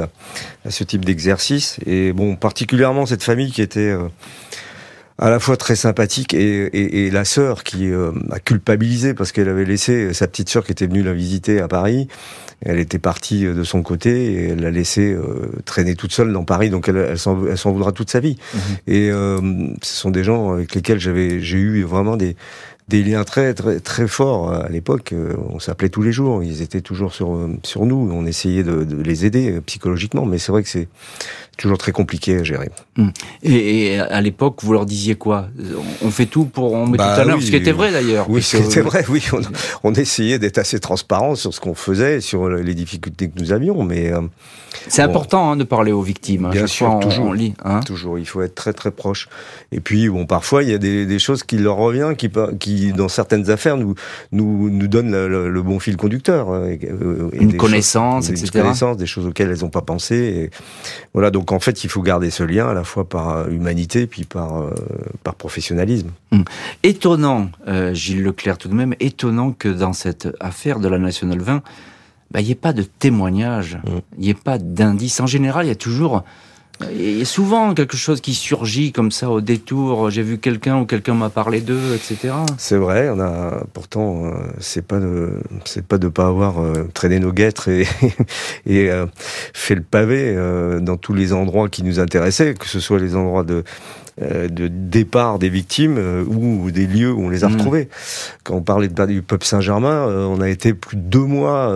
à, 0.65 0.71
ce 0.71 0.85
type 0.85 1.05
d'exercice. 1.05 1.79
Et 1.87 2.13
bon, 2.13 2.37
particulièrement 2.37 3.07
cette 3.07 3.23
famille 3.23 3.51
qui 3.51 3.63
était 3.63 3.91
euh, 3.91 4.09
à 5.19 5.31
la 5.31 5.39
fois 5.39 5.57
très 5.57 5.77
sympathique 5.77 6.35
et, 6.35 7.07
et, 7.07 7.11
la 7.11 7.25
sœur 7.25 7.63
qui 7.63 7.91
euh, 7.91 8.11
a 8.31 8.41
culpabilisé 8.41 9.15
parce 9.15 9.31
qu'elle 9.31 9.49
avait 9.49 9.65
laissé 9.65 10.13
sa 10.13 10.27
petite 10.27 10.49
sœur 10.49 10.65
qui 10.65 10.73
était 10.73 10.87
venue 10.87 11.03
la 11.03 11.13
visiter 11.13 11.61
à 11.61 11.69
Paris. 11.69 12.09
Elle 12.61 12.79
était 12.79 12.99
partie 12.99 13.45
de 13.45 13.63
son 13.63 13.83
côté 13.83 14.33
et 14.33 14.49
elle 14.51 14.61
l'a 14.61 14.71
laissé 14.71 15.15
traîner 15.67 15.97
toute 15.97 16.13
seule 16.13 16.33
dans 16.33 16.45
Paris, 16.45 16.71
donc 16.71 16.89
elle, 16.89 16.97
elle 16.97 17.19
s'en 17.19 17.73
voudra 17.73 17.93
toute 17.93 18.11
sa 18.11 18.21
vie. 18.21 18.39
Mmh. 18.55 18.59
Et 18.87 19.11
ce 19.11 19.95
sont 19.95 20.11
des 20.11 20.25
gens 20.25 20.55
avec 20.55 20.75
lesquels 20.75 20.99
j'avais 20.99 21.41
j'ai 21.41 21.59
eu 21.59 21.83
vraiment 21.83 22.17
des 22.17 22.37
des 22.89 23.03
liens 23.03 23.25
très 23.25 23.55
très 23.55 23.81
très 23.81 24.07
forts 24.07 24.53
à 24.53 24.69
l'époque. 24.69 25.13
Euh, 25.13 25.35
on 25.51 25.59
s'appelait 25.59 25.89
tous 25.89 26.03
les 26.03 26.13
jours. 26.13 26.43
Ils 26.43 26.63
étaient 26.63 26.83
toujours 26.83 27.15
sur 27.15 27.49
sur 27.63 27.87
nous. 27.87 28.11
On 28.13 28.27
essayait 28.27 28.63
de, 28.63 28.85
de 28.85 29.03
les 29.03 29.25
aider 29.25 29.53
euh, 29.53 29.61
psychologiquement, 29.63 30.27
mais 30.27 30.39
c'est 30.39 30.53
vrai 30.53 30.63
que 30.63 30.69
c'est 30.69 30.89
toujours 31.57 31.79
très 31.79 31.93
compliqué 31.93 32.39
à 32.39 32.45
gérer. 32.45 32.71
Hum. 32.99 33.13
Et, 33.43 33.99
à 33.99 34.21
l'époque, 34.21 34.57
vous 34.63 34.73
leur 34.73 34.87
disiez 34.87 35.15
quoi? 35.15 35.49
On 36.03 36.11
fait 36.11 36.27
tout 36.27 36.45
pour 36.45 36.73
on 36.73 36.87
met 36.87 36.99
bah 36.99 37.15
tout 37.15 37.21
à 37.21 37.25
l'heure, 37.25 37.41
ce 37.41 37.51
qui 37.51 37.57
était 37.57 37.73
vrai 37.73 37.93
d'ailleurs. 37.93 38.27
Oui, 38.29 38.43
ce 38.43 38.57
qui 38.57 38.63
était 38.65 38.81
vrai. 38.81 39.05
Oui, 39.09 39.23
on, 39.33 39.41
on 39.83 39.95
essayait 39.95 40.39
d'être 40.39 40.59
assez 40.59 40.81
transparent 40.81 41.35
sur 41.35 41.53
ce 41.55 41.61
qu'on 41.61 41.75
faisait, 41.75 42.21
sur 42.21 42.49
les 42.49 42.75
difficultés 42.75 43.29
que 43.29 43.39
nous 43.41 43.53
avions, 43.53 43.85
mais 43.85 44.13
euh, 44.13 44.21
c'est 44.89 45.03
important 45.03 45.53
hein, 45.53 45.57
de 45.57 45.65
parler 45.65 45.93
aux 45.93 46.03
victimes. 46.03 46.47
Hein. 46.47 46.51
Bien 46.51 46.67
sûr, 46.67 46.99
toujours. 47.01 47.27
On 47.27 47.33
lit, 47.33 47.55
hein. 47.65 47.81
toujours. 47.81 48.19
Il 48.19 48.27
faut 48.27 48.43
être 48.43 48.55
très 48.55 48.73
très 48.73 48.91
proche. 48.91 49.29
Et 49.73 49.81
puis 49.81 50.09
bon, 50.09 50.27
parfois 50.27 50.63
il 50.63 50.71
y 50.71 50.75
a 50.75 50.79
des, 50.79 51.07
des 51.07 51.19
choses 51.19 51.43
qui 51.43 51.59
leur 51.59 51.77
reviennent, 51.77 52.17
qui, 52.17 52.31
qui 52.59 52.93
dans 52.93 53.09
certaines 53.09 53.51
affaires 53.51 53.77
nous 53.77 53.95
nous 54.33 54.71
nous 54.71 54.89
donnent 54.89 55.11
le, 55.11 55.63
bon 55.63 55.79
fil 55.79 55.97
conducteur. 55.97 56.51
Euh, 56.51 56.71
et, 56.71 57.41
une 57.41 57.57
connaissance, 57.57 58.29
etc. 58.31 58.51
Une 58.55 58.63
connaissance, 58.63 58.97
des 58.97 59.07
choses 59.07 59.27
auxquelles 59.27 59.51
elles 59.51 59.61
n'ont 59.61 59.71
pas 59.71 59.83
pensé. 59.83 60.17
Et 60.17 60.51
voilà. 61.13 61.31
Donc 61.31 61.44
en 61.53 61.61
fait, 61.61 61.85
il 61.85 61.91
faut 61.91 62.03
garder 62.03 62.31
ce 62.31 62.43
lien 62.43 62.69
à 62.69 62.75
la 62.75 62.85
fois 62.85 63.09
par 63.09 63.49
humanité 63.49 64.07
puis 64.07 64.25
par 64.25 64.63
euh, 64.63 64.75
par 65.23 65.35
professionnalisme. 65.35 66.11
Hum. 66.33 66.45
Étonnant, 66.83 67.51
euh, 67.69 67.95
Gilles 67.95 68.23
Leclerc, 68.23 68.59
tout 68.59 68.69
de 68.69 68.75
même 68.75 68.95
étonnant 69.01 69.53
que 69.53 69.69
dans 69.69 69.93
cette 69.93 70.29
affaire 70.41 70.81
de 70.81 70.89
la 70.89 70.99
Nationale 70.99 71.41
20 71.41 71.63
bah, 72.31 72.41
il 72.41 72.47
n'y 72.47 72.53
ait 72.53 72.57
pas 72.57 72.73
de 72.73 72.83
témoignage, 72.83 73.77
mm. 73.85 73.99
il 74.19 74.21
n'y 74.21 74.31
ait 74.31 74.35
pas 74.35 74.59
d'indice. 74.59 75.21
En 75.21 75.27
général, 75.27 75.67
il 75.67 75.69
y 75.69 75.73
a 75.73 75.77
toujours 75.77 76.25
a 76.81 77.25
souvent 77.25 77.73
quelque 77.75 77.97
chose 77.97 78.21
qui 78.21 78.35
surgit 78.35 78.93
comme 78.93 79.11
ça 79.11 79.31
au 79.31 79.41
détour. 79.41 80.11
J'ai 80.11 80.23
vu 80.23 80.39
quelqu'un 80.39 80.79
ou 80.81 80.87
quelqu'un 80.87 81.15
m'a 81.15 81.31
parlé 81.31 81.61
d'eux, 81.61 81.95
etc. 81.95 82.35
C'est 82.59 82.77
vrai. 82.77 83.09
On 83.11 83.21
a 83.21 83.65
pourtant, 83.73 84.27
euh, 84.27 84.31
c'est 84.59 84.87
pas 84.87 84.99
de, 84.99 85.41
c'est 85.65 85.87
pas 85.87 85.99
de 85.99 86.09
pas 86.09 86.27
avoir 86.27 86.61
euh, 86.61 86.89
traîné 86.93 87.21
nos 87.21 87.33
guêtres 87.33 87.69
et, 87.69 87.87
et 88.67 88.91
euh, 88.91 89.07
fait 89.53 89.77
le 89.77 89.83
pavé 89.83 90.35
dans 90.81 90.97
tous 90.97 91.15
les 91.15 91.33
endroits 91.33 91.69
qui 91.69 91.83
nous 91.83 92.01
intéressaient, 92.01 92.55
que 92.55 92.67
ce 92.67 92.81
soit 92.81 92.99
les 92.99 93.17
endroits 93.17 93.45
de 93.45 93.65
de 94.21 94.69
départ 94.69 95.41
des 95.41 95.49
victimes 95.49 95.97
euh, 95.99 96.25
ou 96.25 96.71
des 96.71 96.87
lieux 96.87 97.13
où 97.13 97.21
on 97.23 97.29
les 97.29 97.43
a 97.43 97.49
mm. 97.49 97.55
retrouvés. 97.55 97.89
Quand 98.45 98.55
on 98.55 98.63
parlait 98.63 98.87
de, 98.87 99.07
du 99.07 99.23
peuple 99.23 99.45
Saint-Germain, 99.45 100.09
euh, 100.09 100.25
on 100.27 100.41
a 100.41 100.49
été 100.49 100.73
plus 100.73 100.97
de 100.97 101.03
deux 101.03 101.25
mois 101.25 101.75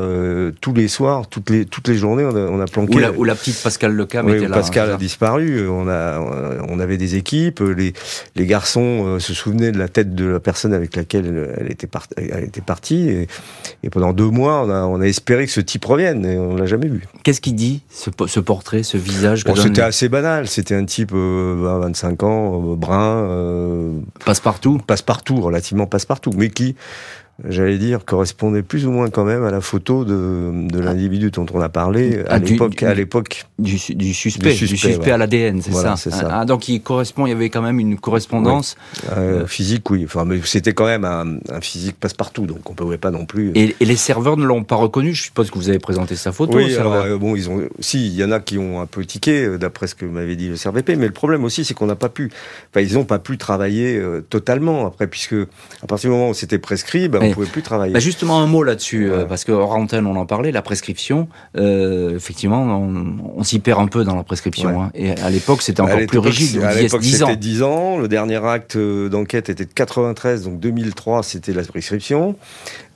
tous 0.61 0.73
les 0.73 0.89
soirs, 0.89 1.27
toutes 1.27 1.51
les 1.51 1.65
toutes 1.65 1.89
les 1.89 1.97
journées, 1.97 2.25
on 2.25 2.37
a, 2.37 2.41
on 2.41 2.61
a 2.61 2.67
planqué. 2.67 2.95
Où 3.17 3.25
la, 3.25 3.35
petite 3.35 3.61
Pascal 3.61 3.93
Lecam 3.93 4.29
était 4.29 4.47
là. 4.47 4.55
Pascal 4.55 4.91
a 4.91 4.97
disparu. 4.97 5.69
On 5.69 5.89
a 5.89 6.21
on 6.69 6.79
avait 6.79 6.97
des 6.97 7.17
équipes. 7.17 7.61
Les 7.61 7.93
les 8.37 8.47
garçons 8.47 9.19
se 9.19 9.35
souvenaient 9.35 9.73
de 9.73 9.79
la 9.79 9.89
tête 9.89 10.15
de 10.15 10.27
la 10.27 10.41
personne 10.41 10.73
avec 10.73 10.95
laquelle 10.95 11.57
elle 11.59 11.71
était 11.71 11.87
partie. 11.87 12.15
Elle 12.17 12.45
était 12.45 12.61
partie 12.61 13.09
et, 13.09 13.29
et, 13.83 13.91
pendant 13.91 14.13
deux 14.13 14.31
mois, 14.31 14.65
on 14.65 14.71
a 14.71 14.83
on 14.85 15.01
a 15.01 15.07
espéré 15.07 15.47
que 15.47 15.53
ce 15.53 15.61
type 15.61 15.85
revienne 15.85 16.25
et 16.25 16.39
on 16.39 16.57
l'a 16.57 16.67
jamais 16.67 16.89
vu. 16.89 17.03
Qu'est-ce 17.25 17.41
qu'il 17.41 17.55
dit 17.55 17.83
ce, 17.91 18.11
ce, 18.27 18.41
portrait, 18.41 18.83
ce 18.83 18.97
visage 18.97 19.45
C'était 19.57 19.83
assez 19.83 20.09
banal. 20.09 20.47
C'était 20.47 20.75
un 20.75 20.85
type 20.85 21.13
à 21.13 21.79
25 21.79 22.23
ans 22.23 22.28
euh, 22.29 22.77
brun. 22.77 23.25
Euh, 23.25 24.01
passe-partout 24.25 24.79
Passe-partout, 24.87 25.41
relativement 25.41 25.87
passe-partout, 25.87 26.31
mais 26.37 26.51
qui 26.51 26.77
j'allais 27.47 27.79
dire, 27.79 28.05
correspondait 28.05 28.63
plus 28.63 28.87
ou 28.87 28.91
moins 28.91 29.11
quand 29.11 29.25
même 29.25 29.45
à 29.45 29.51
la 29.51 29.61
photo 29.61 30.05
de, 30.05 30.51
de 30.69 30.81
l'individu 30.81 31.31
dont 31.31 31.47
on 31.55 31.61
a 31.61 31.69
parlé 31.69 32.21
à 32.21 32.35
ah, 32.35 32.39
l'époque. 32.39 32.83
À 32.83 32.95
l'époque 32.95 33.45
du, 33.59 33.77
du, 33.95 34.13
suspect, 34.13 34.55
du 34.55 34.67
suspect, 34.67 35.13
à 35.13 35.17
l'ADN, 35.17 35.63
c'est 35.63 35.73
ça. 35.73 35.97
ça. 35.97 36.29
Ah, 36.31 36.45
donc 36.45 36.69
il 36.69 36.83
correspond, 36.83 37.27
il 37.27 37.31
y 37.31 37.33
avait 37.33 37.49
quand 37.49 37.63
même 37.63 37.79
une 37.79 37.97
correspondance 37.97 38.77
euh, 39.17 39.47
physique, 39.47 39.89
oui. 39.91 40.03
Enfin, 40.05 40.25
mais 40.25 40.41
c'était 40.45 40.73
quand 40.73 40.87
même 40.87 41.05
un, 41.05 41.37
un 41.49 41.61
physique 41.61 41.97
passe-partout, 42.01 42.47
donc 42.47 42.69
on 42.69 42.75
pouvait 42.75 42.99
pas 42.99 43.13
non 43.13 43.25
plus. 43.25 43.53
Et, 43.55 43.77
et 43.79 43.85
les 43.85 43.97
serveurs 43.97 44.37
ne 44.37 44.45
l'ont 44.45 44.65
pas 44.65 44.77
reconnu? 44.77 45.15
Je 45.15 45.23
suppose 45.23 45.51
que 45.51 45.59
vous 45.59 45.69
avez 45.69 45.79
présenté 45.79 46.17
sa 46.17 46.33
photo. 46.33 46.57
Oui, 46.57 46.75
alors, 46.75 46.95
euh, 46.95 47.19
bon, 47.19 47.37
ils 47.37 47.49
ont. 47.49 47.63
Si, 47.79 48.09
il 48.09 48.15
y 48.15 48.25
en 48.25 48.33
a 48.33 48.41
qui 48.41 48.59
ont 48.59 48.81
un 48.81 48.87
peu 48.87 49.05
tiqué, 49.05 49.45
euh, 49.45 49.59
d'après 49.59 49.87
ce 49.87 49.95
que 49.95 50.05
m'avait 50.05 50.37
dit 50.37 50.49
le 50.49 50.57
CRVP. 50.57 50.97
Mais 50.97 51.07
le 51.07 51.13
problème 51.13 51.45
aussi, 51.45 51.65
c'est 51.65 51.75
qu'on 51.75 51.87
n'a 51.87 51.97
pas 51.97 52.09
pu. 52.09 52.33
Enfin, 52.73 52.85
ils 52.85 52.95
n'ont 52.95 53.05
pas 53.05 53.21
pu 53.21 53.39
travailler 53.39 54.03
totalement 54.29 54.87
après, 54.87 55.07
puisque 55.07 55.35
à 55.35 55.87
partir 55.87 56.11
du 56.11 56.17
moment 56.17 56.31
où 56.31 56.35
c'était 56.35 56.59
prescrit, 56.59 57.09
ben, 57.09 57.28
on 57.31 57.35
pouvait 57.35 57.47
plus 57.47 57.63
travailler. 57.63 57.93
Bah 57.93 58.01
justement, 58.01 58.41
un 58.41 58.47
mot 58.47 58.63
là-dessus, 58.63 59.11
euh, 59.11 59.25
parce 59.25 59.45
que 59.45 59.53
hors 59.53 59.75
antenne, 59.75 60.07
on 60.07 60.17
en 60.17 60.27
parlait, 60.27 60.53
la 60.53 60.63
prescription, 60.63 61.29
euh, 61.57 62.17
effectivement, 62.17 62.63
on, 63.37 63.43
s'y 63.45 63.59
perd 63.59 63.81
un 63.81 63.87
peu 63.87 64.05
dans 64.05 64.17
la 64.17 64.25
prescription. 64.25 64.83
Hein. 64.83 64.91
Et 64.95 65.13
à 65.13 65.31
l'époque, 65.31 65.63
c'était 65.63 65.81
encore 65.81 65.99
plus 66.07 66.19
rigide. 66.19 66.63
À 66.63 66.75
l'époque, 66.75 67.05
c'était 67.05 67.37
10 67.37 67.63
ans. 67.63 67.99
Le 67.99 68.09
dernier 68.09 68.45
acte 68.45 68.77
euh, 68.77 69.09
d'enquête 69.09 69.49
était 69.49 69.65
de 69.65 69.73
93, 69.73 70.45
donc 70.45 70.61
2003, 70.61 71.23
c'était 71.23 71.53
la 71.53 71.63
prescription. 71.63 72.37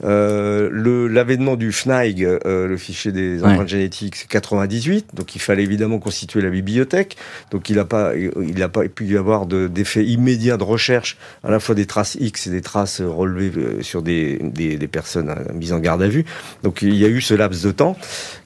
Euh, 0.04 1.08
l'avènement 1.08 1.56
du 1.56 1.70
FNAIG, 1.70 2.24
euh, 2.24 2.66
le 2.66 2.76
fichier 2.76 3.12
des 3.12 3.44
empreintes 3.44 3.68
génétiques, 3.68 4.16
c'est 4.16 4.28
98, 4.28 5.10
donc 5.14 5.36
il 5.36 5.38
fallait 5.40 5.62
évidemment 5.62 5.98
constituer 5.98 6.40
la 6.40 6.50
bibliothèque. 6.50 7.16
Donc 7.50 7.70
il 7.70 7.76
n'a 7.76 7.84
pas, 7.84 8.12
il 8.16 8.58
n'a 8.58 8.68
pas 8.68 8.88
pu 8.88 9.06
y 9.06 9.16
avoir 9.16 9.46
d'effet 9.46 10.04
immédiat 10.04 10.56
de 10.56 10.64
recherche, 10.64 11.16
à 11.44 11.50
la 11.50 11.60
fois 11.60 11.74
des 11.74 11.86
traces 11.86 12.16
X 12.20 12.48
et 12.48 12.50
des 12.50 12.62
traces 12.62 13.00
relevées 13.00 13.82
sur 13.82 14.02
des, 14.02 14.21
des, 14.42 14.88
personnes 14.88 15.30
euh, 15.30 15.52
mises 15.54 15.72
en 15.72 15.78
garde 15.78 16.02
à 16.02 16.08
vue. 16.08 16.24
Donc 16.62 16.82
il 16.82 16.94
y 16.94 17.04
a 17.04 17.08
eu 17.08 17.20
ce 17.20 17.34
laps 17.34 17.62
de 17.64 17.70
temps 17.70 17.96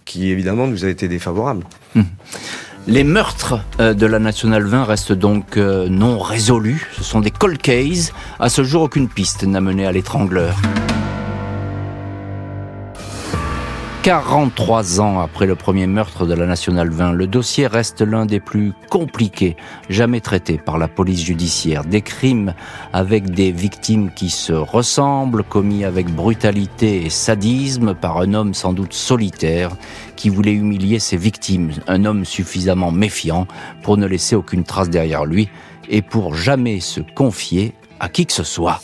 qui 0.04 0.30
évidemment 0.30 0.66
nous 0.66 0.84
a 0.84 0.88
été 0.88 1.08
défavorable. 1.08 1.64
Hum. 1.96 2.04
Les 2.88 3.02
meurtres 3.02 3.58
de 3.80 4.06
la 4.06 4.20
Nationale 4.20 4.62
20 4.62 4.84
restent 4.84 5.12
donc 5.12 5.56
non 5.56 6.20
résolus. 6.20 6.86
Ce 6.96 7.02
sont 7.02 7.18
des 7.18 7.32
cold 7.32 7.58
cases. 7.58 8.12
À 8.38 8.48
ce 8.48 8.62
jour, 8.62 8.82
aucune 8.82 9.08
piste 9.08 9.42
n'a 9.42 9.60
mené 9.60 9.86
à 9.86 9.90
l'étrangleur. 9.90 10.54
43 14.06 15.00
ans 15.00 15.18
après 15.18 15.46
le 15.46 15.56
premier 15.56 15.88
meurtre 15.88 16.26
de 16.26 16.34
la 16.34 16.46
Nationale 16.46 16.90
20, 16.90 17.10
le 17.10 17.26
dossier 17.26 17.66
reste 17.66 18.02
l'un 18.02 18.24
des 18.24 18.38
plus 18.38 18.72
compliqués 18.88 19.56
jamais 19.90 20.20
traités 20.20 20.58
par 20.58 20.78
la 20.78 20.86
police 20.86 21.24
judiciaire. 21.24 21.84
Des 21.84 22.02
crimes 22.02 22.54
avec 22.92 23.30
des 23.30 23.50
victimes 23.50 24.12
qui 24.14 24.30
se 24.30 24.52
ressemblent, 24.52 25.42
commis 25.42 25.84
avec 25.84 26.06
brutalité 26.06 27.04
et 27.04 27.10
sadisme 27.10 27.94
par 27.96 28.18
un 28.18 28.32
homme 28.34 28.54
sans 28.54 28.72
doute 28.72 28.92
solitaire 28.92 29.72
qui 30.14 30.28
voulait 30.28 30.52
humilier 30.52 31.00
ses 31.00 31.16
victimes, 31.16 31.72
un 31.88 32.04
homme 32.04 32.24
suffisamment 32.24 32.92
méfiant 32.92 33.48
pour 33.82 33.96
ne 33.96 34.06
laisser 34.06 34.36
aucune 34.36 34.62
trace 34.62 34.88
derrière 34.88 35.24
lui 35.24 35.48
et 35.88 36.00
pour 36.00 36.36
jamais 36.36 36.78
se 36.78 37.00
confier 37.00 37.74
à 37.98 38.08
qui 38.08 38.24
que 38.24 38.32
ce 38.32 38.44
soit. 38.44 38.80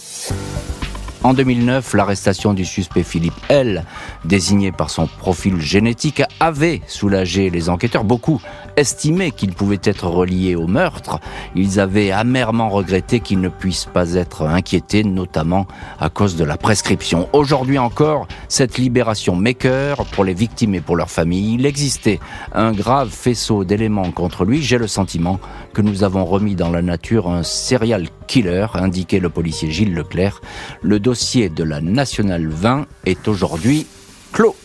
En 1.25 1.35
2009, 1.35 1.95
l'arrestation 1.95 2.53
du 2.53 2.65
suspect 2.65 3.05
Philippe 3.05 3.35
L, 3.49 3.85
désigné 4.25 4.73
par 4.73 4.91
son 4.91 5.07
profil 5.07 5.61
génétique, 5.61 6.21
avait 6.41 6.83
soulagé 6.89 7.49
les 7.49 7.69
enquêteurs. 7.69 8.03
Beaucoup 8.03 8.43
estimaient 8.77 9.31
qu'il 9.31 9.53
pouvait 9.53 9.81
être 9.85 10.07
relié 10.07 10.55
au 10.55 10.67
meurtre. 10.67 11.21
Ils 11.55 11.81
avaient 11.81 12.11
amèrement 12.11 12.69
regretté 12.69 13.21
qu'il 13.21 13.41
ne 13.41 13.49
puisse 13.49 13.87
pas 13.87 14.15
être 14.15 14.43
inquiété, 14.43 15.05
notamment 15.05 15.67
à 16.01 16.09
cause 16.11 16.37
de 16.37 16.45
la 16.45 16.57
prescription. 16.57 17.29
Aujourd'hui 17.33 17.79
encore, 17.79 18.27
cette 18.49 18.79
libération 18.79 19.35
maker 19.35 20.05
pour 20.13 20.25
les 20.25 20.35
victimes 20.35 20.75
et 20.75 20.81
pour 20.81 20.97
leurs 20.97 21.11
familles, 21.11 21.55
il 21.55 21.67
existait 21.67 22.21
un 22.53 22.73
grave 22.73 23.11
faisceau 23.11 23.65
d'éléments 23.65 24.11
contre 24.11 24.45
lui. 24.45 24.63
J'ai 24.63 24.79
le 24.79 24.87
sentiment 24.87 25.39
que 25.73 25.83
nous 25.83 26.05
avons 26.05 26.25
remis 26.25 26.55
dans 26.55 26.71
la 26.71 26.83
nature 26.83 27.29
un 27.29 27.43
serial 27.43 28.09
killer, 28.27 28.67
indiquait 28.75 29.21
le 29.21 29.29
policier 29.29 29.71
Gilles 29.71 29.95
Leclerc. 29.95 30.41
Le 30.83 30.99
dossier 31.01 31.49
de 31.49 31.65
la 31.65 31.81
Nationale 31.81 32.49
20 32.49 32.87
est 33.07 33.29
aujourd'hui 33.29 33.87
clos. 34.33 34.57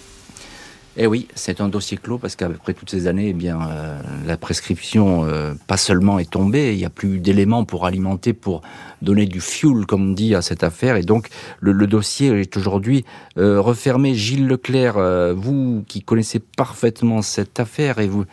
Eh 1.00 1.06
oui, 1.06 1.28
c'est 1.36 1.62
un 1.62 1.70
dossier 1.70 1.96
clos 1.96 2.18
parce 2.18 2.36
qu'après 2.36 2.74
toutes 2.74 2.90
ces 2.90 3.06
années, 3.06 3.30
eh 3.30 3.34
bien, 3.34 3.60
euh, 3.70 4.02
la 4.26 4.36
prescription, 4.36 5.26
euh, 5.26 5.54
pas 5.68 5.78
seulement 5.78 6.18
est 6.18 6.32
tombée, 6.32 6.74
il 6.74 6.78
n'y 6.80 6.86
a 6.86 6.90
plus 6.90 7.20
d'éléments 7.20 7.66
pour 7.66 7.86
alimenter, 7.86 8.34
pour 8.34 8.64
donner 9.04 9.28
du 9.28 9.40
fuel, 9.40 9.86
comme 9.86 10.10
on 10.10 10.14
dit, 10.14 10.34
à 10.34 10.42
cette 10.42 10.64
affaire. 10.64 10.96
Et 10.96 11.04
donc, 11.04 11.28
le, 11.60 11.86
dossier 11.86 12.30
est 12.42 12.58
aujourd'hui 12.58 13.06
euh, 13.38 13.62
refermé. 13.62 14.16
Gilles 14.16 14.48
Leclerc, 14.48 14.96
vous 15.36 15.84
qui 15.88 16.02
connaissez 16.02 16.40
parfaitement 16.40 17.22
cette 17.22 17.60
affaire 17.60 18.00
et 18.00 18.08
vous, 18.08 18.26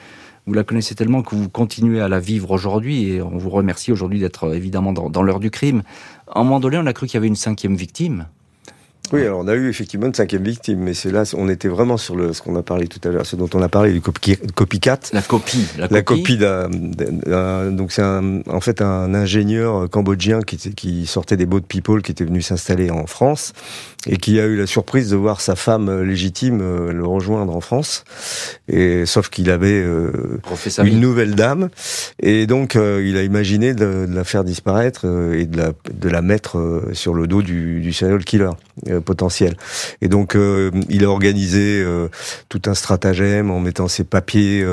vous 0.46 0.54
la 0.54 0.64
connaissez 0.64 0.94
tellement 0.94 1.20
que 1.20 1.34
vous 1.34 1.50
continuez 1.50 2.00
à 2.00 2.08
la 2.08 2.18
vivre 2.18 2.50
aujourd'hui 2.50 3.10
et 3.10 3.20
on 3.20 3.36
vous 3.36 3.50
remercie 3.50 3.92
aujourd'hui 3.92 4.20
d'être 4.20 4.54
évidemment 4.54 4.94
dans, 4.94 5.10
dans 5.10 5.22
l'heure 5.22 5.40
du 5.40 5.50
crime. 5.50 5.82
À 6.28 6.40
un 6.40 6.44
moment 6.44 6.60
donné, 6.60 6.78
on 6.78 6.86
a 6.86 6.94
cru 6.94 7.08
qu'il 7.08 7.14
y 7.14 7.18
avait 7.18 7.28
une 7.28 7.36
cinquième 7.36 7.76
victime. 7.76 8.26
Oui, 9.12 9.20
alors 9.22 9.40
on 9.40 9.48
a 9.48 9.54
eu 9.54 9.68
effectivement 9.68 10.06
une 10.06 10.14
cinquième 10.14 10.42
victime, 10.42 10.80
mais 10.80 10.94
c'est 10.94 11.10
là, 11.10 11.24
on 11.36 11.48
était 11.48 11.68
vraiment 11.68 11.96
sur 11.96 12.16
le, 12.16 12.32
ce 12.32 12.42
qu'on 12.42 12.56
a 12.56 12.62
parlé 12.62 12.88
tout 12.88 13.06
à 13.06 13.12
l'heure, 13.12 13.26
ce 13.26 13.36
dont 13.36 13.48
on 13.54 13.62
a 13.62 13.68
parlé 13.68 13.92
du 13.92 14.00
copycat. 14.00 14.98
La 15.12 15.22
copie. 15.22 15.66
La, 15.78 15.88
la 15.88 16.02
copie, 16.02 16.38
d'un, 16.38 16.68
donc 17.70 17.92
c'est 17.92 18.02
en 18.02 18.60
fait 18.60 18.80
un 18.80 19.14
ingénieur 19.14 19.88
cambodgien 19.90 20.40
qui, 20.40 20.56
qui 20.56 21.06
sortait 21.06 21.36
des 21.36 21.46
boat 21.46 21.60
people, 21.68 22.02
qui 22.02 22.12
était 22.12 22.24
venu 22.24 22.40
s'installer 22.42 22.90
en 22.90 23.06
France 23.06 23.52
et 24.06 24.16
qui 24.16 24.40
a 24.40 24.46
eu 24.46 24.56
la 24.56 24.66
surprise 24.66 25.10
de 25.10 25.16
voir 25.16 25.40
sa 25.40 25.56
femme 25.56 26.02
légitime 26.02 26.60
euh, 26.60 26.92
le 26.92 27.06
rejoindre 27.06 27.54
en 27.54 27.60
France. 27.60 28.04
Et 28.68 29.06
sauf 29.06 29.28
qu'il 29.28 29.50
avait 29.50 29.82
euh, 29.82 30.40
une 30.82 31.00
nouvelle 31.00 31.34
dame, 31.34 31.68
et 32.20 32.46
donc 32.46 32.76
euh, 32.76 33.02
il 33.04 33.16
a 33.16 33.22
imaginé 33.22 33.74
de, 33.74 34.06
de 34.06 34.14
la 34.14 34.24
faire 34.24 34.44
disparaître 34.44 35.04
et 35.34 35.46
de 35.46 35.56
la, 35.56 35.72
de 35.92 36.08
la 36.08 36.22
mettre 36.22 36.82
sur 36.92 37.14
le 37.14 37.26
dos 37.26 37.42
du, 37.42 37.80
du 37.80 37.92
serial 37.92 38.24
killer 38.24 38.50
potentiel. 39.04 39.56
Et 40.00 40.08
donc 40.08 40.36
il 40.88 41.04
a 41.04 41.08
organisé 41.08 41.84
tout 42.48 42.62
un 42.66 42.74
stratagème 42.74 43.50
en 43.50 43.60
mettant 43.60 43.88
ses 43.88 44.04
papiers 44.04 44.64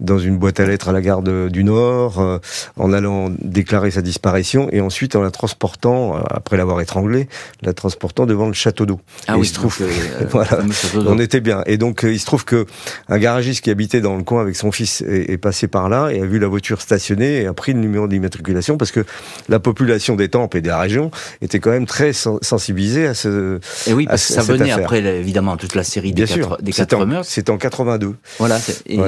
dans 0.00 0.18
une 0.18 0.38
boîte 0.38 0.60
à 0.60 0.66
lettres 0.66 0.88
à 0.88 0.92
la 0.92 1.00
gare 1.00 1.22
du 1.22 1.64
Nord, 1.64 2.40
en 2.76 2.92
allant 2.92 3.30
déclarer 3.40 3.90
sa 3.90 4.02
disparition 4.02 4.68
et 4.72 4.80
ensuite 4.80 5.16
en 5.16 5.22
la 5.22 5.30
transportant, 5.30 6.16
après 6.16 6.56
l'avoir 6.56 6.80
étranglée, 6.80 7.28
la 7.62 7.72
transportant 7.72 8.26
devant 8.26 8.46
le 8.46 8.54
château 8.64 8.86
d'eau. 8.86 9.00
Ah 9.28 9.36
oui, 9.36 9.46
il 9.46 9.48
se 9.48 9.54
trouve, 9.54 9.76
euh, 9.82 10.24
voilà, 10.30 10.58
on 11.06 11.18
était 11.18 11.40
bien. 11.40 11.62
Et 11.66 11.76
donc 11.76 12.02
euh, 12.02 12.12
il 12.12 12.18
se 12.18 12.24
trouve 12.24 12.44
que 12.44 12.64
un 13.08 13.18
garagiste 13.18 13.62
qui 13.62 13.70
habitait 13.70 14.00
dans 14.00 14.16
le 14.16 14.22
coin 14.22 14.40
avec 14.40 14.56
son 14.56 14.72
fils 14.72 15.02
est, 15.02 15.36
passé 15.36 15.68
par 15.68 15.88
là 15.88 16.08
et 16.10 16.20
a 16.20 16.24
vu 16.24 16.38
la 16.38 16.48
voiture 16.48 16.80
stationnée 16.80 17.42
et 17.42 17.46
a 17.46 17.52
pris 17.52 17.74
le 17.74 17.80
numéro 17.80 18.08
d'immatriculation 18.08 18.78
parce 18.78 18.92
que 18.92 19.04
la 19.48 19.58
population 19.58 20.16
des 20.16 20.28
temples 20.28 20.56
et 20.56 20.60
des 20.62 20.72
régions 20.72 21.10
était 21.42 21.58
quand 21.58 21.70
même 21.70 21.84
très 21.84 22.12
sensibilisée 22.14 23.06
à 23.06 23.14
ce. 23.14 23.58
Et 23.86 23.92
oui, 23.92 24.06
parce 24.06 24.26
que 24.26 24.32
ça 24.32 24.42
venait 24.42 24.70
après 24.70 25.04
évidemment 25.04 25.56
toute 25.56 25.74
la 25.74 25.84
série 25.84 26.12
des 26.12 26.24
quatre, 26.24 26.62
des 26.62 26.72
quatre 26.72 27.04
meurtres. 27.04 27.28
C'était 27.28 27.50
en 27.50 27.58
82. 27.58 28.14
Voilà. 28.38 28.58
Et, 28.86 28.98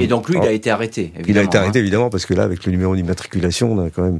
et, 0.00 0.06
donc 0.08 0.28
lui, 0.28 0.38
il 0.42 0.48
a 0.48 0.52
été 0.52 0.70
arrêté. 0.70 1.12
Il 1.28 1.38
a 1.38 1.42
été 1.42 1.58
arrêté 1.58 1.78
hein. 1.78 1.82
évidemment 1.82 2.10
parce 2.10 2.26
que 2.26 2.34
là, 2.34 2.42
avec 2.42 2.64
le 2.66 2.72
numéro 2.72 2.96
d'immatriculation, 2.96 3.72
on 3.72 3.86
a 3.86 3.90
quand 3.90 4.02
même, 4.02 4.18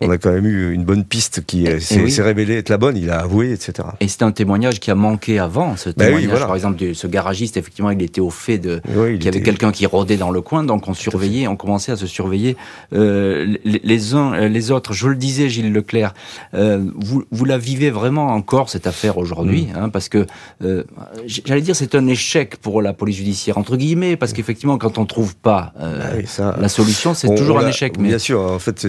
on 0.00 0.10
a 0.10 0.18
quand 0.18 0.30
même 0.30 0.46
eu 0.46 0.72
une 0.72 0.84
bonne 0.84 1.04
piste 1.04 1.44
qui 1.44 1.66
s'est 1.80 2.22
révélée 2.22 2.58
être 2.58 2.68
la 2.68 2.78
bonne. 2.78 2.96
Il 2.96 3.10
a 3.10 3.18
avoué, 3.18 3.52
etc. 3.52 3.88
Et 4.04 4.08
c'est 4.08 4.22
un 4.22 4.32
témoignage 4.32 4.80
qui 4.80 4.90
a 4.90 4.94
manqué 4.94 5.38
avant. 5.38 5.78
Ce 5.78 5.88
ben 5.88 6.08
témoignage, 6.08 6.40
par 6.40 6.54
exemple, 6.54 6.76
de 6.76 6.92
ce 6.92 7.06
garagiste, 7.06 7.56
effectivement, 7.56 7.90
il 7.90 8.02
était 8.02 8.20
au 8.20 8.28
fait 8.28 8.58
de 8.58 8.82
qu'il 8.84 9.24
y 9.24 9.28
avait 9.28 9.40
quelqu'un 9.40 9.72
qui 9.72 9.86
rôdait 9.86 10.18
dans 10.18 10.30
le 10.30 10.42
coin, 10.42 10.62
donc 10.62 10.88
on 10.88 10.92
surveillait, 10.92 11.46
on 11.46 11.56
commençait 11.56 11.92
à 11.92 11.96
se 11.96 12.06
surveiller 12.06 12.54
euh, 12.92 13.56
les, 13.64 14.14
uns 14.14 14.34
euh, 14.34 14.48
les 14.48 14.70
autres. 14.70 14.92
Je 14.92 15.08
le 15.08 15.14
disais, 15.14 15.48
Gilles 15.48 15.72
Leclerc, 15.72 16.12
euh, 16.52 16.84
vous, 16.96 17.24
vous 17.30 17.46
la 17.46 17.56
vivez 17.56 17.90
vraiment 17.90 18.26
encore 18.26 18.68
cette 18.68 18.86
affaire 18.86 19.16
aujourd'hui, 19.16 19.68
mm. 19.72 19.78
hein, 19.78 19.88
parce 19.88 20.10
que 20.10 20.26
euh, 20.62 20.84
j'allais 21.24 21.62
dire 21.62 21.74
c'est 21.74 21.94
un 21.94 22.06
échec 22.06 22.56
pour 22.58 22.82
la 22.82 22.92
police 22.92 23.16
judiciaire 23.16 23.56
entre 23.56 23.78
guillemets, 23.78 24.16
parce 24.18 24.34
qu'effectivement 24.34 24.76
quand 24.76 24.98
on 24.98 25.06
trouve 25.06 25.34
pas 25.34 25.72
euh, 25.80 26.20
ça, 26.26 26.54
la 26.60 26.68
solution, 26.68 27.14
c'est 27.14 27.34
toujours 27.34 27.58
un 27.58 27.68
échec. 27.68 27.98
Mais... 27.98 28.08
Bien 28.08 28.18
sûr, 28.18 28.42
en 28.42 28.58
fait, 28.58 28.86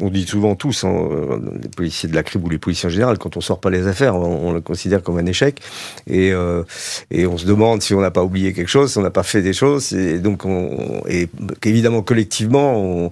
on 0.00 0.10
dit 0.10 0.26
souvent 0.26 0.56
tous, 0.56 0.84
hein, 0.84 1.08
les 1.62 1.70
policiers 1.70 2.10
de 2.10 2.14
la 2.14 2.22
CRIB 2.22 2.44
ou 2.44 2.50
les 2.50 2.58
policiers 2.58 2.88
en 2.88 2.92
général, 2.92 3.16
quand 3.16 3.38
on 3.38 3.40
sort 3.40 3.60
pas 3.60 3.70
les 3.70 3.86
affaires, 3.86 4.14
on, 4.14 4.50
on 4.50 4.57
le 4.58 4.62
considère 4.62 5.02
comme 5.02 5.18
un 5.18 5.26
échec. 5.26 5.60
Et, 6.06 6.32
euh, 6.32 6.62
et 7.10 7.26
on 7.26 7.38
se 7.38 7.46
demande 7.46 7.82
si 7.82 7.94
on 7.94 8.00
n'a 8.00 8.10
pas 8.10 8.22
oublié 8.22 8.52
quelque 8.52 8.68
chose, 8.68 8.92
si 8.92 8.98
on 8.98 9.02
n'a 9.02 9.10
pas 9.10 9.22
fait 9.22 9.42
des 9.42 9.52
choses. 9.52 9.92
Et 9.92 10.18
donc, 10.18 10.44
on, 10.44 11.02
et 11.08 11.28
évidemment, 11.64 12.02
collectivement, 12.02 12.76
on, 12.76 13.10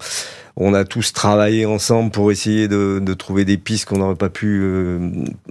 on 0.56 0.74
a 0.74 0.84
tous 0.84 1.12
travaillé 1.12 1.66
ensemble 1.66 2.10
pour 2.10 2.32
essayer 2.32 2.66
de, 2.68 3.00
de 3.02 3.14
trouver 3.14 3.44
des 3.44 3.58
pistes 3.58 3.86
qu'on 3.86 3.98
n'aurait 3.98 4.14
pas 4.14 4.30
pu 4.30 4.60
euh, 4.62 4.98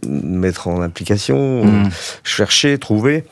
mettre 0.08 0.68
en 0.68 0.82
application, 0.82 1.66
mmh. 1.66 1.90
chercher, 2.24 2.78
trouver. 2.78 3.24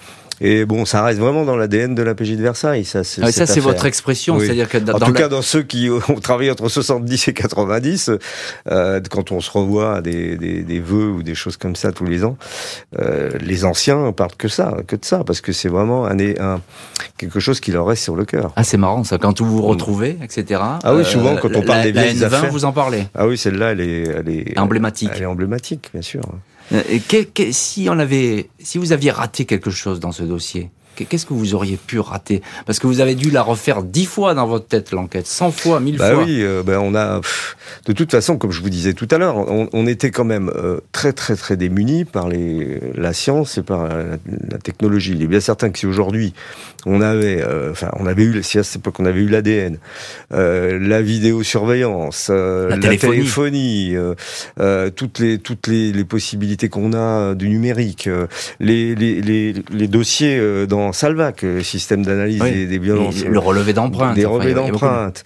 Et 0.46 0.66
bon, 0.66 0.84
ça 0.84 1.02
reste 1.04 1.20
vraiment 1.20 1.46
dans 1.46 1.56
l'ADN 1.56 1.96
de 1.96 2.04
la 2.04 2.16
PJ 2.16 2.32
de 2.32 2.42
Versailles. 2.42 2.84
Ça, 2.84 3.06
c'est, 3.06 3.22
ah, 3.24 3.32
ça, 3.32 3.46
c'est 3.46 3.62
votre 3.62 3.86
expression. 3.86 4.38
C'est-à-dire 4.40 4.68
que 4.68 4.78
dans 4.78 4.96
en 4.96 5.00
tout 5.00 5.14
cas, 5.14 5.30
dans 5.30 5.42
ceux 5.42 5.64
qui 5.64 5.90
ont 6.10 6.20
travaillé 6.22 6.52
entre 6.52 6.68
70 6.68 7.30
et 7.30 7.34
90, 7.34 8.12
euh, 8.70 9.00
quand 9.10 9.32
on 9.32 9.40
se 9.40 9.50
revoit 9.50 10.02
des, 10.02 10.36
des, 10.36 10.64
des, 10.64 10.80
vœux 10.82 11.12
ou 11.12 11.24
des 11.24 11.34
choses 11.34 11.56
comme 11.56 11.78
ça 11.78 11.94
tous 11.94 12.04
les 12.04 12.26
ans, 12.26 12.36
euh, 13.00 13.32
les 13.40 13.64
anciens 13.64 14.12
parlent 14.12 14.36
que 14.38 14.50
ça, 14.50 14.76
que 14.86 14.98
de 14.98 15.06
ça, 15.06 15.24
parce 15.24 15.40
que 15.40 15.54
c'est 15.54 15.70
vraiment 15.70 16.06
un, 16.08 16.20
un, 16.20 16.62
quelque 17.18 17.40
chose 17.40 17.62
qui 17.62 17.72
leur 17.72 17.86
reste 17.86 18.04
sur 18.04 18.18
le 18.18 18.26
cœur. 18.26 18.52
Ah, 18.58 18.66
c'est 18.66 18.76
marrant 18.78 19.06
ça. 19.06 19.18
Quand 19.18 19.40
vous 19.40 19.50
vous 19.50 19.62
retrouvez, 19.62 20.18
etc. 20.22 20.60
Ah 20.62 20.94
oui, 20.94 21.06
souvent 21.06 21.38
quand 21.38 21.56
on 21.56 21.62
parle 21.62 21.84
des 21.84 21.94
vieilles 21.94 22.16
la 22.16 22.28
N20, 22.28 22.34
affaires. 22.34 22.52
vous 22.52 22.66
en 22.66 22.74
parlez. 22.74 23.08
Ah 23.16 23.28
oui, 23.28 23.38
celle-là, 23.38 23.72
elle 23.72 23.80
est, 23.80 24.04
elle 24.10 24.30
est 24.30 24.60
emblématique. 24.60 25.12
Elle 25.16 25.22
est 25.22 25.26
emblématique, 25.26 25.90
bien 25.94 26.02
sûr. 26.02 26.22
Euh, 26.74 27.00
que, 27.08 27.52
si 27.52 27.88
on 27.90 28.00
avait, 28.00 28.50
si 28.60 28.78
vous 28.78 28.92
aviez 28.92 29.12
raté 29.12 29.46
quelque 29.46 29.70
chose 29.70 30.00
dans 30.00 30.12
ce 30.12 30.24
dossier, 30.24 30.72
Qu'est-ce 30.96 31.26
que 31.26 31.34
vous 31.34 31.56
auriez 31.56 31.78
pu 31.78 32.00
rater? 32.00 32.42
Parce 32.66 32.80
que 32.80 32.88
vous 32.88 33.00
avez 33.00 33.16
dû 33.16 33.32
la 33.32 33.42
refaire 33.42 33.84
dix 33.84 34.06
fois 34.06 34.34
dans 34.34 34.46
votre 34.46 34.68
tête, 34.68 34.92
l'enquête, 34.92 35.28
cent 35.28 35.52
fois, 35.52 35.80
mille 35.80 35.98
bah 35.98 36.14
fois. 36.14 36.24
Oui, 36.24 36.42
euh, 36.42 36.64
bah 36.64 36.80
on 36.82 36.94
a. 36.96 37.22
de 37.86 37.94
toute 37.94 38.12
façon, 38.12 38.38
comme 38.38 38.52
je 38.52 38.62
vous 38.62 38.70
disais 38.70 38.94
tout 38.94 39.08
à 39.12 39.18
l'heure, 39.18 39.38
on, 39.38 39.70
on, 39.74 39.88
était 39.88 40.12
quand 40.12 40.26
même 40.26 40.52
euh, 40.56 40.80
très, 40.92 41.14
très, 41.14 41.36
très 41.36 41.58
démunis 41.58 42.06
par 42.06 42.30
les, 42.30 42.80
la 42.96 43.14
science 43.14 43.58
et 43.58 43.64
par 43.64 43.88
la, 43.88 44.04
la, 44.50 44.58
technologie. 44.58 45.14
Il 45.16 45.24
est 45.24 45.28
bien 45.28 45.40
certain 45.40 45.70
que 45.70 45.80
si 45.80 45.86
aujourd'hui 45.86 46.34
on 46.86 47.02
avait, 47.02 47.42
euh, 47.42 47.72
enfin, 47.72 47.90
on 48.00 48.06
avait 48.06 48.24
eu, 48.24 48.44
si 48.44 48.60
à 48.60 48.64
cette 48.64 48.78
époque 48.78 49.00
on 49.00 49.06
avait 49.06 49.22
eu 49.22 49.28
l'ADN, 49.28 49.78
la 50.32 51.02
vidéosurveillance, 51.02 52.30
la, 52.30 52.76
la, 52.76 52.98
téléphonie, 52.98 53.96
toutes 54.96 55.20
les 55.20 55.40
toutes 55.40 55.68
les, 55.68 55.92
les 55.92 56.06
possibilités 56.06 56.70
qu'on 56.70 56.94
a 56.94 57.34
du 57.36 57.50
numérique, 57.50 58.10
les, 58.60 58.96
les, 58.96 59.22
les, 59.22 59.56
les 59.72 59.88
dossiers 59.88 60.68
dans 60.68 60.83
Salvac, 60.92 61.46
système 61.62 62.04
d'analyse 62.04 62.42
des, 62.42 62.68
des, 62.68 62.80
violences, 62.80 63.24
le 63.24 63.40
relevé 63.40 63.74
d'empreintes, 63.74 64.16
des 64.16 64.26
relevés 64.26 64.54
d'empreintes. 64.54 65.24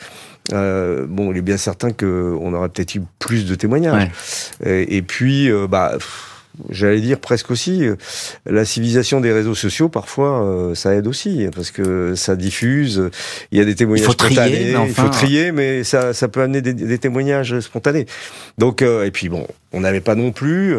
Euh, 0.54 1.06
bon, 1.08 1.32
il 1.32 1.38
est 1.38 1.42
bien 1.42 1.58
certain 1.58 1.92
qu'on 1.92 2.54
aurait 2.54 2.70
peut-être 2.70 2.96
eu 2.96 3.02
plus 3.20 3.46
de 3.46 3.56
témoignages. 3.56 4.10
Ouais. 4.64 4.84
Et, 4.84 4.98
et, 4.98 5.02
puis, 5.02 5.50
euh, 5.50 5.68
bah 5.68 5.98
j'allais 6.72 7.02
dire 7.02 7.20
presque 7.20 7.52
aussi, 7.52 7.86
euh, 7.86 7.98
la 8.48 8.66
civilisation 8.66 9.22
des 9.22 9.32
réseaux 9.32 9.54
sociaux, 9.54 9.90
parfois, 9.90 10.72
ça 10.74 10.96
aide 10.96 11.06
aussi, 11.06 11.48
parce 11.54 11.70
que 11.70 12.16
ça 12.16 12.36
diffuse, 12.36 13.10
il 13.52 13.60
y 13.60 13.62
a 13.62 13.66
des 13.66 13.76
témoignages 13.76 14.04
il 14.04 14.06
faut 14.06 14.14
spontanés, 14.14 14.52
trier, 14.52 14.72
mais 14.72 14.76
enfin... 14.76 14.88
il 14.88 14.94
faut 14.94 15.10
trier, 15.10 15.52
mais 15.52 15.84
ça, 15.84 16.14
ça 16.14 16.28
peut 16.28 16.42
amener 16.42 16.62
des, 16.62 16.74
des 16.74 16.98
témoignages 16.98 17.60
spontanés. 17.60 18.08
Donc, 18.58 18.82
et 18.82 19.12
puis 19.12 19.30
bon, 19.30 19.46
on 19.72 19.82
n'avait 19.82 20.02
pas 20.02 20.16
non 20.16 20.32
plus 20.32 20.78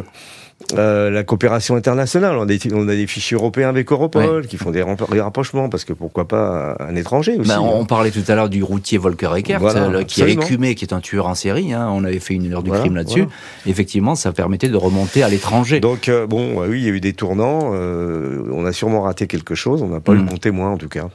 Euh, 0.77 1.11
la 1.11 1.25
coopération 1.25 1.77
internationale, 1.77 2.37
on 2.37 2.43
a, 2.43 2.47
des, 2.47 2.59
on 2.73 2.87
a 2.89 2.95
des 2.95 3.07
fichiers 3.07 3.37
européens 3.37 3.71
avec 3.71 3.91
Europol 3.91 4.47
qui 4.47 4.59
font 4.59 4.71
des, 4.71 4.83
rapprochements 4.83 5.69
parce 5.69 5.85
que 5.85 5.93
pourquoi 5.93 6.29
pas 6.29 6.77
un 6.81 6.95
étranger 6.95 7.37
aussi. 7.39 7.49
Ben, 7.49 7.61
on, 7.61 7.87
parlait 7.87 8.11
tout 8.11 8.25
à 8.29 8.35
l'heure 8.35 8.51
du 8.51 8.63
routier 8.63 8.99
Volker 8.99 9.31
Eckert 9.37 9.61
qui 10.07 10.23
a 10.23 10.29
écumé, 10.29 10.75
qui 10.75 10.85
est 10.85 10.93
un 10.93 11.01
tueur 11.01 11.27
en 11.27 11.35
série. 11.35 11.73
Hein. 11.73 11.89
On 11.93 12.05
avait 12.05 12.21
fait 12.21 12.35
une 12.35 12.53
heure 12.53 12.63
du 12.63 12.71
crime 12.71 12.97
là-dessus. 12.97 13.27
Effectivement, 13.67 14.15
ça 14.15 14.33
permettait 14.33 14.69
de 14.69 14.77
remonter 14.77 15.23
à 15.23 15.29
l'étranger. 15.29 15.81
Donc 15.81 16.11
bon, 16.29 16.63
oui, 16.67 16.81
il 16.81 16.85
y 16.85 16.89
a 16.89 16.93
eu 16.93 17.01
des 17.01 17.15
tournants. 17.15 17.73
on 17.73 18.67
a 18.67 18.73
sûrement 18.73 19.03
raté 19.03 19.27
quelque 19.27 19.55
chose. 19.55 19.83
On 19.83 19.89
n'a 19.89 20.01
pas 20.01 20.13
eu 20.13 20.19
mm. 20.19 20.27
bon 20.27 20.37
témoin 20.37 20.71
en 20.71 20.77
tout 20.77 20.89
cas. 20.89 21.09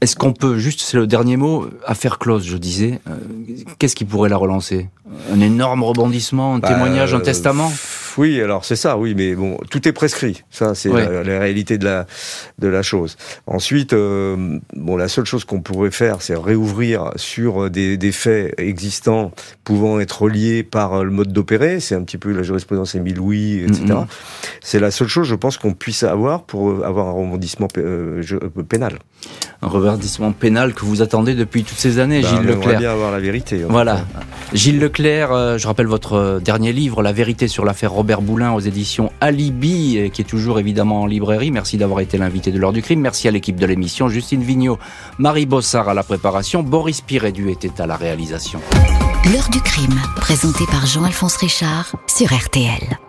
Est-ce 0.00 0.16
qu'on 0.16 0.32
peut 0.32 0.58
juste, 0.58 0.80
c'est 0.80 0.96
le 0.96 1.06
dernier 1.06 1.36
mot, 1.36 1.66
affaire 1.86 2.18
close, 2.18 2.46
je 2.46 2.56
disais. 2.56 3.00
Qu'est-ce 3.78 3.96
qui 3.96 4.04
pourrait 4.04 4.28
la 4.28 4.36
relancer? 4.36 4.88
Un 5.32 5.40
énorme 5.40 5.82
rebondissement, 5.82 6.56
un 6.56 6.58
bah, 6.58 6.68
témoignage, 6.68 7.14
un 7.14 7.20
testament? 7.20 7.70
Oui, 8.16 8.40
alors 8.40 8.64
c'est 8.64 8.76
ça, 8.76 8.96
oui, 8.96 9.14
mais 9.16 9.34
bon, 9.34 9.58
tout 9.70 9.86
est 9.86 9.92
prescrit. 9.92 10.42
Ça, 10.50 10.74
c'est 10.74 10.88
la, 10.88 11.22
réalité 11.38 11.78
de 11.78 11.84
la 11.84 12.06
de 12.58 12.68
la 12.68 12.82
chose. 12.82 13.16
Ensuite, 13.46 13.92
euh, 13.92 14.58
bon, 14.74 14.96
la 14.96 15.08
seule 15.08 15.24
chose 15.24 15.44
qu'on 15.44 15.60
pourrait 15.60 15.90
faire, 15.90 16.22
c'est 16.22 16.36
réouvrir 16.36 17.12
sur 17.16 17.70
des, 17.70 17.96
des, 17.96 18.12
faits 18.12 18.54
existants 18.58 19.32
pouvant 19.64 20.00
être 20.00 20.28
liés 20.28 20.62
par 20.62 21.04
le 21.04 21.10
mode 21.10 21.32
d'opérer. 21.32 21.80
C'est 21.80 21.94
un 21.94 22.02
petit 22.02 22.18
peu 22.18 22.32
la 22.32 22.42
jurisprudence 22.42 22.94
Émile 22.94 23.16
Louis, 23.16 23.58
etc. 23.58 23.84
Mm-hmm. 23.84 24.06
C'est 24.62 24.80
la 24.80 24.90
seule 24.90 25.08
chose, 25.08 25.26
je 25.26 25.34
pense, 25.34 25.58
qu'on 25.58 25.74
puisse 25.74 26.02
avoir 26.02 26.44
pour 26.44 26.84
avoir 26.84 27.08
un 27.08 27.12
rebondissement 27.12 27.68
euh, 27.76 28.22
pénal. 28.68 28.98
Un 29.62 29.68
rebondissement 29.68 30.32
pénal 30.32 30.72
que 30.72 30.84
vous 30.84 31.02
attendez 31.02 31.34
depuis 31.34 31.64
toutes 31.64 31.78
ces 31.78 31.98
années, 31.98 32.22
ben, 32.22 32.28
Gilles 32.28 32.46
Leclerc. 32.46 32.76
On 32.76 32.78
bien 32.78 32.92
avoir 32.92 33.10
la 33.10 33.18
vérité. 33.18 33.64
Voilà. 33.68 34.04
Gilles 34.52 34.78
Leclerc, 34.78 35.32
euh, 35.32 35.58
je 35.58 35.66
rappelle 35.66 35.86
votre 35.86 36.40
dernier 36.42 36.72
livre, 36.72 37.02
La 37.02 37.12
vérité 37.12 37.48
sur 37.48 37.64
l'affaire 37.64 37.92
Robert 37.98 38.22
Boulin 38.22 38.52
aux 38.52 38.60
éditions 38.60 39.10
Alibi, 39.20 39.98
euh, 39.98 40.08
qui 40.08 40.22
est 40.22 40.24
toujours 40.24 40.60
évidemment 40.60 41.02
en 41.02 41.06
librairie. 41.06 41.50
Merci 41.50 41.78
d'avoir 41.78 41.98
été 41.98 42.16
l'invité 42.16 42.52
de 42.52 42.58
l'heure 42.60 42.72
du 42.72 42.80
crime. 42.80 43.00
Merci 43.00 43.26
à 43.26 43.32
l'équipe 43.32 43.58
de 43.58 43.66
l'émission, 43.66 44.08
Justine 44.08 44.40
Vignot, 44.40 44.78
Marie 45.18 45.46
Bossard 45.46 45.88
à 45.88 45.94
la 45.94 46.04
préparation, 46.04 46.62
Boris 46.62 47.00
Pirédu 47.00 47.50
était 47.50 47.80
à 47.80 47.88
la 47.88 47.96
réalisation. 47.96 48.60
L'heure 49.32 49.48
du 49.50 49.60
crime, 49.60 50.00
présenté 50.14 50.64
par 50.70 50.86
Jean-Alphonse 50.86 51.38
Richard 51.38 51.96
sur 52.06 52.32
RTL. 52.32 53.07